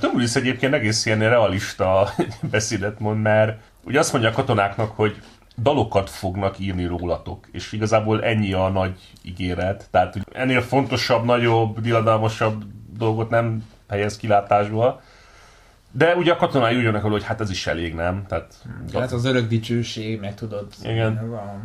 Tomulis 0.00 0.34
egyébként 0.34 0.74
egész 0.74 1.06
ilyen 1.06 1.18
realista 1.18 2.10
beszédet 2.50 2.98
mond, 2.98 3.22
mert 3.22 3.60
ugye 3.84 3.98
azt 3.98 4.12
mondja 4.12 4.30
a 4.30 4.34
katonáknak, 4.34 4.96
hogy 4.96 5.22
dalokat 5.62 6.10
fognak 6.10 6.58
írni 6.58 6.84
rólatok, 6.84 7.46
és 7.52 7.72
igazából 7.72 8.24
ennyi 8.24 8.52
a 8.52 8.68
nagy 8.68 9.00
ígéret, 9.22 9.88
tehát 9.90 10.12
hogy 10.12 10.22
ennél 10.32 10.60
fontosabb, 10.60 11.24
nagyobb, 11.24 11.80
diadalmasabb 11.80 12.64
dolgot 12.98 13.30
nem 13.30 13.64
helyez 13.88 14.16
kilátásba. 14.16 15.00
De 15.90 16.14
ugye 16.14 16.32
a 16.32 16.36
katonái 16.36 16.76
úgy 16.76 16.82
jönnek 16.82 17.02
hogy 17.02 17.24
hát 17.24 17.40
ez 17.40 17.50
is 17.50 17.66
elég, 17.66 17.94
nem? 17.94 18.24
Tehát, 18.26 18.54
Hát 18.94 19.12
az 19.12 19.24
örök 19.24 19.48
dicsőség, 19.48 20.20
meg 20.20 20.34
tudod, 20.34 20.66
Igen. 20.82 21.16
a 21.16 21.60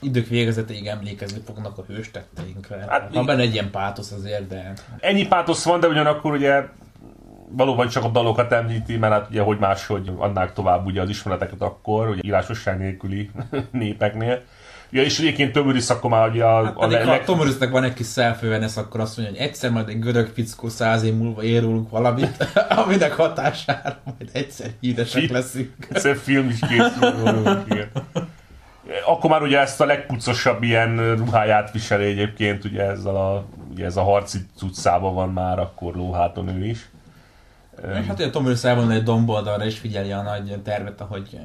idők 0.00 0.28
végezetéig 0.28 0.86
emlékezni 0.86 1.40
fognak 1.46 1.78
a 1.78 1.84
hős 1.88 2.10
tetteinkre. 2.10 2.84
Hát 2.88 3.14
van 3.14 3.26
benne 3.26 3.42
egy 3.42 3.52
ilyen 3.52 3.70
pátosz 3.70 4.10
azért, 4.10 4.46
de 4.46 4.72
Ennyi 5.00 5.26
pátosz 5.26 5.64
van, 5.64 5.80
de 5.80 5.86
ugyanakkor 5.86 6.32
ugye 6.32 6.64
valóban 7.48 7.88
csak 7.88 8.04
a 8.04 8.08
dalokat 8.08 8.52
említi, 8.52 8.96
mert 8.96 9.12
hát 9.12 9.26
ugye 9.30 9.40
hogy 9.42 9.58
máshogy 9.58 10.10
adnák 10.16 10.52
tovább 10.52 10.86
ugye 10.86 11.00
az 11.00 11.08
ismereteket 11.08 11.60
akkor, 11.60 12.08
ugye 12.08 12.20
írásosság 12.24 12.78
nélküli 12.78 13.30
népeknél. 13.70 14.42
Ja, 14.90 15.02
és 15.02 15.18
egyébként 15.18 15.52
Tömöris 15.52 15.90
akkor 15.90 16.10
már 16.10 16.28
ugye 16.28 16.44
a, 16.44 16.64
hát 16.64 16.76
a 16.76 16.86
le- 16.86 17.04
leg- 17.04 17.24
Tomorisnak 17.24 17.70
van 17.70 17.84
egy 17.84 17.94
kis 17.94 18.06
self 18.06 18.42
akkor 18.76 19.00
azt 19.00 19.16
mondja, 19.16 19.36
hogy 19.36 19.46
egyszer 19.48 19.70
majd 19.70 19.88
egy 19.88 19.98
görög 19.98 20.30
fickó 20.34 20.68
száz 20.68 21.02
év 21.02 21.14
múlva 21.14 21.42
érulunk 21.42 21.90
valamit, 21.90 22.48
aminek 22.84 23.12
hatására 23.12 23.98
majd 24.04 24.30
egyszer 24.32 24.70
híresek 24.80 25.30
leszünk. 25.30 25.72
Egyszer 25.88 26.16
film 26.16 26.48
is 26.48 26.58
készül. 26.58 27.12
Akkor 29.06 29.30
már 29.30 29.42
ugye 29.42 29.58
ezt 29.58 29.80
a 29.80 29.84
legpucosabb 29.84 30.62
ilyen 30.62 31.16
ruháját 31.16 31.70
viseli 31.70 32.04
egyébként, 32.04 32.64
ugye 32.64 32.82
ezzel 32.82 33.16
a, 33.16 33.44
ugye 33.70 33.84
ez 33.84 33.96
a 33.96 34.02
harci 34.02 34.38
cuccában 34.56 35.14
van 35.14 35.32
már 35.32 35.58
akkor 35.58 35.94
lóháton 35.94 36.48
ő 36.48 36.66
is. 36.66 36.88
Hát 37.82 38.18
ugye 38.18 38.30
Tomoris 38.30 38.64
elvonul 38.64 38.92
egy 38.92 39.02
domboldalra 39.02 39.64
és 39.64 39.78
figyeli 39.78 40.12
a 40.12 40.22
nagy 40.22 40.62
tervet, 40.62 41.00
ahogy 41.00 41.38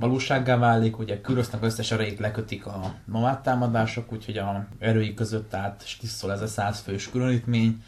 valósággá 0.00 0.56
válik, 0.56 0.98
ugye 0.98 1.20
Kürosznak 1.20 1.62
összes 1.64 1.90
erejét 1.90 2.18
lekötik 2.18 2.66
a 2.66 2.94
nomád 3.04 3.40
támadások, 3.40 4.12
úgyhogy 4.12 4.38
a 4.38 4.66
erői 4.78 5.14
között 5.14 5.54
át 5.54 5.82
stisszol 5.84 6.32
ez 6.32 6.40
a 6.40 6.46
százfős 6.46 7.10
különítmény. 7.10 7.82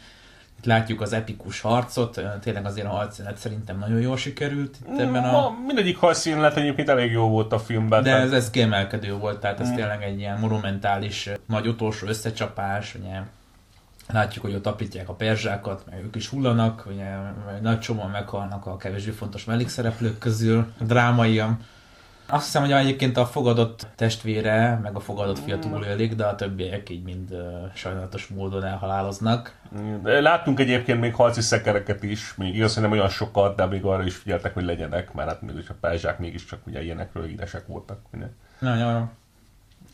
Itt 0.63 0.69
látjuk 0.69 1.01
az 1.01 1.13
epikus 1.13 1.61
harcot, 1.61 2.21
tényleg 2.41 2.65
azért 2.65 2.87
a 2.87 2.89
harcjelenet 2.89 3.39
szerintem 3.39 3.79
nagyon 3.79 3.99
jól 3.99 4.17
sikerült 4.17 4.77
itt 4.81 4.99
ebben 4.99 5.23
a... 5.23 5.31
Ma, 5.31 5.55
mindegyik 5.65 5.97
harcjelenet 5.97 6.57
egyébként 6.57 6.89
elég 6.89 7.11
jó 7.11 7.27
volt 7.27 7.53
a 7.53 7.59
filmben. 7.59 8.03
De 8.03 8.09
tehát- 8.09 8.25
ez, 8.25 8.31
ez 8.31 8.49
kiemelkedő 8.49 9.13
volt, 9.13 9.39
tehát 9.39 9.59
ez 9.59 9.71
tényleg 9.71 10.03
egy 10.03 10.19
ilyen 10.19 10.39
monumentális, 10.39 11.29
nagy 11.47 11.67
utolsó 11.67 12.07
összecsapás, 12.07 12.95
ugye 12.95 13.21
látjuk, 14.07 14.45
hogy 14.45 14.53
ott 14.53 14.67
apítják 14.67 15.09
a 15.09 15.13
perzsákat, 15.13 15.83
meg 15.89 16.03
ők 16.03 16.15
is 16.15 16.27
hullanak, 16.27 16.83
ugye 16.87 17.15
nagy 17.61 17.79
csomóan 17.79 18.09
meghalnak 18.09 18.65
a 18.65 18.77
kevésbé 18.77 19.11
fontos 19.11 19.45
mellékszereplők 19.45 20.17
közül, 20.17 20.67
drámaian. 20.79 21.59
Azt 22.25 22.45
hiszem, 22.45 22.61
hogy 22.61 22.71
egyébként 22.71 23.17
a 23.17 23.25
fogadott 23.25 23.87
testvére, 23.95 24.79
meg 24.83 24.95
a 24.95 24.99
fogadott 24.99 25.39
fia 25.39 25.59
túlélik, 25.59 26.15
de 26.15 26.25
a 26.25 26.35
többiek 26.35 26.89
így 26.89 27.03
mind 27.03 27.31
uh, 27.31 27.39
sajnálatos 27.73 28.27
módon 28.27 28.63
elhaláloznak. 28.63 29.55
De 30.03 30.21
Láttunk 30.21 30.59
egyébként 30.59 30.99
még 30.99 31.13
harci 31.15 31.41
szekereket 31.41 32.03
is, 32.03 32.35
még 32.35 32.55
igaz, 32.55 32.73
hogy 32.73 32.83
nem 32.83 32.91
olyan 32.91 33.09
sokat, 33.09 33.55
de 33.55 33.65
még 33.65 33.83
arra 33.83 34.03
is 34.03 34.15
figyeltek, 34.15 34.53
hogy 34.53 34.63
legyenek, 34.63 35.13
mert 35.13 35.29
hát 35.29 35.41
mégis 35.41 35.69
a 35.69 35.75
perzsák 35.79 36.19
mégiscsak 36.19 36.67
ugye 36.67 36.83
ilyenekről 36.83 37.25
híresek 37.25 37.67
voltak. 37.67 37.99
Ugye. 38.13 38.25
Nagyon 38.59 38.93
jó. 38.99 39.09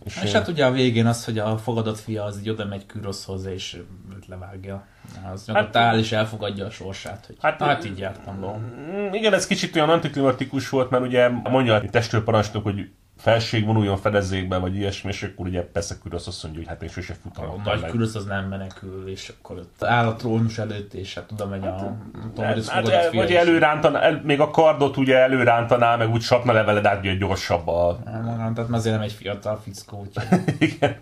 És, 0.04 0.20
és 0.24 0.32
hát 0.32 0.48
ugye 0.48 0.66
a 0.66 0.72
végén 0.72 1.06
az, 1.06 1.26
hogy 1.26 1.38
a 1.38 1.58
fogadott 1.58 2.00
fia 2.00 2.24
az 2.24 2.40
így 2.40 2.50
oda 2.50 2.66
megy 2.66 2.86
Küroszhoz, 2.86 3.46
és 3.46 3.78
őt 4.16 4.28
levágja. 4.28 4.86
Az 5.32 5.46
hát, 5.48 5.76
áll 5.76 5.98
és 5.98 6.12
elfogadja 6.12 6.66
a 6.66 6.70
sorsát, 6.70 7.26
hogy 7.26 7.36
hát, 7.42 7.62
hát 7.62 7.86
így 7.86 8.00
jártam 8.00 8.40
ló. 8.40 8.58
Mm, 8.58 9.14
igen, 9.14 9.34
ez 9.34 9.48
kicsit 9.48 9.76
olyan 9.76 9.90
antiklimatikus 9.90 10.70
volt, 10.70 10.90
mert 10.90 11.04
ugye 11.04 11.28
mondja 11.28 11.76
a 11.76 11.90
testőrparancsnok, 11.90 12.64
hogy 12.64 12.90
felség 13.20 13.66
vonuljon 13.66 13.98
fedezzékbe, 13.98 14.58
vagy 14.58 14.76
ilyesmi, 14.76 15.10
és 15.10 15.24
akkor 15.24 15.48
ugye 15.48 15.62
persze 15.62 15.96
Kürosz 16.04 16.28
azt 16.28 16.44
mondja, 16.44 16.62
hogy 16.62 16.70
hát 16.70 16.82
én 16.84 16.90
sose 16.90 17.14
futam. 17.14 17.50
A 17.50 17.62
nagy 17.64 17.86
Kürosz 17.86 18.16
az 18.16 18.26
nem 18.26 18.48
menekül, 18.48 19.10
és 19.10 19.34
akkor 19.40 19.58
ott 19.58 19.84
áll 19.84 20.08
a 20.08 20.16
trónus 20.16 20.58
előtt, 20.58 20.94
és 20.94 21.14
hát 21.14 21.32
oda 21.32 21.46
megy 21.46 21.64
a 21.64 21.98
hát, 22.38 22.66
hát, 22.68 22.90
hát 22.90 23.14
vagy 23.14 23.32
előrántaná, 23.32 24.00
el, 24.00 24.22
még 24.24 24.40
a 24.40 24.50
kardot 24.50 24.98
ugye 24.98 25.18
előrántaná, 25.18 25.96
meg 25.96 26.10
úgy 26.10 26.22
sapna 26.22 26.52
leveled 26.52 26.86
át, 26.86 27.18
gyorsabb 27.18 27.68
a... 27.68 28.00
Nem, 28.06 28.54
tehát 28.54 28.70
azért 28.72 28.96
nem 28.96 29.04
egy 29.04 29.12
fiatal 29.12 29.62
fickó, 29.64 30.08
Igen. 30.60 30.96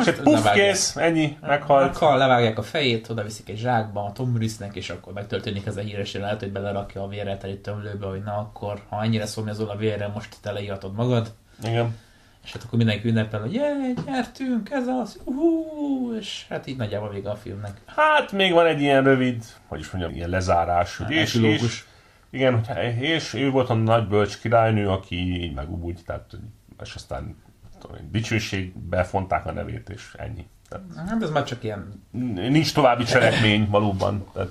És 0.00 0.06
egy 0.06 0.20
puff 0.20 0.52
kész, 0.52 0.96
ennyi, 0.96 1.38
meghalt. 1.40 1.84
Meghal, 1.84 2.18
levágják 2.18 2.58
a 2.58 2.62
fejét, 2.62 3.08
oda 3.08 3.22
viszik 3.22 3.48
egy 3.48 3.58
zsákba 3.58 4.04
a 4.04 4.12
Tom 4.12 4.30
Morrisnek, 4.30 4.76
és 4.76 4.90
akkor 4.90 5.12
megtörténik 5.12 5.66
ez 5.66 5.76
a 5.76 5.80
híres 5.80 6.12
lehet, 6.12 6.40
hogy 6.40 6.52
belerakja 6.52 7.02
a 7.02 7.08
véret 7.08 7.44
egy 7.44 7.60
tömlőbe, 7.60 8.06
hogy 8.06 8.22
na 8.22 8.36
akkor, 8.36 8.82
ha 8.88 9.02
ennyire 9.02 9.26
szomjazol 9.26 9.68
a 9.68 9.76
vérre, 9.76 10.08
most 10.14 10.36
te 10.42 10.52
leírhatod 10.52 10.94
magad. 10.94 11.34
Igen. 11.64 11.96
És 12.44 12.52
hát 12.52 12.62
akkor 12.62 12.78
mindenki 12.78 13.08
ünnepel, 13.08 13.40
hogy 13.40 13.54
jaj, 13.54 13.94
nyertünk, 14.06 14.70
ez 14.70 14.86
az, 14.86 15.20
uhú, 15.24 16.14
és 16.18 16.46
hát 16.48 16.66
így 16.66 16.76
nagyjából 16.76 17.10
vége 17.10 17.30
a 17.30 17.34
filmnek. 17.34 17.80
Hát 17.86 18.32
még 18.32 18.52
van 18.52 18.66
egy 18.66 18.80
ilyen 18.80 19.02
rövid, 19.02 19.44
hogy 19.66 19.80
is 19.80 19.90
mondjam, 19.90 20.14
ilyen 20.14 20.28
lezárás, 20.28 20.96
hogy 20.96 21.10
és, 21.10 21.34
és, 21.34 21.84
igen, 22.30 22.64
és 23.00 23.34
ő 23.34 23.50
volt 23.50 23.70
a 23.70 23.74
nagy 23.74 24.08
bölcs 24.08 24.38
királynő, 24.40 24.88
aki 24.88 25.42
így 25.42 25.54
megubult, 25.54 26.04
tehát 26.04 26.36
és 26.82 26.94
aztán 26.94 27.36
tudom 27.78 28.08
dicsőségbe 28.10 29.04
fonták 29.04 29.46
a 29.46 29.52
nevét, 29.52 29.88
és 29.88 30.14
ennyi. 30.18 30.46
Tehát, 30.68 30.84
hát 31.08 31.22
ez 31.22 31.30
már 31.30 31.44
csak 31.44 31.64
ilyen... 31.64 32.02
Nincs 32.34 32.74
további 32.74 33.04
cselekmény 33.04 33.68
valóban. 33.70 34.26
Tehát, 34.32 34.50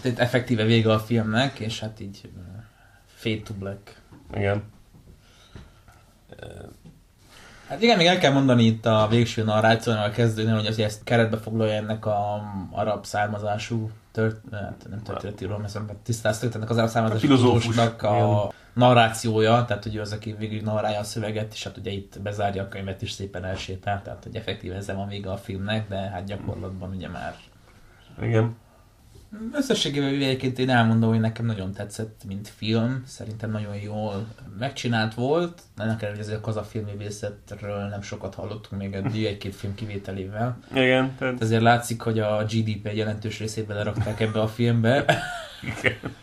tehát 0.00 0.18
effektíve 0.18 0.64
vége 0.64 0.92
a 0.92 0.98
filmnek, 0.98 1.58
és 1.58 1.80
hát 1.80 2.00
így 2.00 2.30
fade 3.06 3.42
to 3.42 3.54
black. 3.54 4.00
Igen. 4.34 4.62
Hát 7.68 7.82
igen, 7.82 7.96
még 7.96 8.06
el 8.06 8.18
kell 8.18 8.32
mondani 8.32 8.64
itt 8.64 8.86
a 8.86 9.06
végső 9.10 9.44
narrációnál 9.44 10.08
a 10.08 10.10
kezdőnél, 10.10 10.54
hogy 10.54 10.80
ezt 10.80 11.04
keretbe 11.04 11.36
foglalja 11.36 11.74
ennek 11.74 12.06
a 12.06 12.42
arab 12.70 13.04
származású 13.04 13.90
tört, 14.16 14.40
hát 14.52 14.86
nem 14.90 15.02
történetiről, 15.02 15.58
mert 15.58 15.96
tisztáztuk, 16.02 16.54
ennek 16.54 16.70
az 16.70 16.76
arab 16.76 16.88
származású 16.88 17.26
tudósnak 17.26 18.02
a 18.02 18.50
narrációja, 18.72 19.64
tehát 19.64 19.82
hogy 19.82 19.94
ő 19.96 20.00
az, 20.00 20.12
aki 20.12 20.32
végül 20.38 20.60
narrálja 20.60 20.98
a 20.98 21.02
szöveget, 21.02 21.52
és 21.52 21.64
hát 21.64 21.76
ugye 21.76 21.90
itt 21.90 22.20
bezárja 22.22 22.62
a 22.62 22.68
könyvet 22.68 23.02
is 23.02 23.10
szépen 23.10 23.44
elsétál, 23.44 24.02
tehát 24.02 24.22
hogy 24.24 24.36
effektíve 24.36 24.74
ezzel 24.74 24.96
van 24.96 25.08
vége 25.08 25.30
a 25.30 25.36
filmnek, 25.36 25.88
de 25.88 25.96
hát 25.96 26.24
gyakorlatban 26.24 26.90
ugye 26.94 27.08
már... 27.08 27.34
Igen. 28.20 28.56
Összességében 29.52 30.08
egyébként 30.08 30.58
én 30.58 30.70
elmondom, 30.70 31.10
hogy 31.10 31.20
nekem 31.20 31.46
nagyon 31.46 31.72
tetszett, 31.72 32.20
mint 32.28 32.48
film. 32.48 33.02
Szerintem 33.06 33.50
nagyon 33.50 33.76
jól 33.76 34.26
megcsinált 34.58 35.14
volt. 35.14 35.62
Ennek 35.76 36.02
ellenére, 36.02 36.24
hogy 36.24 36.32
ezek 36.32 36.46
az 36.46 36.56
a 36.56 36.62
filmművészetről 36.62 37.88
nem 37.88 38.02
sokat 38.02 38.34
hallottunk 38.34 38.82
még 38.82 38.94
eddig, 38.94 39.24
egy-két 39.24 39.54
film 39.54 39.74
kivételével. 39.74 40.58
Igen. 40.74 41.14
Tehát... 41.18 41.40
Ezért 41.40 41.62
látszik, 41.62 42.00
hogy 42.00 42.18
a 42.18 42.44
GDP 42.44 42.86
egy 42.86 42.96
jelentős 42.96 43.38
részét 43.38 43.66
belerakták 43.66 44.20
ebbe 44.20 44.40
a 44.40 44.48
filmbe. 44.48 45.04
Igen. 45.62 46.14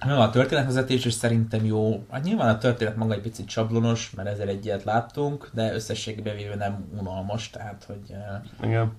A 0.00 0.30
történetvezetés 0.30 1.04
is 1.04 1.12
szerintem 1.12 1.64
jó. 1.64 2.06
Hát 2.10 2.22
nyilván 2.22 2.48
a 2.48 2.58
történet 2.58 2.96
maga 2.96 3.12
egy 3.12 3.20
picit 3.20 3.48
sablonos, 3.48 4.10
mert 4.16 4.28
ezzel 4.28 4.48
egy 4.48 4.64
ilyet 4.64 4.84
láttunk, 4.84 5.50
de 5.52 5.74
összességében 5.74 6.36
véve 6.36 6.54
nem 6.54 6.88
unalmas, 6.98 7.50
tehát 7.50 7.84
hogy 7.86 8.00
eh, 8.10 8.68
Igen. 8.68 8.92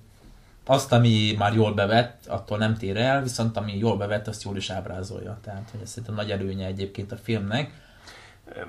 Azt, 0.68 0.92
ami 0.92 1.34
már 1.38 1.54
jól 1.54 1.72
bevett, 1.72 2.26
attól 2.26 2.58
nem 2.58 2.76
tér 2.76 2.96
el, 2.96 3.22
viszont 3.22 3.56
ami 3.56 3.78
jól 3.78 3.96
bevett, 3.96 4.26
azt 4.26 4.42
jól 4.42 4.56
is 4.56 4.70
ábrázolja. 4.70 5.38
Tehát, 5.42 5.68
hogy 5.70 5.80
ez 5.82 5.88
szerintem 5.88 6.14
nagy 6.14 6.30
előnye 6.30 6.66
egyébként 6.66 7.12
a 7.12 7.16
filmnek. 7.16 7.70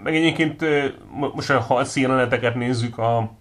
Meg 0.04 0.16
egyébként 0.16 0.64
most 1.34 1.52
ha 1.52 1.76
a 1.76 1.86
jeleneteket 1.96 2.56
nézzük, 2.56 2.98
a, 2.98 3.32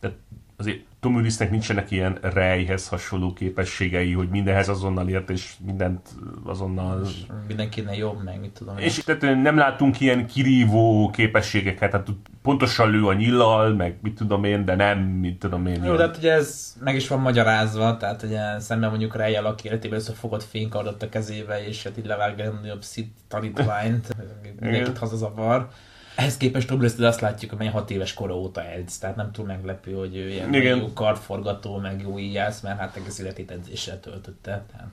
tehát 0.00 0.16
azért 0.56 0.85
Tom 1.06 1.14
Willisnek 1.14 1.50
nincsenek 1.50 1.90
ilyen 1.90 2.18
rejhez 2.20 2.88
hasonló 2.88 3.32
képességei, 3.32 4.12
hogy 4.12 4.28
mindenhez 4.28 4.68
azonnal 4.68 5.08
ért, 5.08 5.30
és 5.30 5.54
mindent 5.66 6.08
azonnal... 6.44 7.02
És 7.04 7.12
mindenkinek 7.46 7.96
jobb, 7.96 8.24
meg 8.24 8.40
mit 8.40 8.50
tudom. 8.50 8.78
És 8.78 8.96
tehát 9.04 9.42
nem 9.42 9.56
látunk 9.56 10.00
ilyen 10.00 10.26
kirívó 10.26 11.10
képességeket, 11.10 11.90
tehát 11.90 12.08
pontosan 12.42 12.90
lő 12.90 13.06
a 13.06 13.12
nyillal, 13.12 13.74
meg 13.74 13.98
mit 14.02 14.14
tudom 14.14 14.44
én, 14.44 14.64
de 14.64 14.74
nem, 14.74 14.98
mit 14.98 15.38
tudom 15.38 15.66
én. 15.66 15.84
Jó, 15.84 15.96
de 15.96 16.02
hát 16.02 16.16
ugye 16.16 16.32
ez 16.32 16.76
meg 16.80 16.94
is 16.94 17.08
van 17.08 17.20
magyarázva, 17.20 17.96
tehát 17.96 18.22
ugye 18.22 18.58
szemben 18.58 18.90
mondjuk 18.90 19.16
Rejjel, 19.16 19.46
aki 19.46 19.66
életében 19.66 19.98
össze 19.98 20.12
fogott 20.12 20.42
fénykardot 20.42 21.02
a 21.02 21.08
kezébe, 21.08 21.66
és 21.66 21.82
hát 21.82 21.98
így 21.98 22.06
levágja 22.06 22.50
a 22.50 22.58
nagyobb 22.62 22.82
szit 22.82 23.12
tanítványt, 23.28 24.16
mindenkit 24.60 24.98
hazazavar. 24.98 25.68
Ehhez 26.16 26.36
képest 26.36 26.70
Robles 26.70 26.92
azt 26.98 27.20
látjuk, 27.20 27.52
hogy 27.56 27.68
hat 27.68 27.90
éves 27.90 28.14
kora 28.14 28.34
óta 28.34 28.64
edz, 28.64 28.98
tehát 28.98 29.16
nem 29.16 29.32
túl 29.32 29.46
meglepő, 29.46 29.92
hogy 29.92 30.16
ő 30.16 30.28
ilyen 30.28 30.54
Igen. 30.54 30.78
jó 30.78 30.92
kartforgató, 30.92 31.78
meg 31.78 32.00
jó 32.00 32.18
íjász, 32.18 32.60
mert 32.60 32.78
hát 32.78 32.96
egész 32.96 33.18
életét 33.18 33.50
edzéssel 33.50 34.00
töltötte. 34.00 34.64
Tehát. 34.72 34.90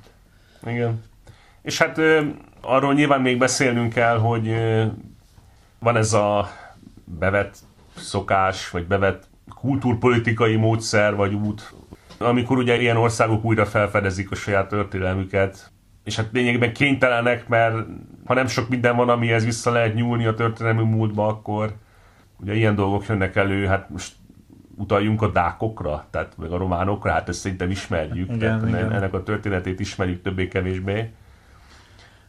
Igen. 0.76 1.04
És 1.62 1.78
hát 1.78 2.00
arról 2.62 2.94
nyilván 2.94 3.22
még 3.22 3.38
beszélnünk 3.38 3.94
kell, 3.94 4.18
hogy 4.18 4.56
van 5.80 5.98
ez 5.98 6.14
a 6.14 6.50
bevett 7.04 7.58
szokás, 7.96 8.70
vagy 8.70 8.88
bevett 8.88 9.28
kultúrpolitikai 9.56 10.56
módszer, 10.56 11.16
vagy 11.16 11.34
út, 11.34 11.74
amikor 12.18 12.58
ugye 12.58 12.82
ilyen 12.82 12.98
országok 12.98 13.44
újra 13.44 13.66
felfedezik 13.66 14.32
a 14.32 14.36
saját 14.36 14.68
történelmüket, 14.68 15.72
és 16.04 16.16
hát 16.16 16.30
lényegben 16.32 16.74
kénytelenek, 16.74 17.48
mert 17.48 17.76
ha 18.26 18.34
nem 18.34 18.48
sok 18.48 18.70
minden 18.70 18.96
van, 18.96 19.10
amihez 19.10 19.46
vissza 19.46 19.72
lehet 19.72 19.94
nyúlni 19.94 20.26
a 20.26 20.34
történelmi 20.34 20.84
múltba, 20.84 21.28
akkor 21.28 21.76
ugye 22.40 22.56
ilyen 22.56 22.76
dolgok 22.76 23.06
jönnek 23.08 23.36
elő, 23.36 23.66
hát 23.66 23.90
most 23.90 24.14
utaljunk 24.76 25.22
a 25.22 25.32
dákokra, 25.32 26.06
tehát 26.10 26.38
meg 26.38 26.52
a 26.52 26.58
románokra, 26.58 27.12
hát 27.12 27.30
ezt 27.30 27.40
szerintem 27.40 27.70
ismerjük, 27.70 28.30
igen, 28.30 28.38
tehát 28.40 28.68
igen. 28.68 28.92
ennek 28.92 29.14
a 29.14 29.24
történetét 29.24 29.80
ismerjük 29.80 30.22
többé-kevésbé. 30.22 31.12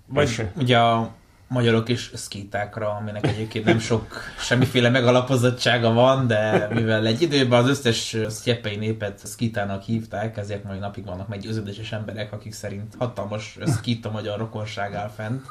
Vagy 0.07 0.29
és... 0.29 0.43
ugye 0.57 0.79
a 0.79 1.11
magyarok 1.55 1.89
is 1.89 2.11
szkítákra, 2.15 2.89
aminek 2.89 3.27
egyébként 3.27 3.65
nem 3.65 3.79
sok 3.79 4.23
semmiféle 4.39 4.89
megalapozottsága 4.89 5.93
van, 5.93 6.27
de 6.27 6.69
mivel 6.71 7.07
egy 7.07 7.23
időben 7.23 7.63
az 7.63 7.69
összes 7.69 8.17
sztyeppei 8.29 8.77
népet 8.77 9.27
szkítának 9.27 9.83
hívták, 9.83 10.37
ezért 10.37 10.65
mai 10.65 10.79
napig 10.79 11.05
vannak 11.05 11.29
meg 11.29 11.41
győződéses 11.41 11.93
emberek, 11.93 12.33
akik 12.33 12.53
szerint 12.53 12.95
hatalmas 12.99 13.59
szkít 13.65 14.07
a 14.07 14.11
magyar 14.11 14.39
rokonság 14.39 14.95
áll 14.95 15.11
fent. 15.17 15.43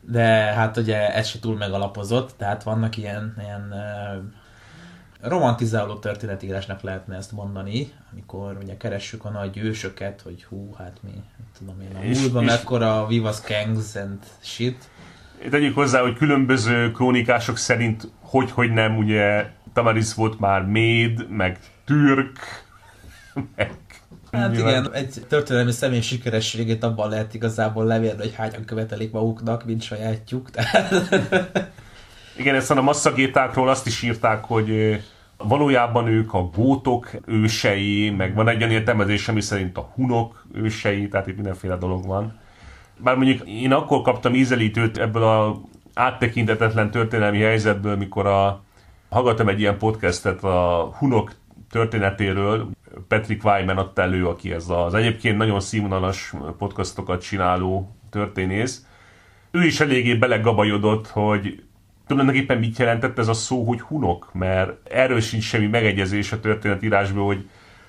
De 0.00 0.26
hát 0.28 0.76
ugye 0.76 1.14
ez 1.14 1.26
se 1.28 1.38
túl 1.38 1.56
megalapozott, 1.56 2.30
tehát 2.36 2.62
vannak 2.62 2.96
ilyen, 2.96 3.34
ilyen 3.38 3.74
romantizáló 5.20 5.94
történetírásnak 5.98 6.80
lehetne 6.80 7.16
ezt 7.16 7.32
mondani, 7.32 7.92
amikor 8.12 8.58
ugye 8.62 8.76
keressük 8.76 9.24
a 9.24 9.30
nagy 9.30 9.58
ősöket, 9.58 10.20
hogy 10.20 10.44
hú, 10.44 10.74
hát 10.78 10.96
mi, 11.02 11.22
tudom 11.58 11.80
én, 11.80 11.96
a 11.96 12.18
múltban 12.18 12.44
mekkora 12.44 13.06
Vivas 13.06 13.40
Kangs 13.40 13.94
and 13.96 14.18
shit. 14.40 14.88
Tegyük 15.50 15.74
hozzá, 15.74 16.00
hogy 16.00 16.16
különböző 16.16 16.90
krónikások 16.90 17.56
szerint 17.56 18.10
hogy, 18.20 18.50
hogy 18.50 18.72
nem, 18.72 18.96
ugye 18.96 19.50
Tamaris 19.72 20.14
volt 20.14 20.38
már 20.38 20.62
méd, 20.62 21.28
meg 21.28 21.58
türk, 21.84 22.38
meg 23.56 23.76
Hát 24.32 24.50
nyilván. 24.50 24.70
igen, 24.70 24.92
egy 24.92 25.24
történelmi 25.28 25.72
személy 25.72 26.00
sikerességét 26.00 26.82
abban 26.84 27.08
lehet 27.08 27.34
igazából 27.34 27.84
levérni, 27.84 28.20
hogy 28.20 28.34
hányan 28.34 28.64
követelik 28.64 29.12
maguknak, 29.12 29.64
mint 29.64 29.82
sajátjuk. 29.82 30.50
Igen, 32.38 32.54
ezt 32.54 32.70
a 32.70 32.82
masszagétákról 32.82 33.68
azt 33.68 33.86
is 33.86 34.02
írták, 34.02 34.44
hogy 34.44 35.00
valójában 35.36 36.06
ők 36.06 36.34
a 36.34 36.42
gótok 36.42 37.10
ősei, 37.26 38.10
meg 38.10 38.34
van 38.34 38.48
egy 38.48 38.56
olyan 38.56 38.70
értelmezés, 38.70 39.28
ami 39.28 39.40
szerint 39.40 39.76
a 39.76 39.90
hunok 39.94 40.46
ősei, 40.52 41.08
tehát 41.08 41.26
itt 41.26 41.34
mindenféle 41.34 41.76
dolog 41.76 42.06
van. 42.06 42.38
Bár 42.98 43.16
mondjuk 43.16 43.48
én 43.48 43.72
akkor 43.72 44.02
kaptam 44.02 44.34
ízelítőt 44.34 44.98
ebből 44.98 45.22
a 45.22 45.60
áttekintetetlen 45.94 46.90
történelmi 46.90 47.38
helyzetből, 47.40 47.96
mikor 47.96 48.26
a, 48.26 48.62
hallgattam 49.08 49.48
egy 49.48 49.60
ilyen 49.60 49.78
podcastet 49.78 50.44
a 50.44 50.90
hunok 50.98 51.32
történetéről, 51.70 52.70
Patrick 53.08 53.44
Wyman 53.44 53.78
adta 53.78 54.02
elő, 54.02 54.26
aki 54.26 54.52
ez 54.52 54.68
az 54.68 54.94
egyébként 54.94 55.36
nagyon 55.36 55.60
színvonalas 55.60 56.34
podcastokat 56.58 57.22
csináló 57.22 57.96
történész. 58.10 58.86
Ő 59.50 59.64
is 59.64 59.80
eléggé 59.80 60.14
belegabajodott, 60.14 61.08
hogy 61.08 61.62
tulajdonképpen 62.08 62.58
mit 62.58 62.78
jelentett 62.78 63.18
ez 63.18 63.28
a 63.28 63.32
szó, 63.32 63.64
hogy 63.64 63.80
hunok? 63.80 64.30
Mert 64.32 64.72
erről 64.90 65.20
sincs 65.20 65.44
semmi 65.44 65.66
megegyezés 65.66 66.32
a 66.32 66.40
történetírásból, 66.40 67.26
hogy 67.26 67.48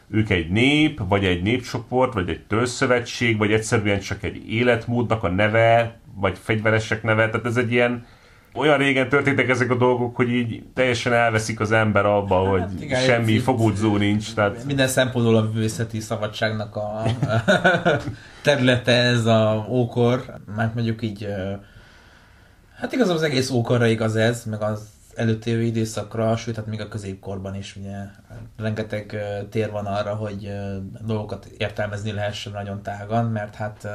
ők 0.10 0.30
egy 0.30 0.50
nép, 0.50 1.02
vagy 1.08 1.26
egy 1.26 1.42
népcsoport, 1.42 2.14
vagy 2.14 2.30
egy 2.30 2.42
törzszövetség, 2.48 3.38
vagy 3.38 3.52
egyszerűen 3.52 4.00
csak 4.00 4.24
egy 4.24 4.52
életmódnak 4.52 5.24
a 5.24 5.30
neve, 5.30 6.00
vagy 6.16 6.38
fegyveresek 6.42 7.04
neve, 7.04 7.30
tehát 7.30 7.46
ez 7.46 7.58
egy 7.58 7.72
ilyen 7.72 8.06
olyan 8.54 8.78
régen 8.78 9.10
történtek 9.10 9.50
ezek 9.50 9.72
a 9.72 9.76
dolgok, 9.76 10.16
hogy 10.16 10.30
így 10.30 10.64
teljesen 10.74 11.14
elveszik 11.14 11.60
az 11.60 11.72
ember 11.72 12.06
abba, 12.06 12.36
hogy 12.36 12.60
Hát 12.60 12.82
igen, 12.82 13.02
semmi 13.02 13.38
fogódzó 13.38 13.98
nincs. 13.98 14.34
Tehát 14.34 14.66
Minden 14.66 14.88
szempontból 14.88 15.36
a 15.36 15.50
művészeti 15.54 16.00
szabadságnak 16.00 16.76
a 16.76 17.04
területe 18.44 18.92
ez 18.92 19.26
a 19.26 19.66
ókor, 19.70 20.24
mert 20.56 20.74
mondjuk 20.74 21.02
így, 21.02 21.28
hát 22.80 22.92
igaz 22.92 23.10
az 23.10 23.24
egész 23.24 23.50
ókorra 23.50 23.86
igaz 23.86 24.16
ez, 24.16 24.44
meg 24.44 24.62
az 24.62 24.82
előtte 25.16 25.50
jövő 25.50 25.62
időszakra, 25.62 26.38
sőt, 26.38 26.56
hát 26.56 26.66
még 26.66 26.82
a 26.82 26.88
középkorban 26.88 27.56
is 27.56 27.76
ugye. 27.76 27.98
Rengeteg 28.58 29.18
tér 29.50 29.72
van 29.72 29.86
arra, 29.86 30.16
hogy 30.16 30.46
ö, 30.46 30.78
dolgokat 31.06 31.46
értelmezni 31.46 32.12
lehessen 32.12 32.52
nagyon 32.52 32.82
tágan, 32.84 33.26
mert 33.26 33.56
hát 33.56 33.82
ö, 33.84 33.90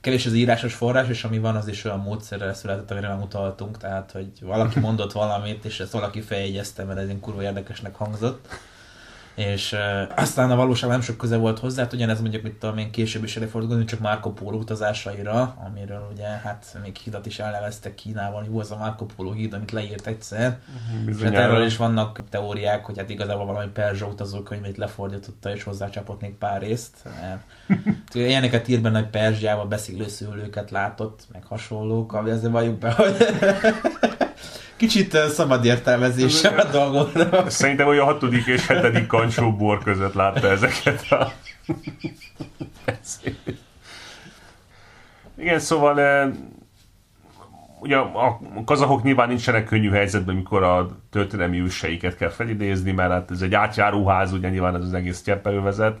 kevés 0.00 0.26
az 0.26 0.32
írásos 0.32 0.74
forrás, 0.74 1.08
és 1.08 1.24
ami 1.24 1.38
van, 1.38 1.56
az 1.56 1.68
is 1.68 1.84
olyan 1.84 2.00
módszerrel 2.00 2.54
született, 2.54 2.90
amire 2.90 3.08
nem 3.08 3.22
utaltunk, 3.22 3.76
tehát, 3.76 4.12
hogy 4.12 4.30
valaki 4.40 4.80
mondott 4.80 5.12
valamit, 5.12 5.64
és 5.64 5.80
ezt 5.80 5.92
valaki 5.92 6.20
feljegyezte, 6.20 6.84
mert 6.84 6.98
ez 6.98 7.08
kurva 7.20 7.42
érdekesnek 7.42 7.94
hangzott 7.94 8.48
és 9.36 9.72
uh, 9.72 10.20
aztán 10.20 10.50
a 10.50 10.56
valóságban 10.56 10.96
nem 10.96 11.06
sok 11.06 11.16
köze 11.16 11.36
volt 11.36 11.58
hozzá, 11.58 11.82
hát 11.82 11.92
ugyanez 11.92 12.20
mondjuk, 12.20 12.42
mit 12.42 12.54
tudom 12.54 12.78
én, 12.78 12.90
később 12.90 13.24
is 13.24 13.36
előfordul, 13.36 13.84
csak 13.84 14.00
Marco 14.00 14.32
Polo 14.32 14.56
utazásaira, 14.56 15.56
amiről 15.66 16.08
ugye 16.12 16.26
hát 16.26 16.78
még 16.82 16.96
hidat 16.96 17.26
is 17.26 17.38
elneveztek 17.38 17.94
Kínában, 17.94 18.40
hogy 18.40 18.52
jó 18.52 18.58
az 18.58 18.70
a 18.70 18.76
Marco 18.76 19.06
Polo 19.16 19.32
híd, 19.32 19.52
amit 19.52 19.70
leírt 19.70 20.06
egyszer. 20.06 20.58
És 21.06 21.22
hát 21.22 21.34
erről 21.34 21.64
is 21.64 21.76
vannak 21.76 22.20
teóriák, 22.30 22.84
hogy 22.84 22.98
hát 22.98 23.10
igazából 23.10 23.46
valami 23.46 23.70
perzsa 23.72 24.06
utazókönyvét 24.06 24.76
lefordította 24.76 25.54
és 25.54 25.62
hozzácsapott 25.62 26.20
még 26.20 26.34
pár 26.34 26.60
részt. 26.60 26.96
Ilyeneket 28.12 28.68
ír 28.68 28.80
benne, 28.80 28.98
hogy 28.98 29.10
Perzsiában 29.10 29.68
beszélő 29.68 30.08
szőlőket 30.08 30.70
látott, 30.70 31.26
meg 31.32 31.44
hasonlók, 31.44 32.12
ami 32.12 32.30
azért 32.30 32.52
valljuk 32.52 32.78
be, 32.78 32.92
hogy 32.92 33.16
kicsit 34.76 35.14
ö, 35.14 35.28
szabad 35.28 35.64
értelmezése 35.64 36.48
a 36.48 36.70
dolgokra. 36.70 37.50
Szerintem 37.50 37.86
olyan 37.86 38.04
hatodik 38.04 38.46
és 38.46 38.66
hetedik 38.66 39.06
kancsó 39.06 39.56
bor 39.56 39.82
között 39.82 40.14
látta 40.14 40.50
ezeket 40.50 41.12
a... 41.12 41.32
Igen, 45.38 45.58
szóval 45.58 46.00
eh, 46.00 46.28
ugye 47.80 47.96
a 47.96 48.40
kazahok 48.64 49.02
nyilván 49.02 49.28
nincsenek 49.28 49.64
könnyű 49.64 49.90
helyzetben, 49.90 50.34
mikor 50.34 50.62
a 50.62 50.88
történelmi 51.10 51.60
őseiket 51.60 52.16
kell 52.16 52.28
felidézni, 52.28 52.92
mert 52.92 53.10
hát 53.10 53.30
ez 53.30 53.42
egy 53.42 53.54
átjáróház, 53.54 54.32
ugye 54.32 54.48
nyilván 54.48 54.74
ez 54.74 54.82
az 54.82 54.94
egész 54.94 55.22
cseppelővezet. 55.22 55.98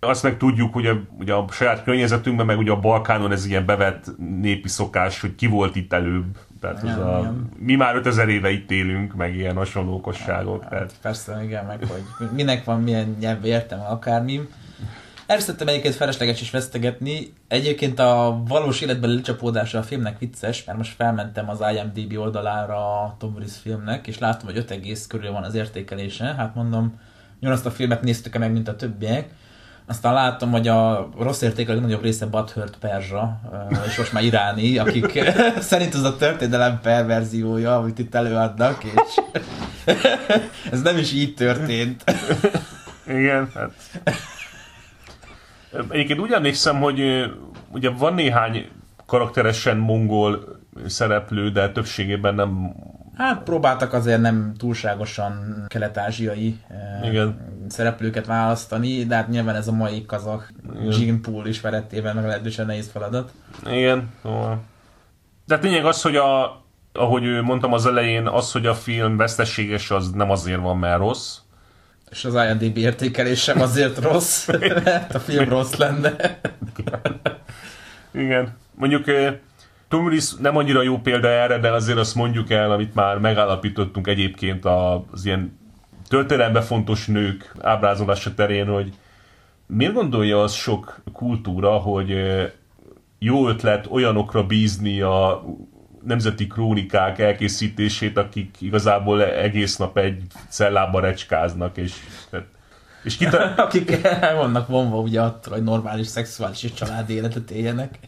Azt 0.00 0.22
meg 0.22 0.36
tudjuk, 0.36 0.72
hogy 0.72 0.86
a, 0.86 1.00
ugye 1.18 1.32
a 1.32 1.44
saját 1.50 1.82
környezetünkben, 1.82 2.46
meg 2.46 2.58
ugye 2.58 2.70
a 2.70 2.80
Balkánon 2.80 3.32
ez 3.32 3.46
ilyen 3.46 3.66
bevett 3.66 4.10
népi 4.40 4.68
szokás, 4.68 5.20
hogy 5.20 5.34
ki 5.34 5.46
volt 5.46 5.76
itt 5.76 5.92
előbb. 5.92 6.36
Tehát 6.60 6.76
ez 6.76 6.82
Igen, 6.82 6.98
a, 6.98 7.34
mi 7.58 7.74
már 7.74 7.96
5000 7.96 8.28
éve 8.28 8.50
itt 8.50 8.70
élünk, 8.70 9.14
meg 9.14 9.34
ilyen 9.34 9.56
hasonló 9.56 9.94
okosságok. 9.94 10.68
Tehát, 10.68 10.80
Hát 10.80 10.94
persze, 11.02 11.44
igen, 11.44 11.64
meg 11.64 11.86
hogy 12.18 12.28
minek 12.34 12.64
van 12.64 12.82
milyen 12.82 13.16
nyelvi 13.20 13.48
értelme 13.48 13.84
akármi. 13.84 14.40
Erre 15.26 15.40
szerettem 15.40 15.68
egyébként 15.68 15.94
felesleges 15.94 16.40
is 16.40 16.50
vesztegetni. 16.50 17.32
Egyébként 17.48 17.98
a 17.98 18.42
valós 18.48 18.80
életben 18.80 19.10
lecsapódása 19.10 19.78
a 19.78 19.82
filmnek 19.82 20.18
vicces, 20.18 20.64
mert 20.64 20.78
most 20.78 20.94
felmentem 20.94 21.48
az 21.48 21.62
IMDb 21.74 22.18
oldalára 22.18 23.02
a 23.02 23.16
Tom 23.18 23.34
Cruise 23.34 23.58
filmnek, 23.62 24.06
és 24.06 24.18
látom, 24.18 24.46
hogy 24.46 24.56
5 24.56 24.70
egész 24.70 25.06
körül 25.06 25.32
van 25.32 25.42
az 25.42 25.54
értékelése. 25.54 26.34
Hát 26.34 26.54
mondom, 26.54 27.00
ugyanazt 27.40 27.66
a 27.66 27.70
filmet 27.70 28.02
néztük 28.02 28.38
meg, 28.38 28.52
mint 28.52 28.68
a 28.68 28.76
többiek. 28.76 29.28
Aztán 29.88 30.14
látom, 30.14 30.50
hogy 30.50 30.68
a 30.68 31.08
rossz 31.18 31.42
érték 31.42 31.68
a 31.68 31.72
legnagyobb 31.72 32.02
része 32.02 32.26
Butthurt 32.26 32.76
Perzsa, 32.78 33.40
és 33.86 33.96
most 33.96 34.12
már 34.12 34.22
iráni, 34.22 34.78
akik 34.78 35.20
szerint 35.58 35.94
az 35.94 36.02
a 36.02 36.16
történelem 36.16 36.80
perverziója, 36.80 37.76
amit 37.76 37.98
itt 37.98 38.14
előadnak, 38.14 38.84
és 38.84 39.20
ez 40.72 40.82
nem 40.82 40.98
is 40.98 41.12
így 41.12 41.34
történt. 41.34 42.04
Igen, 43.06 43.50
hát... 43.54 43.72
Egyébként 45.90 46.20
úgy 46.20 46.32
emlékszem, 46.32 46.80
hogy 46.80 47.30
ugye 47.72 47.90
van 47.90 48.14
néhány 48.14 48.68
karakteresen 49.06 49.76
mongol 49.76 50.58
szereplő, 50.86 51.50
de 51.50 51.72
többségében 51.72 52.34
nem... 52.34 52.74
Hát 53.16 53.42
próbáltak 53.42 53.92
azért 53.92 54.20
nem 54.20 54.54
túlságosan 54.58 55.64
kelet-ázsiai 55.68 56.60
eh, 56.68 57.08
Igen. 57.08 57.38
szereplőket 57.68 58.26
választani, 58.26 59.04
de 59.04 59.14
hát 59.14 59.28
nyilván 59.28 59.54
ez 59.54 59.68
a 59.68 59.72
mai 59.72 60.04
kazak. 60.06 60.52
Gene 60.98 61.18
Pool 61.22 61.46
ismeretében 61.46 62.14
meglehetősen 62.14 62.66
nehéz 62.66 62.90
feladat. 62.92 63.32
Igen, 63.66 64.10
szóval... 64.22 64.60
De 65.46 65.54
hát 65.54 65.64
lényeg 65.64 65.84
az, 65.84 66.02
hogy 66.02 66.16
a, 66.16 66.62
ahogy 66.92 67.22
mondtam 67.42 67.72
az 67.72 67.86
elején, 67.86 68.26
az, 68.26 68.52
hogy 68.52 68.66
a 68.66 68.74
film 68.74 69.16
veszteséges, 69.16 69.90
az 69.90 70.10
nem 70.10 70.30
azért 70.30 70.60
van, 70.60 70.78
mert 70.78 70.98
rossz. 70.98 71.38
És 72.10 72.24
az 72.24 72.34
IMDb 72.34 72.76
értékelés 72.76 73.42
sem 73.42 73.60
azért 73.60 73.98
rossz, 73.98 74.46
mert 74.84 75.14
a 75.14 75.20
film 75.20 75.48
rossz 75.48 75.74
lenne. 75.74 76.38
Igen. 78.10 78.56
Mondjuk 78.74 79.08
eh, 79.08 79.34
Tom 79.88 80.04
Cruise 80.04 80.34
nem 80.40 80.56
annyira 80.56 80.82
jó 80.82 80.98
példa 80.98 81.28
erre, 81.28 81.58
de 81.58 81.70
azért 81.70 81.98
azt 81.98 82.14
mondjuk 82.14 82.50
el, 82.50 82.70
amit 82.70 82.94
már 82.94 83.18
megállapítottunk 83.18 84.06
egyébként 84.06 84.64
az 84.64 85.24
ilyen 85.24 85.58
történelemben 86.08 86.62
fontos 86.62 87.06
nők 87.06 87.52
ábrázolása 87.60 88.34
terén, 88.34 88.66
hogy 88.66 88.92
miért 89.66 89.92
gondolja 89.92 90.42
az 90.42 90.52
sok 90.52 91.02
kultúra, 91.12 91.70
hogy 91.70 92.14
jó 93.18 93.48
ötlet 93.48 93.86
olyanokra 93.90 94.46
bízni 94.46 95.00
a 95.00 95.44
nemzeti 96.04 96.46
krónikák 96.46 97.18
elkészítését, 97.18 98.16
akik 98.16 98.56
igazából 98.60 99.24
egész 99.24 99.76
nap 99.76 99.98
egy 99.98 100.22
cellába 100.48 101.00
recskáznak, 101.00 101.76
és, 101.76 101.92
és 103.02 103.16
kita- 103.16 103.58
Akik 103.66 104.08
vannak 104.34 104.68
vonva 104.68 104.98
ugye 104.98 105.20
attól, 105.20 105.52
hogy 105.54 105.62
normális, 105.62 106.06
szexuális 106.06 106.62
és 106.62 106.72
családi 106.72 107.14
életet 107.14 107.50
éljenek. 107.50 107.98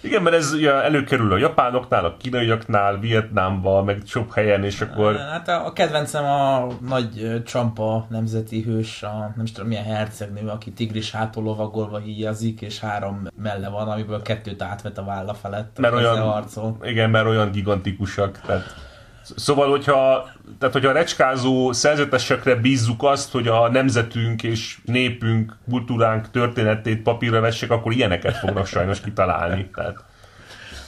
Igen, 0.00 0.22
mert 0.22 0.36
ez 0.36 0.52
ugye 0.52 0.72
előkerül 0.82 1.32
a 1.32 1.36
japánoknál, 1.36 2.04
a 2.04 2.16
kínaiaknál, 2.16 2.98
Vietnámban, 2.98 3.84
meg 3.84 4.02
sok 4.06 4.34
helyen, 4.34 4.64
és 4.64 4.80
akkor... 4.80 5.16
Hát 5.16 5.48
a, 5.48 5.66
a 5.66 5.72
kedvencem 5.72 6.24
a 6.24 6.66
nagy 6.88 7.42
Csampa 7.44 8.06
nemzeti 8.10 8.62
hős, 8.62 9.02
a 9.02 9.32
nem 9.36 9.44
is 9.44 9.52
tudom 9.52 9.68
milyen 9.68 9.84
hercegnő, 9.84 10.48
aki 10.48 10.72
tigris 10.72 11.10
hátul 11.10 11.42
lovagolva 11.42 11.98
híjazik, 11.98 12.60
és 12.60 12.80
három 12.80 13.26
melle 13.42 13.68
van, 13.68 13.88
amiből 13.88 14.22
kettőt 14.22 14.62
átvet 14.62 14.98
a 14.98 15.04
válla 15.04 15.34
felett. 15.34 15.78
Mert 15.78 15.94
olyan, 15.94 16.20
harcol. 16.20 16.76
igen, 16.82 17.10
mert 17.10 17.26
olyan 17.26 17.50
gigantikusak. 17.50 18.40
Tehát, 18.46 18.87
szóval, 19.36 19.70
hogyha, 19.70 20.30
tehát, 20.58 20.74
hogyha 20.74 20.90
a 20.90 20.92
recskázó 20.92 21.72
szerzetesekre 21.72 22.54
bízzuk 22.54 23.02
azt, 23.02 23.32
hogy 23.32 23.48
a 23.48 23.68
nemzetünk 23.68 24.42
és 24.42 24.78
népünk, 24.84 25.56
kultúránk 25.70 26.30
történetét 26.30 27.02
papírra 27.02 27.40
vessék, 27.40 27.70
akkor 27.70 27.92
ilyeneket 27.92 28.36
fognak 28.36 28.66
sajnos 28.66 29.00
kitalálni. 29.00 29.70
Tehát, 29.74 30.04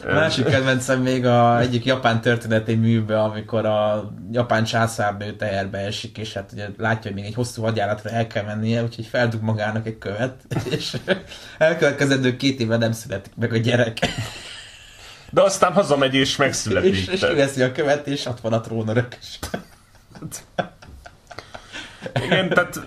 A 0.09 0.13
másik 0.13 0.45
kedvencem 0.45 1.03
még 1.03 1.27
a 1.27 1.61
egyik 1.61 1.85
japán 1.85 2.21
történeti 2.21 2.75
műbe, 2.75 3.21
amikor 3.21 3.67
a 3.67 4.11
japán 4.33 4.65
császárnő 4.65 5.37
teherbe 5.37 5.79
esik, 5.79 6.19
és 6.19 6.33
hát 6.33 6.51
ugye 6.53 6.69
látja, 6.79 7.11
hogy 7.11 7.21
még 7.21 7.25
egy 7.25 7.35
hosszú 7.35 7.63
hadjáratra 7.63 8.11
el 8.11 8.27
kell 8.27 8.45
mennie, 8.45 8.83
úgyhogy 8.83 9.07
feldug 9.07 9.43
magának 9.43 9.87
egy 9.87 9.99
követ, 9.99 10.35
és 10.77 10.97
elkövetkezendő 11.59 12.37
két 12.37 12.61
éve 12.61 12.77
nem 12.77 12.93
születik 12.93 13.33
meg 13.37 13.53
a 13.53 13.57
gyerek. 13.57 13.99
De 15.31 15.43
aztán 15.43 15.73
hazamegy 15.73 16.15
és 16.15 16.37
megszületik. 16.37 16.91
és, 16.95 17.07
és 17.07 17.21
Tehát- 17.21 17.35
ő 17.35 17.39
veszi 17.39 17.63
a 17.63 17.73
követ, 17.73 18.07
és 18.07 18.27
ott 18.27 18.41
van 18.41 18.53
a 18.53 18.61
trónörök. 18.61 19.19
Igen, 22.25 22.49
tehát 22.49 22.81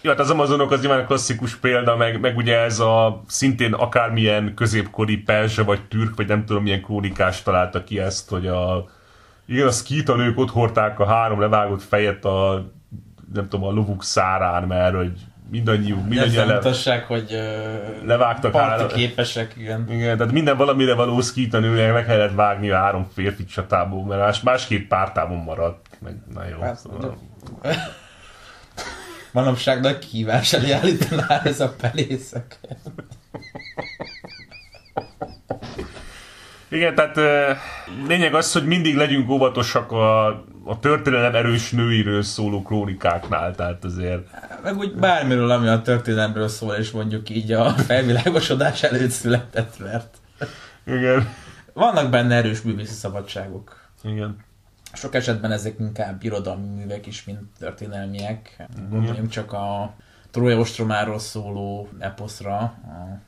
jó, 0.00 0.10
hát 0.10 0.20
az 0.20 0.30
Amazonok 0.30 0.70
az 0.70 0.80
nyilván 0.80 1.00
a 1.00 1.06
klasszikus 1.06 1.56
példa, 1.56 1.96
meg, 1.96 2.20
meg 2.20 2.36
ugye 2.36 2.58
ez 2.58 2.78
a 2.78 3.22
szintén 3.26 3.72
akármilyen 3.72 4.54
középkori 4.54 5.16
perzsa, 5.16 5.64
vagy 5.64 5.82
türk, 5.88 6.16
vagy 6.16 6.26
nem 6.26 6.44
tudom 6.44 6.62
milyen 6.62 6.82
krónikás 6.82 7.42
találta 7.42 7.84
ki 7.84 7.98
ezt, 7.98 8.28
hogy 8.28 8.46
a 8.46 8.88
igen, 9.46 9.66
a 9.66 9.70
szkítanők 9.70 10.38
ott 10.38 10.50
hordták 10.50 10.98
a 10.98 11.06
három 11.06 11.40
levágott 11.40 11.82
fejet 11.82 12.24
a 12.24 12.66
nem 13.34 13.48
tudom, 13.48 13.66
a 13.66 13.72
lovuk 13.72 14.04
szárán, 14.04 14.62
mert 14.62 14.94
hogy 14.94 15.12
mindannyiuk, 15.50 16.08
mindannyian 16.08 16.46
le, 16.46 17.04
hogy 17.06 17.32
uh, 17.32 18.06
levágtak 18.06 18.56
három, 18.56 18.88
képesek, 18.88 19.54
igen. 19.56 19.86
igen, 19.90 20.16
tehát 20.16 20.32
minden 20.32 20.56
valamire 20.56 20.94
való 20.94 21.20
szkítanőnek 21.20 21.92
meg 21.92 22.06
kellett 22.06 22.34
vágni 22.34 22.70
a 22.70 22.76
három 22.76 23.08
férfi 23.14 23.44
csatából, 23.44 24.04
mert 24.04 24.20
más, 24.20 24.40
másképp 24.40 24.88
pártában 24.88 25.36
maradt. 25.36 25.86
Meg, 26.00 26.14
na 26.34 26.46
jó, 26.48 26.60
Hát, 26.60 26.78
szóval. 26.78 27.18
Manapság 29.32 29.80
nagy 29.80 29.98
kihívás 29.98 30.52
elé 30.52 30.70
állítaná 30.70 31.40
ez 31.44 31.60
a 31.60 31.74
pelészek. 31.80 32.58
Igen, 36.68 36.94
tehát 36.94 37.16
lényeg 38.06 38.34
az, 38.34 38.52
hogy 38.52 38.66
mindig 38.66 38.96
legyünk 38.96 39.30
óvatosak 39.30 39.92
a, 39.92 40.44
a 40.64 40.78
történelem 40.78 41.34
erős 41.34 41.70
nőiről 41.70 42.22
szóló 42.22 42.62
krónikáknál, 42.62 43.54
tehát 43.54 43.84
azért 43.84 44.26
Meg 44.62 44.76
úgy 44.76 44.94
bármiről, 44.94 45.50
ami 45.50 45.68
a 45.68 45.82
történelemről 45.82 46.48
szól, 46.48 46.74
és 46.74 46.90
mondjuk 46.90 47.30
így 47.30 47.52
a 47.52 47.70
felvilágosodás 47.70 48.82
előtt 48.82 49.10
született, 49.10 49.78
mert 49.78 50.16
igen. 50.86 51.28
vannak 51.72 52.10
benne 52.10 52.34
erős 52.34 52.62
művészi 52.62 52.94
szabadságok. 52.94 53.88
Igen. 54.02 54.36
Sok 54.92 55.14
esetben 55.14 55.52
ezek 55.52 55.78
inkább 55.78 56.24
irodalmi 56.24 56.68
művek 56.68 57.06
is, 57.06 57.24
mint 57.24 57.40
történelmiek. 57.58 58.66
Gondoljunk 58.90 59.28
csak 59.28 59.52
a 59.52 59.94
Trója 60.30 60.58
ostromáról 60.58 61.18
szóló 61.18 61.88
eposzra, 61.98 62.56
a, 62.56 62.68
a, 62.88 63.20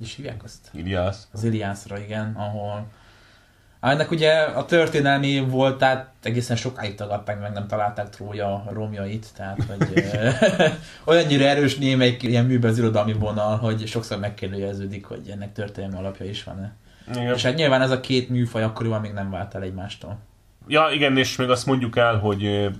is 0.00 0.14
hívják 0.14 0.44
azt? 0.44 0.70
Iliász. 0.72 1.28
Az 1.32 1.44
Iliászra, 1.44 1.98
igen, 1.98 2.34
ahol 2.36 2.86
ennek 3.90 4.10
ugye 4.10 4.32
a 4.32 4.64
történelmi 4.64 5.40
volt, 5.48 5.78
tehát 5.78 6.10
egészen 6.22 6.56
sokáig 6.56 6.94
tagadták, 6.94 7.40
meg 7.40 7.52
nem 7.52 7.66
találták 7.66 8.08
Trója 8.10 8.64
romjait, 8.72 9.26
tehát 9.36 9.58
hogy 9.68 10.04
olyannyira 11.14 11.44
erős 11.44 11.76
némelyik 11.76 12.22
ilyen 12.22 12.44
műben 12.44 12.70
az 12.70 12.78
irodalmi 12.78 13.12
vonal, 13.12 13.56
hogy 13.56 13.86
sokszor 13.86 14.18
megkérdőjeleződik, 14.18 15.04
hogy 15.04 15.28
ennek 15.30 15.52
történelmi 15.52 15.96
alapja 15.96 16.26
is 16.26 16.44
van-e. 16.44 16.72
Igen. 17.10 17.34
És 17.34 17.42
hát 17.42 17.54
nyilván 17.54 17.82
ez 17.82 17.90
a 17.90 18.00
két 18.00 18.28
műfaj 18.28 18.62
akkoriban 18.62 19.00
még 19.00 19.12
nem 19.12 19.30
vált 19.30 19.54
el 19.54 19.62
egymástól. 19.62 20.18
Ja, 20.68 20.88
igen, 20.92 21.16
és 21.16 21.36
még 21.36 21.50
azt 21.50 21.66
mondjuk 21.66 21.96
el, 21.96 22.18
hogy 22.18 22.70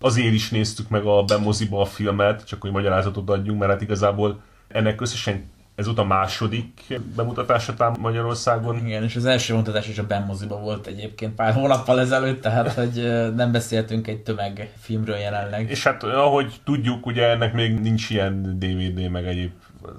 azért 0.00 0.34
is 0.34 0.50
néztük 0.50 0.88
meg 0.88 1.04
a 1.04 1.22
bemoziba 1.22 1.80
a 1.80 1.84
filmet, 1.84 2.46
csak 2.46 2.60
hogy 2.60 2.70
magyarázatot 2.70 3.30
adjunk, 3.30 3.58
mert 3.58 3.72
hát 3.72 3.80
igazából 3.80 4.40
ennek 4.68 5.00
összesen 5.00 5.50
ez 5.80 5.86
volt 5.86 5.98
a 5.98 6.04
második 6.04 7.00
bemutatása 7.16 7.74
tám 7.74 7.94
Magyarországon. 8.00 8.86
Igen, 8.86 9.02
és 9.02 9.16
az 9.16 9.24
első 9.24 9.52
bemutatás 9.52 9.88
is 9.88 9.98
a 9.98 10.06
Ben 10.06 10.22
moziba 10.22 10.58
volt 10.58 10.86
egyébként 10.86 11.34
pár 11.34 11.52
hónappal 11.52 12.00
ezelőtt, 12.00 12.40
tehát 12.40 12.72
hogy 12.72 13.10
nem 13.34 13.52
beszéltünk 13.52 14.06
egy 14.06 14.18
tömegfilmről 14.18 15.16
jelenleg. 15.16 15.70
És 15.70 15.84
hát 15.84 16.02
ahogy 16.02 16.60
tudjuk, 16.64 17.06
ugye 17.06 17.28
ennek 17.28 17.52
még 17.52 17.80
nincs 17.80 18.10
ilyen 18.10 18.58
DVD, 18.58 19.10
meg 19.10 19.26
egyéb 19.26 19.50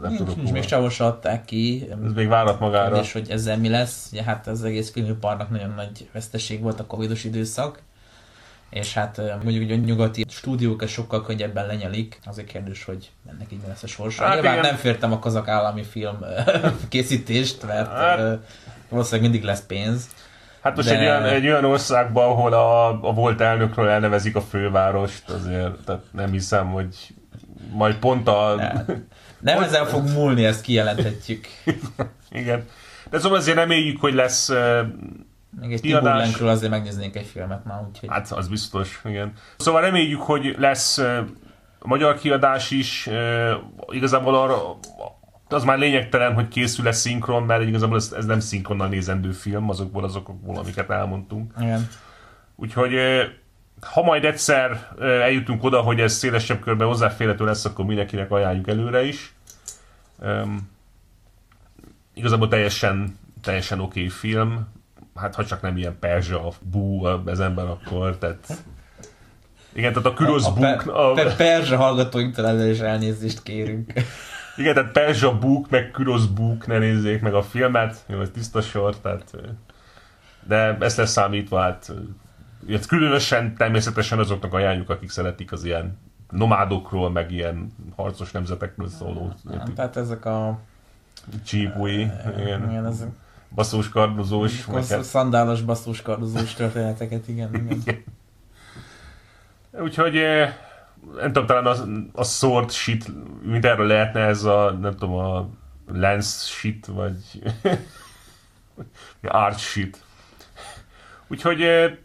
nem 0.02 0.16
tudok 0.16 0.36
nincs, 0.36 0.52
még 0.52 0.64
sehol 0.64 0.90
se 0.90 1.06
adták 1.06 1.46
ki. 1.46 1.88
Ez 2.06 2.14
még 2.14 2.28
várat 2.28 2.60
magára. 2.60 2.92
Kérdés, 2.92 3.14
hogy 3.14 3.30
ezzel 3.30 3.58
mi 3.58 3.70
lesz. 3.70 4.10
Ugye, 4.12 4.24
hát 4.24 4.48
az 4.48 4.64
egész 4.64 4.92
filmiparnak 4.92 5.50
nagyon 5.50 5.74
nagy 5.76 6.10
veszteség 6.14 6.62
volt 6.62 6.80
a 6.80 6.86
covidos 6.86 7.24
időszak. 7.24 7.82
És 8.72 8.94
hát 8.94 9.22
mondjuk, 9.44 9.70
hogy 9.70 9.72
a 9.72 9.86
nyugati 9.86 10.26
stúdiók 10.30 10.88
sokkal 10.88 11.22
könnyebben 11.22 11.66
lenyelik. 11.66 12.20
Azért 12.26 12.48
kérdés, 12.48 12.84
hogy 12.84 13.12
ennek 13.30 13.52
így 13.52 13.60
lesz 13.68 13.84
a 13.84 13.88
sorsa. 13.88 14.24
Hát 14.24 14.34
Nyilván 14.34 14.52
igen. 14.58 14.66
nem 14.66 14.76
fértem 14.76 15.12
a 15.12 15.20
kazak 15.20 15.48
állami 15.48 15.84
film 15.84 16.18
készítést, 16.90 17.66
mert 17.68 17.92
Hát- 17.92 18.40
valószínűleg 18.90 19.30
mindig 19.30 19.48
lesz 19.48 19.66
pénz. 19.66 20.08
Hát 20.62 20.76
most 20.76 20.88
De- 20.88 20.96
egy, 21.00 21.02
olyan, 21.02 21.24
egy 21.24 21.48
olyan 21.48 21.66
országban, 21.66 22.30
ahol 22.30 22.54
a, 22.54 22.88
a 23.08 23.14
volt 23.14 23.42
elnökről 23.42 23.88
elnevezik 23.88 24.36
a 24.36 24.42
fővárost, 24.42 25.30
azért 25.30 25.76
tehát 25.86 26.02
nem 26.12 26.32
hiszem, 26.32 26.72
hogy 26.72 26.96
majd 27.72 27.96
pont 27.96 28.28
a... 28.28 28.56
Nem 29.40 29.62
ezen 29.64 29.86
fog 29.86 30.10
múlni, 30.10 30.46
ezt 30.46 30.62
kijelenthetjük. 30.62 31.48
Igen. 32.30 32.66
De 33.10 33.20
szóval 33.20 33.38
azért 33.38 33.58
reméljük, 33.58 34.00
hogy 34.00 34.14
lesz... 34.14 34.52
Még 35.60 35.72
egy 35.72 35.82
Kiadás. 35.82 36.40
Azért 36.40 36.72
megnéznénk 36.72 37.16
egy 37.16 37.26
filmet 37.26 37.66
már, 37.66 37.82
úgyhogy... 37.90 38.10
Hát 38.10 38.32
az 38.32 38.48
biztos, 38.48 39.02
igen. 39.06 39.34
Szóval 39.58 39.82
reméljük, 39.82 40.22
hogy 40.22 40.56
lesz 40.58 41.02
magyar 41.80 42.18
kiadás 42.18 42.72
is. 42.72 43.10
Igazából 43.90 44.36
arra 44.36 44.78
az 45.48 45.64
már 45.64 45.78
lényegtelen, 45.78 46.34
hogy 46.34 46.48
készül 46.48 46.86
lesz 46.86 47.00
szinkron, 47.00 47.44
mert 47.44 47.62
igazából 47.62 47.98
ez, 47.98 48.14
ez 48.18 48.26
nem 48.26 48.40
szinkronnal 48.40 48.88
nézendő 48.88 49.32
film, 49.32 49.70
azokból 49.70 50.04
azokból, 50.04 50.58
amiket 50.58 50.90
elmondtunk. 50.90 51.54
Igen. 51.60 51.88
Úgyhogy 52.56 52.94
ha 53.82 54.04
majd 54.04 54.26
egyszer 54.26 54.88
eljutunk 55.00 55.64
oda, 55.64 55.82
hogy 55.82 56.00
ez 56.00 56.14
szélesebb 56.14 56.60
körben 56.60 56.88
hozzáférhető 56.88 57.46
lesz, 57.46 57.66
akkor 57.66 57.86
mindenkinek 57.86 58.32
ajánljuk 58.32 58.68
előre 58.68 59.04
is. 59.04 59.34
Um, 60.20 60.70
igazából 62.14 62.48
teljesen, 62.48 63.20
teljesen 63.42 63.80
oké 63.80 64.00
okay 64.00 64.10
film. 64.10 64.68
Hát 65.16 65.36
ha 65.36 65.46
csak 65.46 65.62
nem 65.62 65.78
ilyen 65.78 66.00
perzsa, 66.00 66.52
bú 66.62 67.06
az 67.06 67.40
ember 67.40 67.66
akkor, 67.66 68.18
tehát... 68.18 68.64
Igen, 69.74 69.94
tehát 69.94 70.08
a 70.08 70.14
Kürosz 70.14 70.46
a, 70.46 70.54
Búk, 70.54 70.84
pe, 70.84 70.92
a, 70.92 71.14
pe, 71.14 71.36
perzsa 71.36 71.78
hallgatóinktól 71.78 72.48
ezzel 72.48 72.70
is 72.70 72.80
elnézést 72.80 73.44
kérünk. 73.44 73.94
igen, 74.58 74.74
tehát 74.74 74.92
Perzsa 74.92 75.38
Búk, 75.38 75.70
meg 75.70 75.92
Kürosz 75.92 76.26
Búk, 76.26 76.68
ne 76.68 76.78
nézzék 76.78 77.22
meg 77.22 77.34
a 77.34 77.42
filmet, 77.42 78.04
jó, 78.08 78.22
ez 78.22 78.30
tiszta 78.34 78.62
sor, 78.62 78.98
tehát... 78.98 79.36
De 80.48 80.78
ezt 80.80 80.98
lesz 80.98 81.12
számítva, 81.12 81.60
hát... 81.60 81.90
ö, 81.90 81.94
Ilyet 82.68 82.86
különösen 82.86 83.56
természetesen 83.56 84.20
azoknak 84.20 84.54
ajánljuk, 84.54 84.90
akik 84.90 85.10
szeretik 85.10 85.52
az 85.52 85.64
ilyen 85.64 85.98
nomádokról, 86.30 87.10
meg 87.10 87.32
ilyen 87.32 87.74
harcos 87.96 88.32
nemzetekről 88.32 88.88
szóló 88.88 89.34
Tehát 89.76 89.98
ezek 89.98 90.26
a... 90.26 90.60
csípui, 91.46 92.12
igen, 92.38 92.70
Igen, 92.70 92.86
ezek 92.86 93.10
basszós 93.56 93.90
kardozós, 93.90 94.66
meg 94.66 94.88
hát- 94.88 95.04
szandálos 95.04 95.62
basszus 95.62 96.02
kardozós 96.02 96.54
történeteket, 96.54 97.28
igen, 97.34 97.56
igen. 97.56 98.04
Úgyhogy 99.72 100.18
eh, 100.18 100.54
nem 101.16 101.32
tudom, 101.32 101.46
talán 101.46 101.66
a, 101.66 102.20
a 102.20 102.24
sword 102.24 102.72
shit, 102.72 103.06
mint 103.44 103.66
erről 103.66 103.88
lehetne 103.88 104.20
ez 104.20 104.44
a, 104.44 104.72
nem 104.72 104.92
tudom, 104.92 105.14
a 105.14 105.50
lance 105.88 106.46
shit, 106.46 106.86
vagy 106.86 107.16
art 109.22 109.60
shit. 109.60 110.04
Úgyhogy 111.28 111.62
eh, 111.62 111.98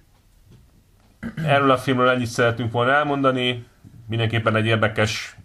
erről 1.37 1.71
a 1.71 1.79
filmről 1.79 2.09
ennyit 2.09 2.27
szeretünk 2.27 2.73
volna 2.73 2.93
elmondani. 2.93 3.67
Mindenképpen 4.09 4.57
egy 4.57 4.67
érdekes 4.67 5.37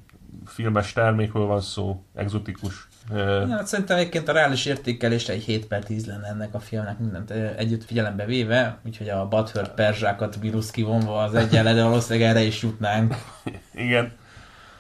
filmes 0.46 0.94
termékről 0.94 1.46
van 1.46 1.62
szó, 1.62 2.04
exotikus. 2.16 2.88
Ja, 3.10 3.48
hát 3.48 3.68
szerintem 3.68 3.98
egyébként 3.98 4.28
a 4.28 4.32
reális 4.32 4.66
értékelés 4.66 5.28
egy 5.28 5.44
7 5.44 5.66
per 5.66 5.84
10 5.84 6.06
lenne 6.06 6.28
ennek 6.28 6.54
a 6.54 6.60
filmnek 6.60 7.00
mindent 7.00 7.32
együtt 7.32 7.86
figyelembe 7.86 8.26
véve, 8.26 8.78
úgyhogy 8.86 9.10
a 9.10 9.28
Butthurt 9.28 9.74
perzsákat 9.74 10.42
mínusz 10.42 10.72
kivonva 10.72 11.24
az 11.24 11.36
egyenle, 11.36 11.74
de 11.74 11.84
valószínűleg 11.84 12.30
erre 12.30 12.42
is 12.42 12.62
jutnánk. 12.62 13.16
Igen. 13.74 14.12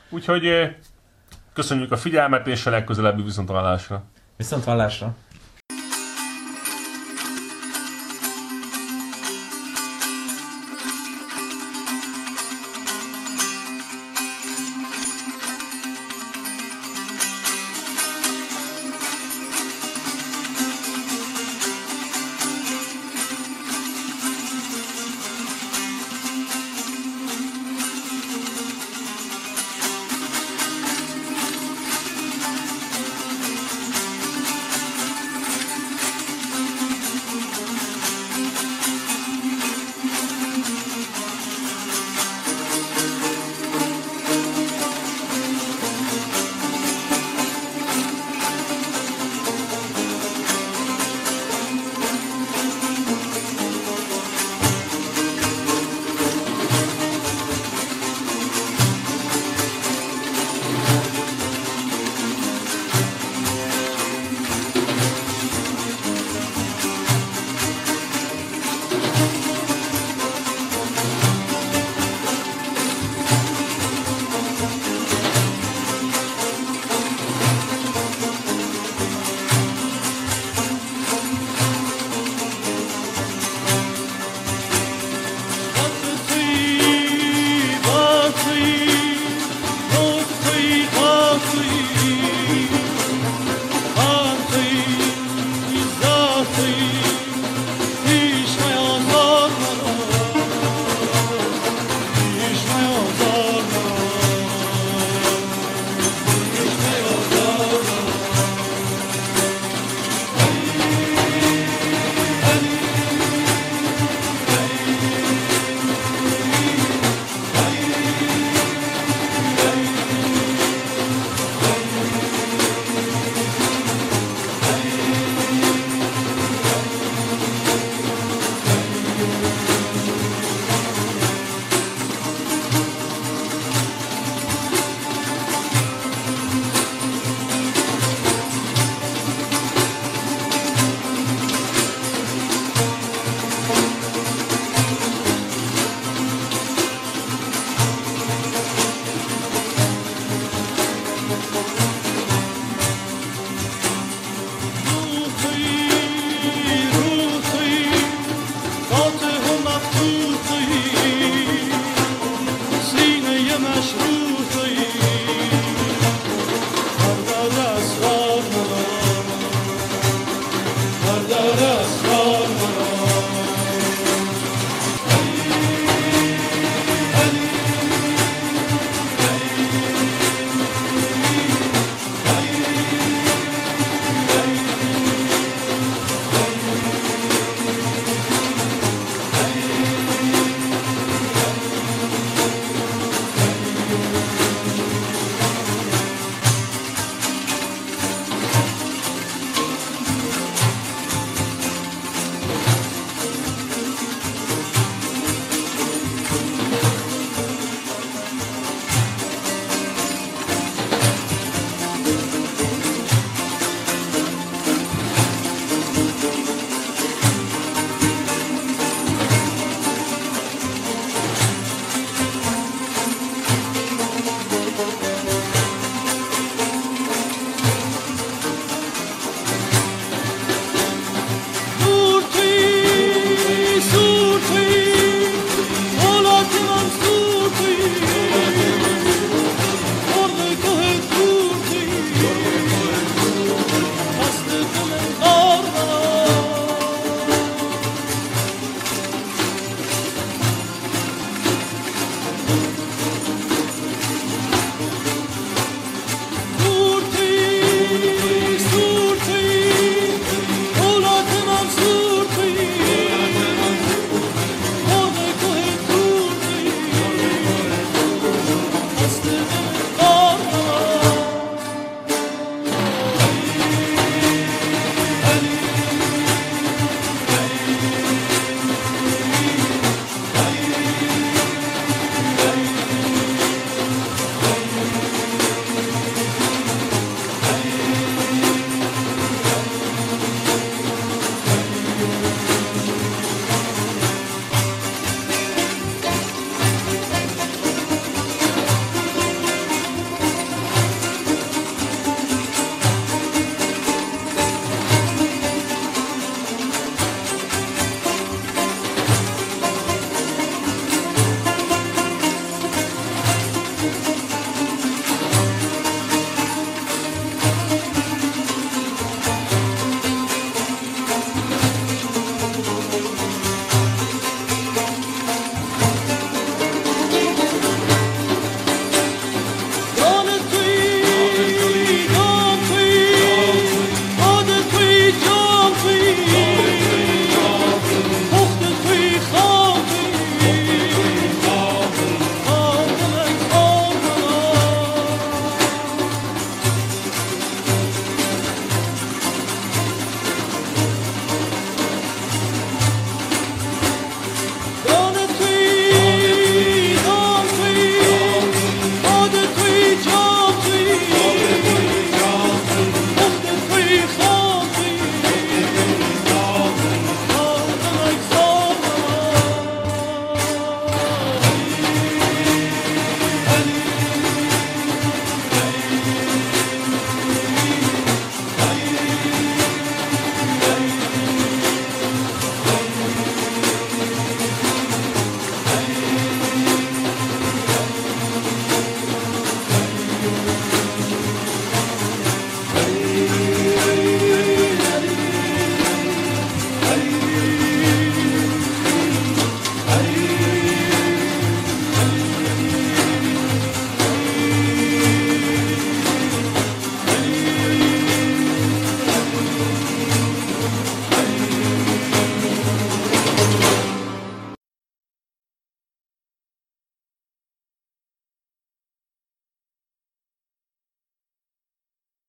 Úgyhogy 0.09 0.75
köszönjük 1.53 1.91
a 1.91 1.97
figyelmet, 1.97 2.47
és 2.47 2.65
a 2.65 2.69
legközelebbi 2.69 3.21
viszontalálásra. 3.21 4.03
Viszont 4.37 4.63
hallásra! 4.63 5.15